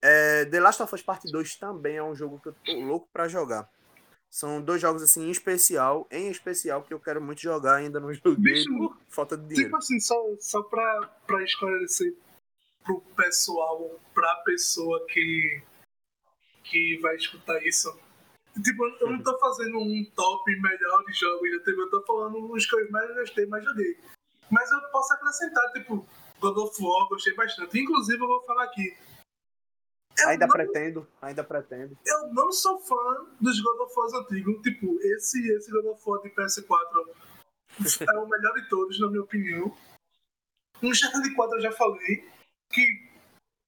[0.01, 3.09] É, The Last of Us Part 2 também é um jogo que eu tô louco
[3.11, 3.69] para jogar.
[4.29, 8.13] São dois jogos assim em especial, em especial, que eu quero muito jogar ainda não
[8.13, 9.69] joguei Bicho, por falta de dinheiro.
[9.69, 12.13] Tipo assim, só, só pra, pra esclarecer
[12.83, 15.61] pro pessoal, pra pessoa que
[16.69, 17.97] que vai escutar isso.
[18.63, 22.51] Tipo, eu não tô fazendo um top melhor de jogos de TV, eu tô falando
[22.51, 23.97] os que eu mais gostei, mais joguei.
[24.49, 26.07] Mas eu posso acrescentar, tipo,
[26.39, 27.79] God of War, gostei bastante.
[27.79, 28.95] Inclusive, eu vou falar aqui.
[30.25, 31.97] ainda não, pretendo, ainda pretendo.
[32.05, 34.61] Eu não sou fã dos God of War antigos.
[34.61, 37.09] Tipo, esse, esse God of War de PS4
[38.01, 39.75] é o melhor de todos, na minha opinião.
[40.81, 42.27] Um Uncharted 4 eu já falei,
[42.71, 43.06] que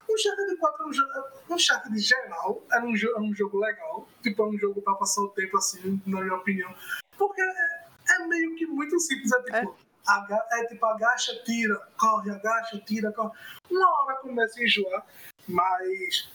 [0.09, 1.11] o Uncharted 4 é um jogo.
[1.47, 4.07] O Uncharted geral era um, jogo, um jogo legal.
[4.23, 6.73] Tipo, é um jogo pra passar o tempo assim, na minha opinião.
[7.17, 9.31] Porque é, é meio que muito simples.
[9.31, 9.75] É tipo.
[9.85, 9.89] É.
[10.07, 13.37] Aga, é tipo, agacha, tira, corre, agacha, tira, corre.
[13.69, 15.05] Uma hora começa a enjoar,
[15.47, 16.31] mas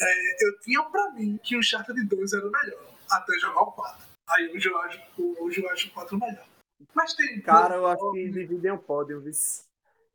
[0.00, 3.72] é, eu tinha pra mim que o Uncharted 2 era o melhor, até jogar o
[3.72, 4.06] 4.
[4.30, 5.00] Aí hoje eu acho,
[5.38, 6.46] hoje eu acho o 4 melhor.
[6.92, 7.40] Mas tem.
[7.42, 9.32] Cara, eu acho que dividem o pódio, viu?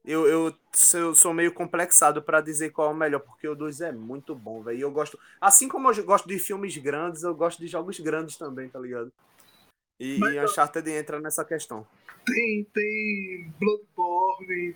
[0.06, 0.56] Eu, eu,
[0.94, 4.36] eu sou meio complexado para dizer qual é o melhor, porque o 2 é muito
[4.36, 4.80] bom, velho.
[4.80, 5.20] Eu gosto.
[5.42, 9.12] Assim como eu gosto de filmes grandes, eu gosto de jogos grandes também, tá ligado?
[10.00, 11.88] E, Mas, e Uncharted entra nessa questão.
[12.24, 14.76] Tem, tem Bloodborne,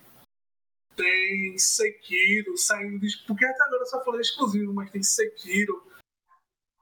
[0.96, 3.16] tem Sekiro saindo de.
[3.28, 5.84] Porque até agora eu só falei exclusivo, mas tem Sekiro,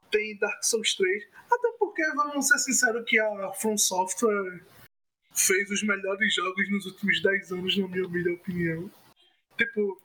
[0.10, 1.24] tem Dark Souls 3.
[1.52, 4.64] Até porque, vamos ser sinceros, que a From Software
[5.38, 8.92] fez os melhores jogos nos últimos 10 anos, na minha humilde opinião.
[9.58, 10.02] Tipo,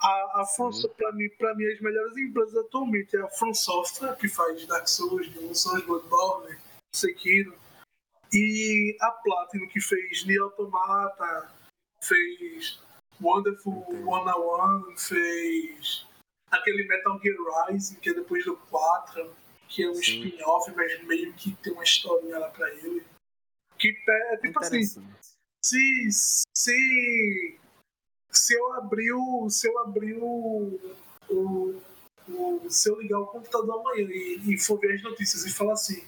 [0.00, 4.16] a, a From, pra, mim, pra mim, as melhores empresas atualmente é a From Software,
[4.16, 6.56] que faz Dark Souls, Demon Souls, Bloodborne,
[6.94, 7.54] Sekiro,
[8.32, 11.50] e a Platinum, que fez Nier Automata,
[12.02, 12.80] fez
[13.20, 16.06] Wonderful 101, fez
[16.50, 19.34] aquele Metal Gear Rising, que é depois do 4,
[19.68, 23.04] que é um spin-off, mas meio que tem uma historinha lá pra ele.
[23.78, 24.84] Que é tipo assim,
[25.62, 26.08] se,
[26.54, 27.58] se,
[28.30, 29.48] se eu abrir o.
[29.48, 30.80] Se eu abrir o,
[31.30, 31.80] o,
[32.28, 35.74] o se eu ligar o computador amanhã e, e for ver as notícias e falar
[35.74, 36.04] assim,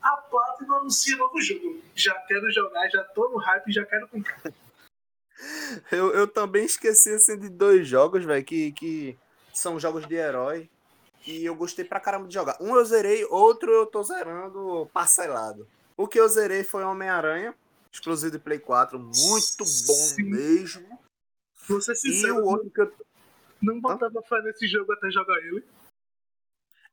[0.00, 1.80] a Platinum anuncia novo jogo.
[1.94, 4.40] Já quero jogar, já tô no hype, já quero comprar.
[5.90, 9.18] Eu, eu também esqueci assim, de dois jogos, velho, que, que
[9.54, 10.68] são jogos de herói.
[11.26, 12.58] E eu gostei pra caramba de jogar.
[12.60, 15.66] Um eu zerei, outro eu tô zerando parcelado.
[16.00, 17.54] O que eu zerei foi Homem-Aranha,
[17.92, 18.98] exclusivo de Play 4.
[18.98, 20.22] Muito bom Sim.
[20.22, 20.98] mesmo.
[21.68, 22.90] Vou ser E o outro que eu.
[23.60, 25.62] não botava fé nesse jogo até jogar ele.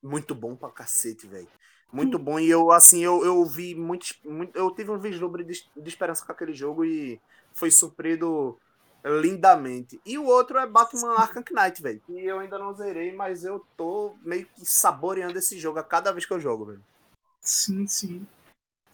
[0.03, 1.47] Muito bom pra cacete, velho.
[1.89, 2.37] Muito bom.
[2.37, 4.53] E eu, assim, eu, eu vi muito, muito.
[4.57, 7.17] Eu tive um vislumbre de, de esperança com aquele jogo e
[7.53, 8.59] foi suprido
[9.05, 10.01] lindamente.
[10.05, 12.01] E o outro é Batman Arkham Knight, velho.
[12.05, 16.11] Que eu ainda não zerei, mas eu tô meio que saboreando esse jogo a cada
[16.11, 16.83] vez que eu jogo, velho.
[17.39, 18.27] Sim, sim.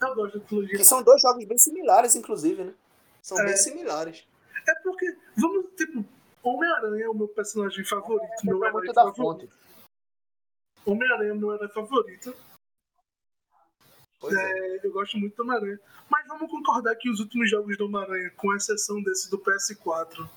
[0.03, 0.77] Eu gosto da trilogia.
[0.77, 2.73] Que são dois jogos bem similares, inclusive, né?
[3.21, 3.45] São É.
[3.45, 4.25] bem similares.
[4.67, 6.05] É porque, vamos, tipo,
[6.41, 8.31] Homem-Aranha é o meu personagem favorito.
[8.43, 9.53] Meu Lembra herói da favorito.
[10.85, 12.35] Homem-Aranha é meu herói favorito.
[14.23, 14.77] É.
[14.79, 15.79] É, eu gosto muito do Homem-Aranha.
[16.09, 20.29] Mas vamos concordar que os últimos jogos do Homem-Aranha, com exceção desse do PS4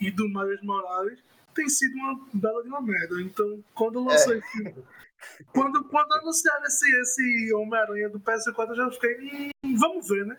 [0.00, 1.22] e do Miles Morales,
[1.58, 3.20] tem sido uma bela de uma merda.
[3.20, 4.38] Então, quando lançou É.
[4.38, 4.74] esse.
[5.52, 9.50] Quando, quando anunciaram esse, esse Homem-Aranha do PS4, eu já fiquei.
[9.64, 10.38] "Hum, vamos ver, né?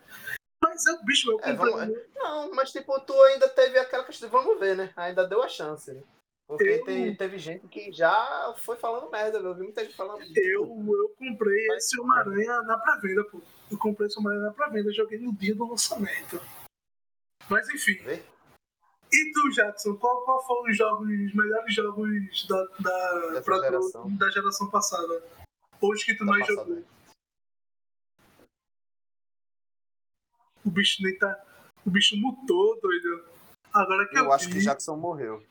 [0.63, 1.73] Mas eu, bicho, eu É, comprei.
[1.73, 4.29] vamos- Não, mas tipo, tu ainda teve aquela questão.
[4.29, 4.91] Vamos ver, né?
[4.95, 6.01] Ainda deu a chance, né?
[6.47, 10.21] Porque Eu- tem- teve gente que já foi falando merda, eu vi muita gente falando.
[10.35, 13.41] Eu, eu comprei esse Homem-Aranha na pré-venda, pô.
[13.71, 16.41] Eu comprei esse Homem-Aranha na pré-venda, joguei no dia do lançamento.
[17.49, 17.95] Mas enfim.
[18.03, 18.23] Vê?
[19.11, 24.15] E tu, Jackson, qual, qual foram os jogos, os melhores jogos da, da, pra geração.
[24.17, 25.23] da geração passada?
[25.81, 26.67] Hoje que tu Da mais passada.
[26.69, 26.83] jogou.
[30.65, 31.43] O bicho nem tá.
[31.85, 33.25] O bicho mutou, doido.
[33.73, 35.43] Agora que eu, Eu acho vi, que Jackson morreu.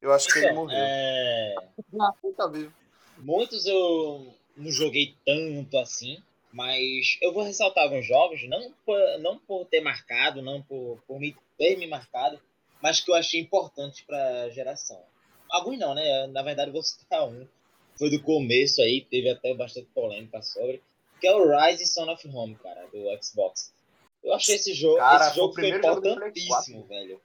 [0.00, 0.76] Eu acho que ele Então, morreu.
[0.78, 1.54] é,
[2.00, 2.72] Ah, tá vivo.
[3.18, 6.20] Muitos eu não joguei tanto assim,
[6.52, 11.20] mas eu vou ressaltar alguns jogos, não por, não por ter marcado, não por, por
[11.20, 12.40] me, ter me marcado,
[12.82, 15.02] mas que eu achei importantes para a geração.
[15.50, 16.26] Alguns não, né?
[16.28, 17.46] Na verdade, eu vou citar um.
[17.98, 20.82] Foi do começo aí, teve até bastante polêmica sobre,
[21.20, 23.72] que é o Rise Son of Home, cara, do Xbox.
[24.24, 27.20] Eu achei esse jogo, Cara, esse foi o jogo foi Play importantíssimo, velho.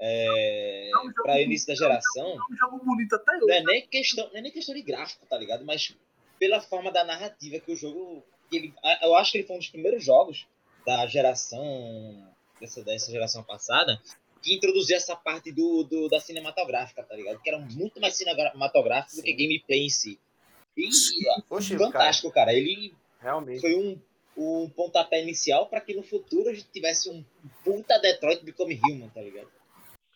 [0.00, 3.64] É, É um para início da geração é um jogo bonito até não é hoje.
[3.64, 5.64] nem questão, não é nem questão de gráfico, tá ligado?
[5.64, 5.94] Mas
[6.38, 8.24] pela forma da narrativa que o jogo.
[8.50, 10.46] que ele- eu acho que ele foi um dos primeiros jogos
[10.84, 12.32] da geração.
[12.60, 14.00] Dessa, dessa geração passada.
[14.44, 17.40] Que introduziu essa parte do, do- da cinematográfica, tá ligado?
[17.40, 20.18] Que era muito mais cinematográfico do que gameplay em si.
[20.76, 20.88] E
[21.48, 22.52] Poxa, fantástico, cara.
[22.52, 22.88] Ele
[23.18, 23.60] cara, realmente.
[23.60, 23.98] foi um,
[24.36, 27.24] um pontapé inicial pra que no futuro a gente tivesse um
[27.64, 29.48] puta Detroit Become Human, tá ligado?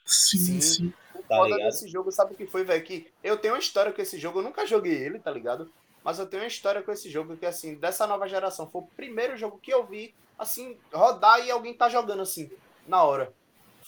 [0.04, 0.60] Sim, Sim.
[0.60, 0.92] sim.
[1.14, 1.70] O Tá foda ligado?
[1.70, 2.82] desse jogo, sabe o que foi, velho?
[2.84, 5.70] Que eu tenho uma história com esse jogo, eu nunca joguei ele, tá ligado?
[6.02, 8.86] Mas eu tenho uma história com esse jogo que, assim, dessa nova geração, foi o
[8.96, 12.50] primeiro jogo que eu vi, assim, rodar e alguém tá jogando, assim,
[12.86, 13.32] na hora.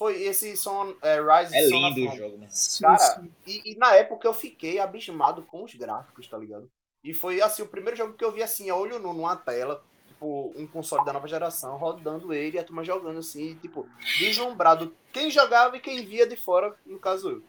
[0.00, 2.46] Foi esse Son, é, Rise É Son lindo of o jogo, né?
[2.48, 3.30] sim, Cara, sim.
[3.46, 6.70] E, e na época eu fiquei abismado com os gráficos, tá ligado?
[7.04, 9.84] E foi, assim, o primeiro jogo que eu vi, assim, a olho nu, numa tela,
[10.08, 13.86] tipo, um console da nova geração, rodando ele e a turma jogando, assim, e, tipo,
[14.18, 14.96] deslumbrado.
[15.12, 17.42] Quem jogava e quem via de fora, no caso eu.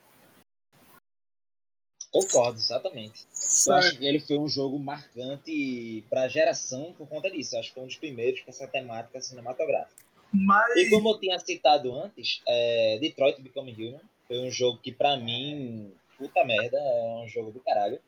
[2.11, 3.25] Concordo, exatamente.
[3.65, 7.55] Eu acho que ele foi um jogo marcante pra geração por conta disso.
[7.55, 10.10] Eu acho que foi um dos primeiros com essa temática cinematográfica.
[10.33, 10.75] Mas.
[10.77, 15.17] E como eu tinha citado antes, é, Detroit Become Human foi um jogo que pra
[15.17, 17.99] mim, puta merda, é um jogo do caralho.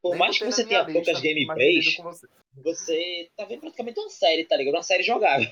[0.00, 2.28] Por Nem mais que você tenha poucas lista, mas gameplays, você.
[2.56, 4.74] você tá vendo praticamente uma série, tá ligado?
[4.74, 5.48] Uma série jogável.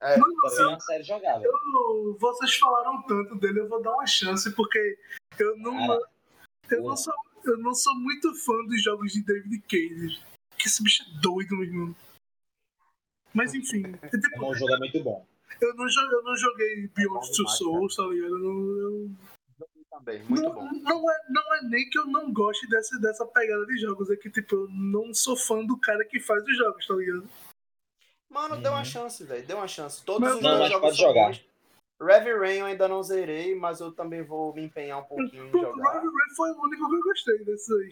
[0.00, 0.26] É, Não,
[0.56, 0.68] Tá?
[0.68, 1.50] Uma série jogável.
[1.50, 4.96] eu- vocês falaram tanto dele, eu vou dar uma chance, porque
[5.38, 5.76] eu não.
[5.88, 6.00] Cara,
[6.70, 7.14] eu, não sou,
[7.44, 10.22] eu não sou muito fã dos jogos de David Cage.
[10.56, 11.96] Que esse bicho é doido, meu irmão.
[13.32, 15.26] Mas enfim, é tipo, O jogo é muito bom.
[15.60, 18.32] Eu, não joguei, eu não joguei Beyond Two Souls, tá ligado?
[18.34, 19.10] Eu não, eu-
[19.90, 20.68] também, muito não, bom.
[20.82, 24.16] Não é, não é nem que eu não goste dessa, dessa pegada de jogos, é
[24.16, 27.28] que tipo, eu não sou fã do cara que faz os jogos, tá ligado?
[28.28, 28.84] Mano, deu uma Uhum.
[28.84, 29.46] chance, velho.
[29.46, 30.04] Deu uma chance.
[30.04, 31.26] Todos Mas- os Não, jogos pode são jogar.
[31.28, 31.46] bons.
[32.02, 35.50] Rev Rain eu ainda não zerei, mas eu também vou me empenhar um pouquinho em
[35.52, 35.92] Pronto, jogar.
[35.92, 37.90] Raid foi o único que eu gostei desses aí.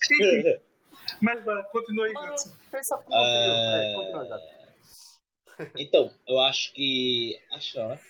[1.22, 2.50] Mas vai, continua aí, Mano, Jackson.
[2.70, 3.92] pensa como é...
[3.92, 4.44] É, continua, Gato.
[5.76, 7.38] Então, eu acho que.
[7.52, 8.00] Acho não, né?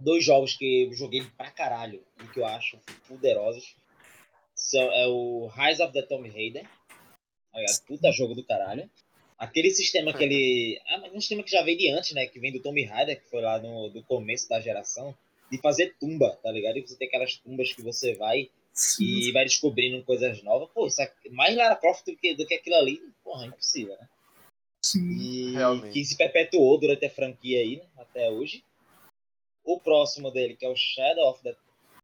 [0.00, 3.76] Dois jogos que eu joguei pra caralho e que eu acho poderosos
[4.54, 6.64] são, é o Rise of the Tomb Raider.
[6.64, 7.82] tá?
[7.86, 8.90] Puta jogo do caralho.
[9.38, 10.80] Aquele sistema que ele.
[10.88, 12.26] Ah, mas um sistema que já veio de antes, né?
[12.26, 15.16] Que vem do Tomb Raider, que foi lá no do começo da geração,
[15.50, 16.78] de fazer tumba, tá ligado?
[16.78, 20.68] E você tem aquelas tumbas que você vai Sim, e vai descobrindo coisas novas.
[20.72, 23.96] Pô, isso é mais Lara Croft do que, do que aquilo ali, porra, é impossível,
[23.96, 24.08] né?
[24.92, 25.10] Sim.
[25.10, 25.92] E Realmente.
[25.92, 28.64] que se perpetuou durante a franquia aí, né, até hoje.
[29.64, 31.54] O próximo dele, que é o Shadow of the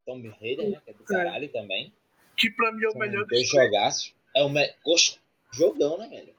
[0.06, 0.80] Tomb Raider, né?
[0.84, 1.92] Que é do caralho também.
[2.36, 3.66] Que pra mim é o São melhor dois dos três.
[3.66, 4.14] jogaços.
[4.36, 4.72] É o me...
[4.86, 5.18] Oxe,
[5.52, 6.34] jogão, né, velho?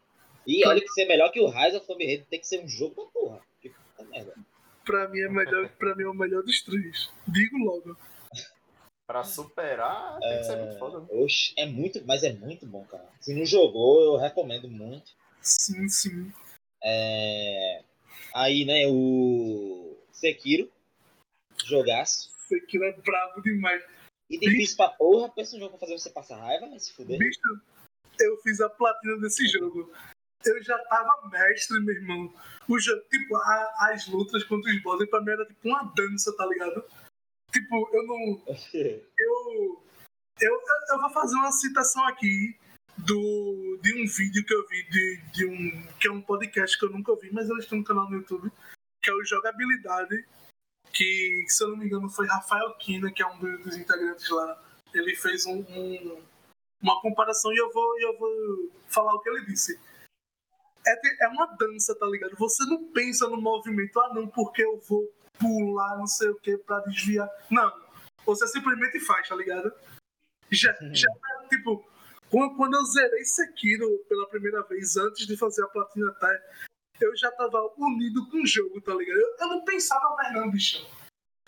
[0.48, 2.68] E olha que ser melhor que o Rise of Tomb Raider tem que ser um
[2.70, 3.42] jogo da porra.
[3.62, 4.34] Que puta merda.
[4.86, 7.10] Pra mim é melhor, pra mim é o melhor dos três.
[7.28, 7.98] Digo logo.
[9.06, 11.00] Pra superar, tem que ser muito foda.
[11.00, 11.08] né?
[11.12, 13.10] Oxe, é muito, mas é muito bom, cara.
[13.20, 15.12] Se não jogou, eu recomendo muito.
[15.42, 16.34] Sim, sim.
[16.84, 17.84] É...
[18.34, 20.72] Aí, né, o Sekiro.
[21.66, 22.32] Jogaço.
[22.48, 23.84] Sekiro é brabo demais.
[24.30, 27.18] E difícil pra porra, pensa um jogo pra fazer você passar raiva, mas se fuder.
[27.18, 27.40] Bicho,
[28.20, 29.92] eu fiz a platina desse jogo.
[30.46, 32.34] Eu já tava mestre, meu irmão.
[32.68, 36.36] O jogo, tipo, a- as lutas contra os bosses pra mim era tipo uma dança,
[36.38, 36.84] tá ligado?
[37.52, 38.42] Tipo, eu não.
[38.74, 39.10] Eu.
[40.42, 40.62] Eu, eu,
[40.92, 42.58] eu vou fazer uma citação aqui
[43.06, 45.88] do, de um vídeo que eu vi de, de um.
[46.00, 48.52] que é um podcast que eu nunca vi, mas eles têm um canal no YouTube,
[49.02, 50.26] que é o Jogabilidade,
[50.94, 54.62] que, se eu não me engano, foi Rafael Kina, que é um dos, integrantes lá.
[54.94, 56.22] Ele fez um, um-
[56.82, 59.80] uma comparação e eu vou, eu vou falar o que ele disse.
[60.86, 62.36] É, é uma dança, tá ligado?
[62.38, 65.08] Você não pensa no movimento, ah não, porque eu vou
[65.38, 67.30] pular, não sei o que, pra desviar.
[67.52, 67.72] Não.
[68.26, 69.72] Você simplesmente faz, tá ligado?
[70.52, 71.08] Já, já
[71.50, 71.86] tipo,
[72.30, 76.50] quando, eu zerei Sekiro pela primeira vez, antes de fazer a platina até,
[77.02, 79.18] eu já tava unido com o jogo, tá ligado?
[79.18, 80.86] Eu, eu não pensava mais não, bicho.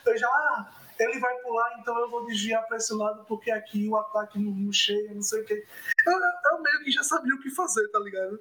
[0.05, 3.87] Eu já, ah, ele vai pular, então eu vou desviar pra esse lado, porque aqui
[3.87, 5.53] o ataque não, não chega, não sei o que.
[5.53, 8.39] Eu, eu- eu meio que já sabia o que fazer, tá ligado?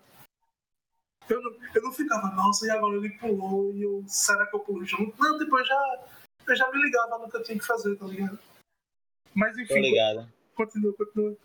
[1.29, 4.61] Eu não, eu não ficava, nossa, e agora ele pulou, e eu, será que eu
[4.61, 5.15] pulo junto?
[5.23, 6.05] Não, depois já,
[6.47, 8.39] eu já me ligava no que eu tinha que fazer, tá ligado?
[9.35, 10.29] Mas Tô enfim, ligado.
[10.57, 11.37] continua, continua.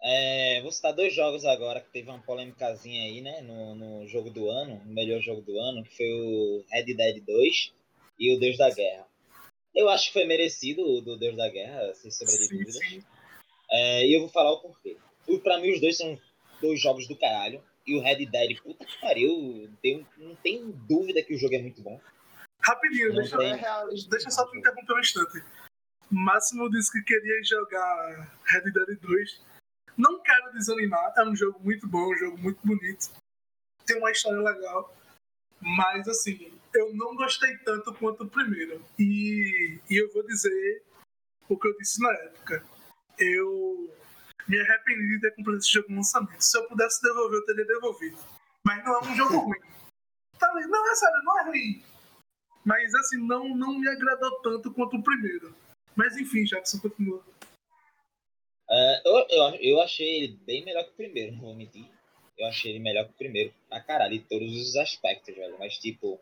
[0.00, 3.40] É, vou citar dois jogos agora que teve uma polêmicazinha aí, né?
[3.40, 7.24] No, no jogo do ano, no melhor jogo do ano, que foi o Red Dead
[7.24, 7.72] 2
[8.18, 9.06] e o Deus da Guerra.
[9.74, 12.76] Eu acho que foi merecido o do Deus da Guerra, sem sombra de dúvidas.
[13.70, 14.96] É, e eu vou falar o porquê.
[15.42, 16.18] Pra mim, os dois são
[16.60, 17.62] dois jogos do caralho.
[17.86, 21.62] E o Red Dead, puta que pariu, tem, não tem dúvida que o jogo é
[21.62, 22.00] muito bom.
[22.60, 24.08] Rapidinho, Não deixa, tem.
[24.10, 25.44] Deixa só te interromper um instante.
[26.10, 29.40] Máximo disse que queria jogar Red Dead 2.
[29.98, 33.10] Não quero desanimar, é um jogo muito bom, um jogo muito bonito.
[33.84, 34.94] Tem uma história legal.
[35.60, 38.80] Mas assim, eu não gostei tanto quanto o primeiro.
[38.96, 40.84] E, e eu vou dizer
[41.48, 42.64] o que eu disse na época.
[43.18, 43.92] Eu
[44.46, 46.40] me arrependi de ter comprado esse jogo no lançamento.
[46.40, 48.18] Se eu pudesse devolver, eu teria devolvido.
[48.64, 49.60] Mas não é um jogo ruim.
[50.38, 50.52] Tá?
[50.54, 51.82] Não, é sério, não é ruim.
[52.64, 55.52] Mas assim, não, não me agradou tanto quanto o primeiro.
[55.96, 57.24] Mas enfim, Jackson continua.
[58.70, 61.86] É, eu, eu, eu achei ele bem melhor que o primeiro, não vou mentir.
[62.36, 65.56] Eu achei ele melhor que o primeiro, pra caralho, em todos os aspectos, velho.
[65.58, 66.20] Mas, tipo,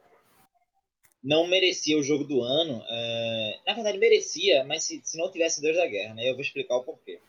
[1.22, 2.82] não merecia o jogo do ano.
[2.88, 6.28] é, Na verdade, merecia, mas se, se não tivesse Deus da Guerra, né?
[6.28, 7.20] Eu vou explicar o porquê.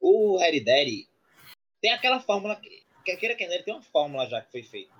[0.00, 1.06] O Red Dead
[1.80, 2.56] tem aquela fórmula.
[2.56, 4.92] que- Quer queira que ele tem uma fórmula já que foi feita,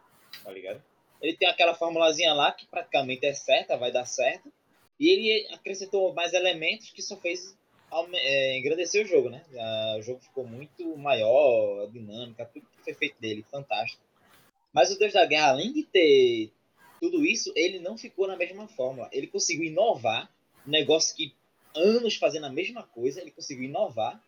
[0.43, 0.83] tá ligado?
[1.21, 4.51] Ele tem aquela formulazinha lá que praticamente é certa, vai dar certo.
[4.99, 7.58] E ele acrescentou mais elementos que só fez
[8.13, 9.43] é, engrandecer o jogo, né?
[9.99, 14.03] O jogo ficou muito maior, a dinâmica, tudo que foi feito dele, fantástico.
[14.73, 16.53] Mas o Deus da Guerra, além de ter
[17.01, 19.09] tudo isso, ele não ficou na mesma fórmula.
[19.13, 20.29] Ele conseguiu inovar,
[20.67, 21.35] um negócio que
[21.75, 24.21] anos fazendo a mesma coisa, ele conseguiu inovar,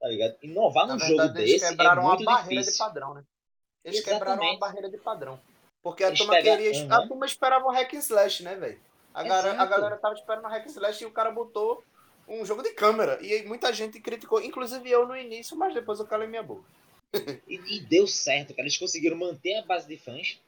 [0.00, 0.36] tá ligado?
[0.42, 2.72] Inovar num verdade, jogo eles desse é quebraram muito uma barreira difícil.
[2.72, 3.24] de padrão, né?
[3.84, 4.52] Eles quebraram Exatamente.
[4.54, 5.40] uma barreira de padrão.
[5.82, 6.82] Porque a Eles turma pegaram- queria.
[6.82, 6.92] Uhum.
[6.92, 8.80] A turma esperava um hack and slash, né, velho?
[9.14, 11.84] A, galera- a galera tava esperando um hack and slash e o cara botou
[12.28, 13.18] um jogo de câmera.
[13.22, 16.64] E muita gente criticou, inclusive eu no início, mas depois eu calei minha boca.
[17.48, 18.62] E, e deu certo, cara.
[18.62, 20.38] Eles conseguiram manter a base de fãs.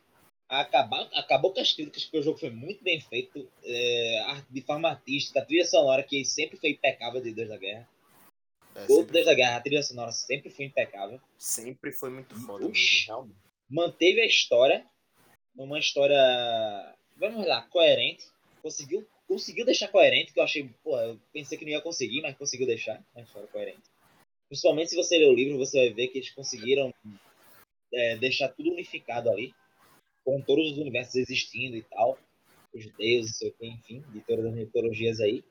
[0.48, 3.48] Acabar, acabou com as críticas, porque o jogo foi muito bem feito.
[3.64, 7.88] é, de forma artística, a trilha sonora, que sempre foi impecável de Deus da Guerra.
[8.74, 11.20] É, Todo Deus da Guerra, a trilha sonora sempre foi impecável.
[11.38, 12.68] sempre foi muito foda.
[12.68, 13.34] Mesmo.
[13.68, 14.84] Manteve a história.
[15.56, 16.16] Uma história,
[17.16, 18.24] vamos lá, coerente.
[18.62, 22.36] Conseguiu, conseguiu deixar coerente, que eu achei, pô, eu pensei que não ia conseguir, mas
[22.36, 23.88] conseguiu deixar uma história coerente.
[24.48, 26.92] Principalmente se você ler o livro, você vai ver que eles conseguiram
[27.94, 29.54] é, deixar tudo unificado ali,
[30.24, 32.18] com todos os universos existindo e tal,
[32.74, 35.44] os deuses, enfim, de todas as mitologias aí.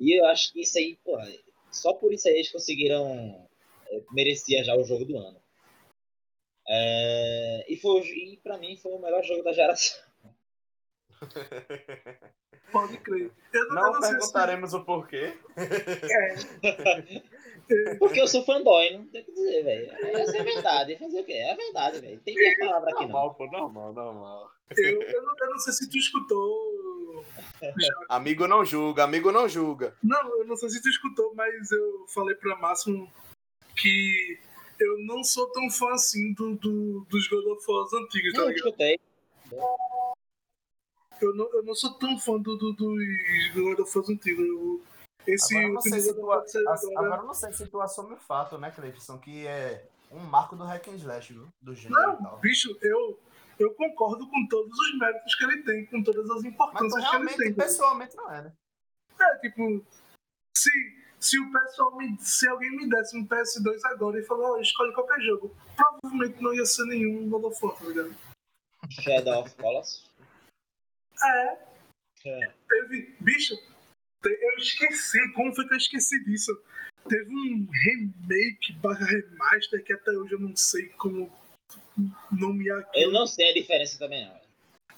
[0.00, 1.18] E eu acho que isso aí, pô,
[1.70, 3.46] só por isso aí eles conseguiram
[3.90, 5.38] é, merecia já o jogo do ano.
[6.66, 10.07] É, e foi, e para mim foi o melhor jogo da geração.
[12.72, 13.30] Pode crer.
[13.52, 15.34] Eu não, eu Não não perguntaremos o porquê.
[17.98, 19.90] Porque eu sou fanboy, não tem o que dizer, velho.
[20.16, 20.98] Essa é a verdade.
[20.98, 21.32] Fazer o quê?
[21.32, 22.20] É a verdade, velho.
[22.20, 23.08] Tem minha palavra aqui, não.
[23.12, 24.50] Normal, pô, normal, normal.
[24.76, 27.24] Eu, eu, não, eu não sei se tu escutou.
[28.08, 29.94] Amigo não julga, amigo não julga.
[30.02, 33.10] Não, eu não sei se tu escutou, mas eu falei pra Máximo
[33.76, 34.38] que
[34.78, 38.48] eu não sou tão fã assim do, do- dos God of War antigos, tá Não,
[38.48, 38.66] ligado?
[38.66, 39.00] escutei.
[41.20, 44.46] Eu não, eu não sou tão fã do, do, dos God of War antigos.
[44.46, 44.82] Eu-
[45.26, 46.54] esse Agora eu não sei se tu, as-
[46.96, 50.64] agora- não sei se tu assume o fato, né, Cleifson, que é um marco do
[50.64, 51.46] hack and slash, viu?
[51.60, 52.38] Do gênero Não, tal.
[52.38, 53.18] bicho, eu,
[53.58, 56.98] eu concordo com todos os méritos que ele tem, com todas as Mas importâncias que
[57.00, 57.52] ele realmente, tem.
[57.54, 58.52] pessoalmente, não é, né?
[59.20, 59.84] É, tipo,
[60.56, 60.70] se,
[61.20, 62.16] se o pessoal me.
[62.20, 66.54] Se alguém me desse um PS2 agora e falar, ó, escolhe qualquer jogo, provavelmente não
[66.54, 68.14] ia ser nenhum God of War, tá ligado?
[68.88, 70.07] Shadow of Colossus.
[71.24, 71.58] É,
[72.26, 72.52] É.
[72.68, 73.14] teve.
[73.20, 73.54] Bicho,
[74.24, 76.52] eu esqueci, como foi que eu esqueci disso?
[77.08, 81.32] Teve um remake barra remaster que até hoje eu não sei como
[82.30, 83.02] nomear aqui.
[83.02, 84.38] Eu não sei a diferença também, não.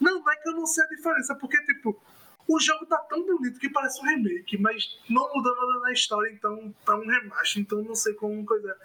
[0.01, 2.02] Não, não é que eu não sei a diferença, porque, tipo,
[2.48, 6.30] o jogo tá tão bonito que parece um remake, mas não mudou nada na história,
[6.32, 8.76] então tá um remaster, então não sei como coisa.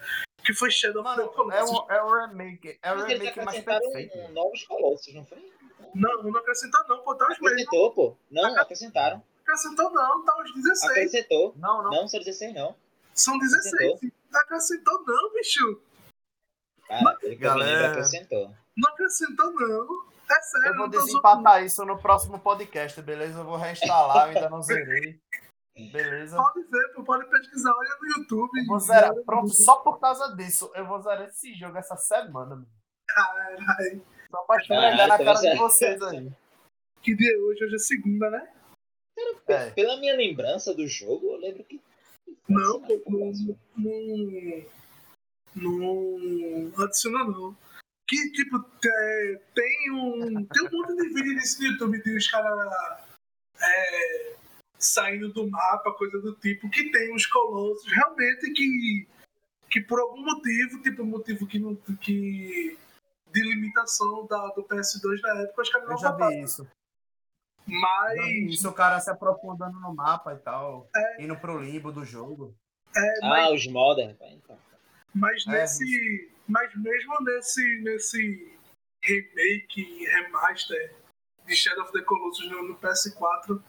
[0.43, 1.79] Que foi Shadow of the Mano, é Colossus.
[1.79, 2.77] um, é um remake.
[2.83, 4.17] É o Mas remake mais perfeito.
[4.19, 5.39] um, novos Colossus, não foi?
[5.95, 7.53] Não, não acrescentou não, pô, tá uns meses.
[7.53, 8.17] Acrescentou, pô.
[8.29, 9.23] Não, acrescentaram.
[9.43, 10.91] Acrescentou não, tá uns 16.
[10.91, 11.53] Acrescentou.
[11.57, 11.91] Não, não.
[11.91, 12.75] Não, são 16 não.
[13.13, 13.73] São 16.
[13.73, 14.11] Acrescentou.
[14.33, 15.81] Acrescentou não, bicho.
[16.87, 17.91] Cara, lembro, Galera.
[17.91, 18.51] acrescentou.
[18.75, 20.15] Não acrescentou não.
[20.29, 23.39] É sério, Eu vou desempatar isso no próximo podcast, beleza?
[23.39, 25.19] Eu vou reinstalar, eu ainda não zerei.
[25.91, 26.35] Beleza?
[26.35, 28.59] Pode ver, pô, pode pesquisar, olha no YouTube.
[28.59, 29.13] Eu vou zerar.
[29.25, 32.67] Pronto, só por causa disso, eu vou zerar esse jogo essa semana, mano.
[33.07, 34.01] Caralho.
[34.29, 36.31] Só pra esfregar Caralho, na então cara de vocês aí.
[37.01, 37.63] Que dia é hoje?
[37.63, 38.51] Hoje é segunda, né?
[39.47, 39.69] É.
[39.71, 41.79] Pela minha lembrança do jogo, eu lembro que.
[42.49, 43.57] Não, não,
[45.55, 46.19] não,
[46.75, 47.55] não adiciona não.
[48.07, 53.03] Que, tipo, te- tem um, tem um monte de vídeo no YouTube de os caras
[53.59, 54.35] é,
[54.77, 59.07] saindo do mapa, coisa do tipo, que tem uns colossos, realmente que,
[59.71, 62.77] que por algum motivo, tipo, motivo que, não, que
[63.35, 66.67] de limitação da, do PS2 na época, os caras Eu não já vi isso.
[67.67, 70.87] Mas, isso, o cara se aprofundando no mapa e tal.
[70.95, 71.23] É.
[71.23, 72.55] Indo pro limbo do jogo.
[72.95, 74.15] é, mas Ah, os modders.
[74.21, 74.57] Então.
[75.13, 76.31] Mas É, nesse.
[76.47, 77.81] Mas mesmo nesse.
[77.81, 78.57] nesse
[79.03, 80.95] remake, remaster
[81.45, 83.61] de Shadow of the Colossus no, no PS4,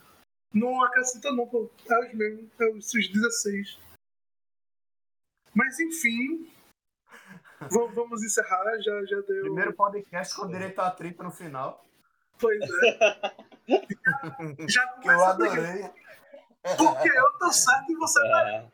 [0.52, 1.70] não acrescenta não, pô.
[1.90, 3.78] É os mesmos, é os 16.
[5.54, 6.50] Mas enfim.
[7.60, 9.42] Va- Vamos encerrar, já, já deu.
[9.42, 11.84] Primeiro podcast com direito a trip no final.
[12.38, 13.32] Pois é.
[14.68, 15.90] já Que eu adorei.
[16.76, 18.48] Porque eu tô certo e você tá.
[18.50, 18.66] É.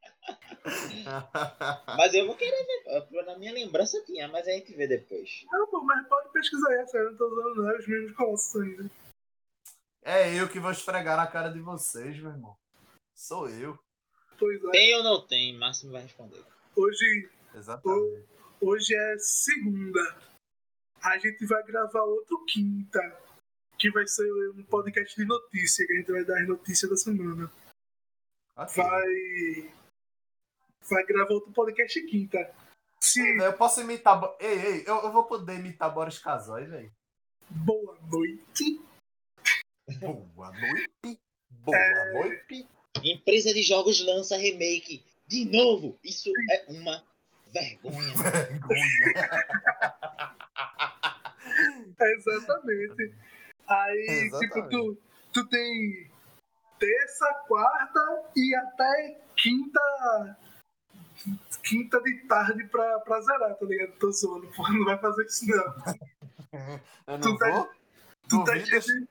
[1.96, 3.24] Mas eu vou querer ver.
[3.24, 5.44] Na minha lembrança tinha, mas a gente vê depois.
[5.50, 8.60] Não, pô, mas pode pesquisar essa, eu não tô usando não, é os mesmos colossos
[8.60, 8.90] ainda.
[10.02, 12.56] É eu que vou esfregar na cara de vocês, meu irmão.
[13.14, 13.78] Sou eu.
[14.40, 14.70] Pois é.
[14.70, 15.56] Tem ou não tem?
[15.56, 16.42] Máximo vai responder.
[16.74, 18.24] Hoje Exatamente.
[18.60, 20.00] Hoje é segunda.
[21.02, 23.00] A gente vai gravar outro quinta.
[23.78, 26.96] Que vai ser um podcast de notícia, que a gente vai dar as notícias da
[26.96, 27.50] semana.
[28.56, 28.82] Ok.
[28.82, 29.72] Vai.
[30.90, 32.54] Vai gravar outro podcast quinta.
[33.00, 33.20] Se.
[33.38, 34.20] Eu posso imitar.
[34.38, 36.92] Ei, ei, eu, eu vou poder imitar Boris Casoy, velho.
[37.48, 38.80] Boa noite.
[39.98, 41.20] Boa noite.
[41.50, 42.12] Boa É.
[42.12, 42.68] noite.
[43.02, 45.02] Empresa de jogos lança remake.
[45.26, 45.98] De novo.
[46.04, 47.02] Isso é uma
[47.52, 48.12] vergonha.
[48.14, 48.84] Vergonha.
[52.00, 53.14] Exatamente.
[53.68, 54.54] Aí, Exatamente.
[54.54, 54.98] tipo, tu,
[55.32, 56.10] tu tem
[56.78, 60.36] terça, quarta e até quinta.
[61.62, 63.92] Quinta de tarde pra, pra zerar, tá ligado?
[63.98, 65.74] Tô zoando, porra, não vai fazer isso não.
[67.06, 67.70] Eu não Tu tá- vou.
[68.28, 69.08] Tu tá cheio de...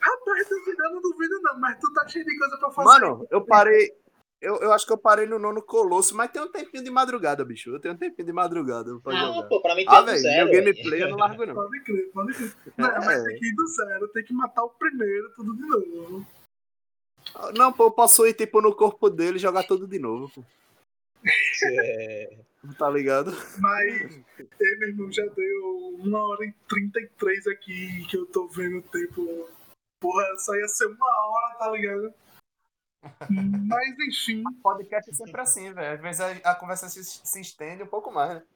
[0.00, 2.88] Rapaz, eu não duvido não, mas tu tá cheio de coisa pra fazer.
[2.88, 3.92] Mano, eu parei.
[4.40, 7.42] Eu, eu acho que eu parei no nono colosso, mas tem um tempinho de madrugada,
[7.44, 7.70] bicho.
[7.70, 10.44] Eu tenho um tempinho de madrugada pra Ah, pô, pra mim tem Ah, do zero.
[10.50, 11.54] meu gameplay eu não largo, não.
[11.54, 12.52] Pode crer, pode crer.
[12.76, 13.24] Não, mas É.
[13.24, 16.26] tem que ir do zero, tem que matar o primeiro, tudo de novo.
[17.54, 20.44] Não, pô, eu posso ir, tipo, no corpo dele e jogar tudo de novo, pô.
[21.64, 22.36] É.
[22.78, 23.32] Tá ligado?
[23.58, 28.78] Mas, ei, meu irmão, já deu uma hora e 33 aqui que eu tô vendo
[28.78, 29.48] o tempo.
[30.00, 32.14] Porra, só ia ser uma hora, tá ligado?
[33.68, 35.94] Mas enfim, Podcast é sempre assim, velho.
[35.94, 38.46] Às vezes a, a conversa se, se estende um pouco mais, né?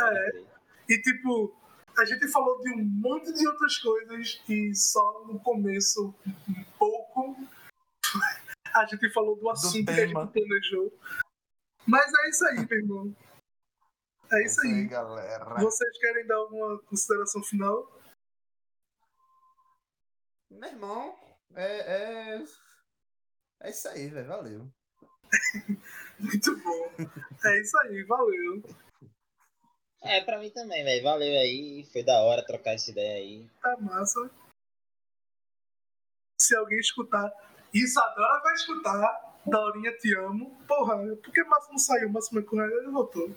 [0.00, 0.44] é.
[0.88, 1.54] E tipo,
[1.98, 6.14] A gente falou de um monte de outras coisas e só no começo,
[6.48, 7.36] um pouco,
[8.74, 10.92] a gente falou do assunto que a gente planejou.
[11.86, 13.16] Mas é isso aí, meu irmão.
[14.32, 14.86] É isso aí.
[14.86, 15.60] galera.
[15.60, 17.99] Vocês querem dar alguma consideração final?
[20.50, 21.16] Meu irmão,
[21.54, 22.44] é, é.
[23.60, 24.26] É isso aí, velho.
[24.26, 24.72] Valeu.
[26.18, 26.90] Muito bom.
[27.44, 28.62] É isso aí, valeu.
[30.02, 31.04] É, pra mim também, velho.
[31.04, 31.86] Valeu aí.
[31.92, 33.50] Foi da hora trocar essa ideia aí.
[33.62, 34.30] Tá massa.
[36.40, 37.30] Se alguém escutar,
[37.72, 39.30] Isadora vai escutar.
[39.46, 40.58] Daurinha, te amo.
[40.66, 42.10] Porra, por que não saiu?
[42.10, 43.34] Márcio McConaughey ele voltou.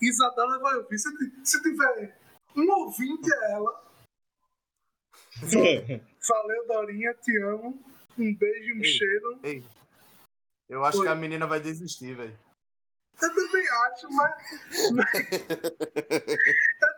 [0.00, 0.98] Isadora vai ouvir.
[0.98, 1.08] Se,
[1.44, 2.18] se tiver
[2.56, 3.91] um ouvinte, é ela.
[6.28, 7.80] Valeu, Daurinha, te amo.
[8.18, 8.84] Um beijo, um Ei.
[8.84, 9.38] cheiro.
[9.42, 9.64] Ei.
[10.68, 11.04] Eu acho Oi.
[11.04, 12.36] que a menina vai desistir, velho.
[13.20, 14.34] Eu também acho, mas.
[14.90, 14.96] eu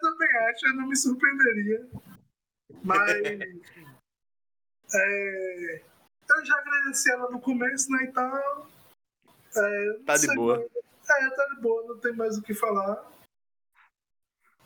[0.00, 1.86] também acho, eu não me surpreenderia.
[2.82, 3.10] Mas.
[4.94, 5.82] é,
[6.30, 8.04] eu já agradeci ela no começo, né?
[8.04, 8.66] Então.
[9.56, 10.56] é, Tá de boa.
[10.56, 10.68] É,
[11.30, 13.04] tá de boa, não tem mais o que falar.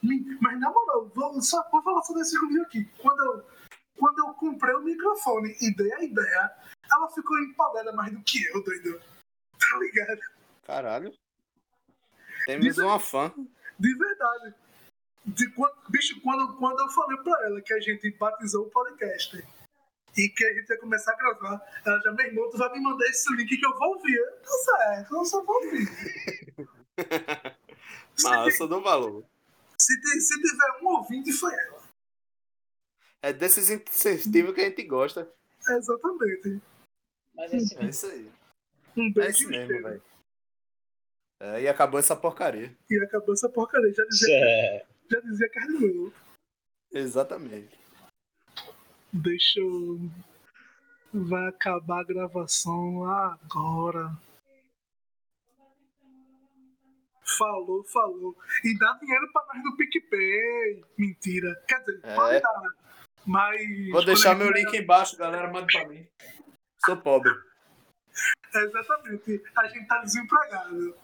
[0.02, 2.84] Mas na moral, vou, só vou falar só desse comigo aqui.
[2.98, 3.46] Quando eu,
[3.96, 6.52] quando eu comprei o microfone e dei a ideia,
[6.90, 9.00] ela ficou empolgada mais do que eu, doido.
[9.58, 10.20] Tá ligado?
[10.64, 11.12] Caralho.
[12.46, 13.32] Temos uma fã.
[13.78, 14.54] De verdade.
[15.26, 19.36] De quando, bicho, quando, quando eu falei pra ela que a gente batizou o podcast
[20.16, 22.80] e que a gente ia começar a gravar, ela já, meu irmão, tu vai me
[22.80, 24.24] mandar esse link que eu vou ouvir.
[24.42, 25.86] Tá certo, eu só vou ouvir.
[28.16, 29.24] se, Mas eu só dou valor.
[29.80, 31.82] Se, ti- se tiver um ouvinte, foi ela.
[33.22, 35.30] É desses incentivos que a gente gosta.
[35.68, 36.60] Exatamente.
[37.34, 38.32] Mas assim, É isso aí.
[38.96, 40.02] Um É beijo isso e um mesmo, velho.
[41.40, 42.76] É, e acabou essa porcaria.
[42.90, 43.92] E acabou essa porcaria.
[43.92, 46.12] Já dizia, é, já dizia Carlinhos.
[46.92, 47.78] Exatamente.
[49.12, 49.98] Deixa eu.
[51.12, 54.10] Vai acabar a gravação agora.
[57.36, 58.36] Falou, falou.
[58.64, 60.84] E dá dinheiro pra nós do PicPay.
[60.96, 61.54] Mentira.
[61.68, 62.14] Quer dizer, É.
[62.14, 62.62] pode dar.
[63.26, 63.90] Mas.
[63.90, 65.52] Vou deixar meu link embaixo, galera.
[65.52, 66.06] Manda pra mim.
[66.86, 67.30] Sou pobre.
[68.54, 69.42] Exatamente.
[69.56, 70.96] A gente tá desempregado.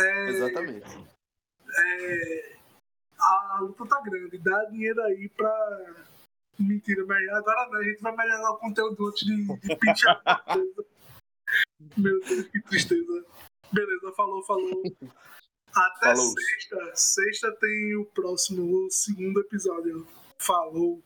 [0.00, 1.06] É, Exatamente.
[1.78, 2.56] é,
[3.18, 4.38] a luta tá grande.
[4.38, 5.94] Dá dinheiro aí pra.
[6.58, 7.78] Mentira, mas agora não.
[7.78, 10.20] A gente vai melhorar o conteúdo antes de, de pinchar.
[11.96, 13.24] Meu Deus, que tristeza.
[13.72, 14.82] Beleza, falou, falou.
[15.74, 16.32] Até Falou.
[16.32, 16.92] sexta.
[16.94, 20.06] Sexta tem o próximo, o segundo episódio.
[20.38, 21.02] Falou.